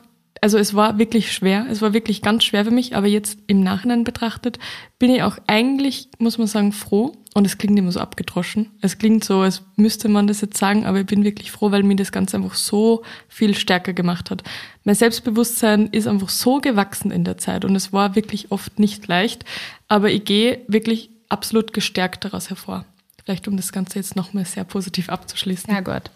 also 0.41 0.57
es 0.57 0.73
war 0.73 0.99
wirklich 0.99 1.31
schwer, 1.31 1.67
es 1.71 1.81
war 1.81 1.93
wirklich 1.93 2.21
ganz 2.21 2.43
schwer 2.43 2.65
für 2.65 2.71
mich, 2.71 2.97
aber 2.97 3.07
jetzt 3.07 3.39
im 3.47 3.63
Nachhinein 3.63 4.03
betrachtet 4.03 4.59
bin 4.99 5.09
ich 5.09 5.23
auch 5.23 5.37
eigentlich, 5.47 6.09
muss 6.17 6.37
man 6.37 6.47
sagen, 6.47 6.73
froh. 6.73 7.13
Und 7.33 7.45
es 7.45 7.57
klingt 7.57 7.77
immer 7.79 7.91
so 7.91 7.99
abgedroschen. 7.99 8.69
Es 8.81 8.99
klingt 8.99 9.23
so, 9.23 9.39
als 9.39 9.63
müsste 9.75 10.07
man 10.07 10.27
das 10.27 10.41
jetzt 10.41 10.57
sagen, 10.57 10.85
aber 10.85 10.99
ich 10.99 11.05
bin 11.07 11.23
wirklich 11.23 11.51
froh, 11.51 11.71
weil 11.71 11.81
mir 11.81 11.95
das 11.95 12.11
Ganze 12.11 12.37
einfach 12.37 12.53
so 12.53 13.03
viel 13.27 13.55
stärker 13.55 13.93
gemacht 13.93 14.29
hat. 14.29 14.43
Mein 14.83 14.95
Selbstbewusstsein 14.95 15.87
ist 15.87 16.07
einfach 16.07 16.29
so 16.29 16.59
gewachsen 16.59 17.09
in 17.09 17.23
der 17.23 17.39
Zeit 17.39 17.65
und 17.65 17.75
es 17.75 17.91
war 17.91 18.15
wirklich 18.15 18.51
oft 18.51 18.77
nicht 18.77 19.07
leicht, 19.07 19.45
aber 19.87 20.11
ich 20.11 20.25
gehe 20.25 20.61
wirklich 20.67 21.09
absolut 21.29 21.73
gestärkt 21.73 22.23
daraus 22.23 22.49
hervor. 22.49 22.85
Vielleicht 23.23 23.47
um 23.47 23.57
das 23.57 23.71
Ganze 23.71 23.97
jetzt 23.97 24.15
nochmal 24.15 24.45
sehr 24.45 24.65
positiv 24.65 25.09
abzuschließen. 25.09 25.73
Ja, 25.73 25.81
gut. 25.81 26.11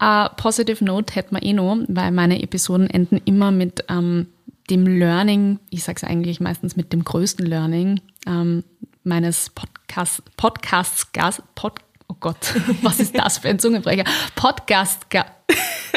Uh, 0.00 0.28
positive 0.36 0.84
Note 0.84 1.14
hätten 1.14 1.34
wir 1.34 1.42
eh 1.42 1.52
noch, 1.52 1.76
weil 1.88 2.12
meine 2.12 2.40
Episoden 2.40 2.88
enden 2.88 3.20
immer 3.24 3.50
mit 3.50 3.84
ähm, 3.88 4.28
dem 4.70 4.86
Learning, 4.86 5.58
ich 5.70 5.82
sage 5.82 5.96
es 5.96 6.04
eigentlich 6.04 6.40
meistens 6.40 6.76
mit 6.76 6.92
dem 6.92 7.02
größten 7.02 7.44
Learning 7.44 8.00
ähm, 8.26 8.62
meines 9.08 9.50
Podcast, 9.50 10.22
Podcasts, 10.36 11.12
Gast, 11.12 11.42
Pod, 11.54 11.74
oh 12.08 12.16
Gott, 12.20 12.54
was 12.82 13.00
ist 13.00 13.18
das 13.18 13.38
für 13.38 13.48
ein 13.48 13.58
Zungenbrecher? 13.58 14.04
Podcast, 14.36 15.06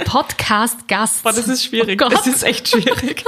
Podcast 0.05 0.88
Gast. 0.88 1.24
Boah, 1.24 1.34
das 1.34 1.47
ist 1.47 1.64
schwierig. 1.66 2.01
Oh 2.03 2.09
das 2.09 2.26
ist 2.26 2.43
echt 2.43 2.70
schwierig. 2.70 3.24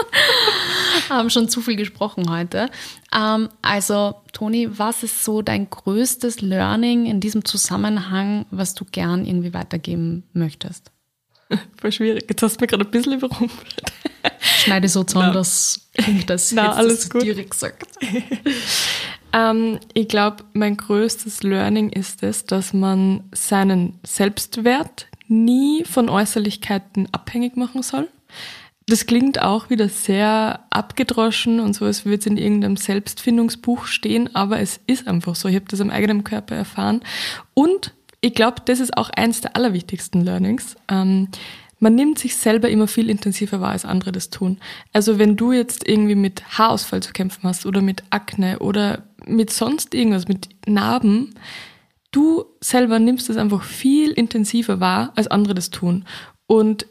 Haben 1.09 1.29
schon 1.29 1.49
zu 1.49 1.61
viel 1.61 1.75
gesprochen 1.75 2.29
heute. 2.29 2.69
Ähm, 3.13 3.49
also, 3.61 4.15
Toni, 4.31 4.69
was 4.77 5.03
ist 5.03 5.23
so 5.23 5.41
dein 5.41 5.69
größtes 5.69 6.41
Learning 6.41 7.05
in 7.05 7.19
diesem 7.19 7.43
Zusammenhang, 7.45 8.45
was 8.51 8.73
du 8.73 8.85
gern 8.85 9.25
irgendwie 9.25 9.53
weitergeben 9.53 10.23
möchtest? 10.33 10.91
Voll 11.79 11.91
schwierig. 11.91 12.25
Jetzt 12.29 12.41
hast 12.41 12.55
du 12.55 12.63
mir 12.63 12.67
gerade 12.67 12.85
ein 12.85 12.91
bisschen 12.91 13.13
überrumpelt. 13.13 13.83
Schneide 14.39 14.87
so 14.87 15.03
zusammen, 15.03 15.33
dass 15.33 15.89
klingt 15.93 16.29
das 16.29 16.51
Na, 16.53 16.71
alles 16.71 17.09
gut. 17.09 17.23
direkt 17.23 17.51
gesagt. 17.51 17.85
ähm, 19.33 19.79
ich 19.93 20.07
glaube, 20.07 20.43
mein 20.53 20.77
größtes 20.77 21.43
Learning 21.43 21.89
ist 21.89 22.23
es, 22.23 22.45
dass 22.45 22.73
man 22.73 23.23
seinen 23.33 23.99
Selbstwert 24.03 25.07
nie 25.27 25.83
von 25.85 26.09
Äußerlichkeiten 26.09 27.09
abhängig 27.11 27.57
machen 27.57 27.81
soll. 27.81 28.07
Das 28.87 29.05
klingt 29.05 29.41
auch 29.41 29.69
wieder 29.69 29.87
sehr 29.87 30.59
abgedroschen 30.69 31.61
und 31.61 31.73
so, 31.73 31.85
als 31.85 32.05
würde 32.05 32.19
es 32.19 32.25
in 32.25 32.37
irgendeinem 32.37 32.75
Selbstfindungsbuch 32.75 33.85
stehen, 33.85 34.35
aber 34.35 34.59
es 34.59 34.79
ist 34.87 35.07
einfach 35.07 35.35
so. 35.35 35.47
Ich 35.47 35.55
habe 35.55 35.65
das 35.69 35.79
am 35.79 35.89
eigenen 35.89 36.25
Körper 36.25 36.55
erfahren. 36.55 37.01
Und 37.53 37.93
ich 38.19 38.35
glaube, 38.35 38.61
das 38.65 38.81
ist 38.81 38.97
auch 38.97 39.09
eins 39.09 39.41
der 39.41 39.55
allerwichtigsten 39.55 40.21
Learnings. 40.21 40.75
Ähm, 40.89 41.29
man 41.79 41.95
nimmt 41.95 42.17
sich 42.17 42.37
selber 42.37 42.69
immer 42.69 42.87
viel 42.87 43.09
intensiver 43.09 43.59
wahr, 43.59 43.71
als 43.71 43.83
andere 43.83 44.13
das 44.13 44.29
tun. 44.29 44.57
Also 44.93 45.19
wenn 45.19 45.35
du 45.35 45.51
jetzt 45.51 45.87
irgendwie 45.87 46.15
mit 46.15 46.57
Haarausfall 46.57 47.03
zu 47.03 47.11
kämpfen 47.11 47.43
hast 47.43 47.65
oder 47.65 47.81
mit 47.81 48.03
Akne 48.09 48.59
oder 48.59 49.03
mit 49.27 49.49
sonst 49.51 49.93
irgendwas, 49.93 50.27
mit 50.27 50.49
Narben, 50.67 51.33
du 52.11 52.45
selber 52.61 52.99
nimmst 52.99 53.29
es 53.29 53.37
einfach 53.37 53.63
viel 53.63 54.11
intensiver 54.11 54.79
wahr, 54.79 55.11
als 55.15 55.27
andere 55.27 55.53
das 55.53 55.69
tun. 55.69 56.05
Und 56.47 56.85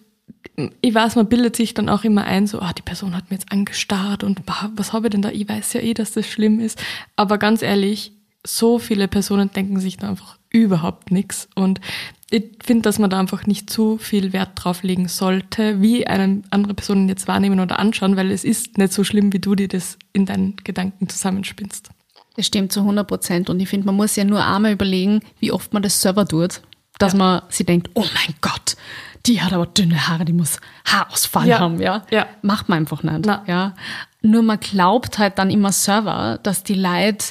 ich 0.81 0.95
weiß, 0.95 1.17
man 1.17 1.29
bildet 1.29 1.57
sich 1.57 1.75
dann 1.75 1.89
auch 1.89 2.05
immer 2.05 2.25
ein, 2.25 2.47
so, 2.47 2.61
ah, 2.61 2.73
die 2.73 2.83
Person 2.83 3.17
hat 3.17 3.31
mir 3.31 3.37
jetzt 3.37 3.51
angestarrt 3.51 4.25
und 4.25 4.43
was 4.75 4.93
habe 4.93 5.07
ich 5.07 5.13
denn 5.13 5.23
da? 5.23 5.31
Ich 5.31 5.49
weiß 5.49 5.73
ja 5.75 5.81
eh, 5.81 5.95
dass 5.95 6.13
das 6.13 6.27
schlimm 6.27 6.61
ist. 6.61 6.83
Aber 7.17 7.39
ganz 7.39 7.63
ehrlich, 7.63 8.13
so 8.45 8.79
viele 8.79 9.09
Personen 9.09 9.51
denken 9.53 9.81
sich 9.81 9.97
da 9.97 10.09
einfach 10.11 10.39
überhaupt 10.51 11.11
nichts. 11.11 11.49
Und 11.55 11.81
ich 12.31 12.45
finde, 12.63 12.83
dass 12.83 12.99
man 12.99 13.09
da 13.09 13.19
einfach 13.19 13.47
nicht 13.47 13.71
zu 13.71 13.99
viel 13.99 14.33
Wert 14.33 14.51
drauf 14.55 14.83
legen 14.83 15.09
sollte, 15.09 15.81
wie 15.81 16.07
eine 16.07 16.43
andere 16.51 16.75
Personen 16.75 17.09
jetzt 17.09 17.29
wahrnehmen 17.29 17.61
oder 17.61 17.79
anschauen, 17.79 18.17
weil 18.17 18.31
es 18.31 18.45
ist 18.45 18.79
nicht 18.79 18.93
so 18.93 19.05
schlimm, 19.05 19.33
wie 19.33 19.39
du 19.39 19.55
dir 19.55 19.69
das 19.69 19.99
in 20.13 20.27
deinen 20.27 20.57
Gedanken 20.57 21.09
zusammenspinnst. 21.09 21.91
Das 22.37 22.47
stimmt 22.47 22.73
zu 22.73 22.81
100 22.81 23.07
Prozent. 23.07 23.51
Und 23.51 23.61
ich 23.61 23.69
finde, 23.69 23.87
man 23.87 23.97
muss 23.97 24.17
ja 24.17 24.25
nur 24.25 24.45
einmal 24.45 24.73
überlegen, 24.73 25.21
wie 25.39 25.53
oft 25.53 25.73
man 25.73 25.83
das 25.83 26.01
selber 26.01 26.27
tut, 26.27 26.63
dass 26.99 27.13
ja. 27.13 27.19
man 27.19 27.43
sich 27.49 27.67
denkt, 27.67 27.91
oh 27.95 28.05
mein 28.15 28.35
Gott, 28.41 28.77
die 29.27 29.41
hat 29.41 29.53
aber 29.53 29.67
dünne 29.67 30.09
Haare, 30.09 30.25
die 30.25 30.33
muss 30.33 30.59
Haarausfall 30.85 31.49
ja. 31.49 31.59
haben, 31.61 31.81
ja? 31.81 32.03
ja. 32.11 32.27
Macht 32.43 32.69
man 32.69 32.79
einfach 32.79 33.03
nicht. 33.03 33.27
Na. 33.27 33.45
Ja. 33.47 33.75
Nur 34.23 34.43
man 34.43 34.59
glaubt 34.59 35.19
halt 35.19 35.39
dann 35.39 35.51
immer 35.51 35.73
selber, 35.73 36.39
dass 36.43 36.65
die 36.65 36.75
Leute 36.75 37.27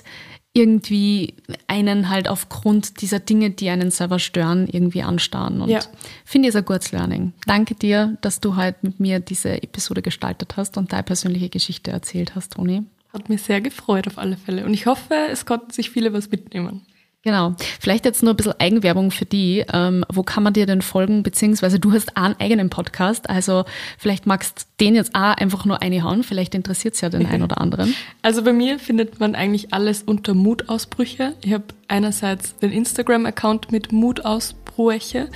irgendwie 0.54 1.36
einen 1.68 2.10
halt 2.10 2.28
aufgrund 2.28 3.02
dieser 3.02 3.20
Dinge, 3.20 3.52
die 3.52 3.70
einen 3.70 3.90
selber 3.90 4.20
stören, 4.20 4.68
irgendwie 4.68 5.02
anstarren. 5.02 5.62
Und 5.62 5.70
ja. 5.70 5.80
finde 6.26 6.50
ich 6.50 6.56
es 6.56 6.58
ein 6.58 6.66
gutes 6.66 6.92
Learning. 6.92 7.32
Danke 7.46 7.76
dir, 7.76 8.18
dass 8.22 8.42
du 8.42 8.58
halt 8.58 8.84
mit 8.84 9.00
mir 9.00 9.22
diese 9.22 9.64
Episode 9.64 10.02
gestaltet 10.02 10.58
hast 10.58 10.78
und 10.78 10.92
deine 10.92 11.04
persönliche 11.04 11.50
Geschichte 11.50 11.92
erzählt 11.92 12.36
hast, 12.36 12.54
Toni. 12.54 12.84
Hat 13.14 13.30
mir 13.30 13.38
sehr 13.38 13.62
gefreut 13.62 14.08
auf 14.08 14.18
alle 14.18 14.38
Fälle. 14.38 14.66
Und 14.66 14.74
ich 14.74 14.86
hoffe, 14.86 15.14
es 15.30 15.46
konnten 15.46 15.72
sich 15.72 15.90
viele 15.90 16.14
was 16.14 16.30
mitnehmen. 16.32 16.86
Genau. 17.24 17.54
Vielleicht 17.80 18.06
jetzt 18.06 18.24
nur 18.24 18.34
ein 18.34 18.36
bisschen 18.36 18.60
Eigenwerbung 18.60 19.12
für 19.12 19.26
die. 19.26 19.64
Ähm, 19.72 20.04
wo 20.12 20.24
kann 20.24 20.42
man 20.42 20.54
dir 20.54 20.66
denn 20.66 20.82
folgen? 20.82 21.22
Beziehungsweise 21.22 21.80
du 21.80 21.92
hast 21.92 22.18
einen 22.18 22.36
eigenen 22.40 22.72
Podcast. 22.72 23.30
Also 23.30 23.66
vielleicht 24.00 24.26
magst 24.26 24.62
du 24.62 24.86
den 24.86 24.96
jetzt 24.96 25.14
auch 25.14 25.36
einfach 25.36 25.66
nur 25.66 25.78
reinhauen. 25.78 26.24
Vielleicht 26.24 26.56
interessiert 26.56 26.96
es 26.96 27.02
ja 27.02 27.10
den 27.10 27.28
einen 27.28 27.44
oder 27.44 27.62
anderen. 27.62 27.94
Also 28.24 28.44
bei 28.44 28.54
mir 28.54 28.78
findet 28.80 29.20
man 29.20 29.36
eigentlich 29.36 29.74
alles 29.74 30.04
unter 30.04 30.34
Mutausbrüche. 30.34 31.34
Ich 31.44 31.54
habe 31.54 31.66
einerseits 31.88 32.56
den 32.58 32.72
Instagram-Account 32.72 33.72
mit 33.72 33.92
Mutausbrüche 33.92 35.30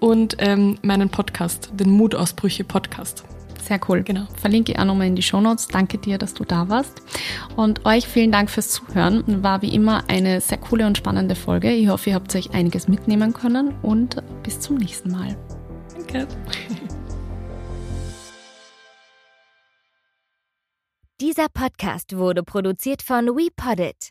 und 0.00 0.36
ähm, 0.38 0.78
meinen 0.82 1.10
Podcast, 1.10 1.70
den 1.74 1.90
Mutausbrüche 1.90 2.64
Podcast. 2.64 3.24
Sehr 3.62 3.80
cool. 3.88 4.02
Genau. 4.02 4.26
Verlinke 4.36 4.72
ich 4.72 4.78
auch 4.78 4.84
nochmal 4.84 5.06
in 5.06 5.16
die 5.16 5.22
Shownotes. 5.22 5.68
Danke 5.68 5.98
dir, 5.98 6.18
dass 6.18 6.34
du 6.34 6.44
da 6.44 6.68
warst. 6.68 7.02
Und 7.56 7.86
euch 7.86 8.06
vielen 8.06 8.32
Dank 8.32 8.50
fürs 8.50 8.70
Zuhören. 8.70 9.42
War 9.42 9.62
wie 9.62 9.74
immer 9.74 10.04
eine 10.08 10.40
sehr 10.40 10.58
coole 10.58 10.86
und 10.86 10.96
spannende 10.98 11.34
Folge. 11.34 11.70
Ich 11.72 11.88
hoffe, 11.88 12.10
ihr 12.10 12.16
habt 12.16 12.34
euch 12.34 12.52
einiges 12.52 12.88
mitnehmen 12.88 13.32
können 13.32 13.74
und 13.82 14.16
bis 14.42 14.60
zum 14.60 14.76
nächsten 14.76 15.10
Mal. 15.10 15.36
Danke. 15.94 16.26
Dieser 21.20 21.48
Podcast 21.52 22.16
wurde 22.16 22.42
produziert 22.42 23.02
von 23.02 23.26
WePoddit. 23.26 24.10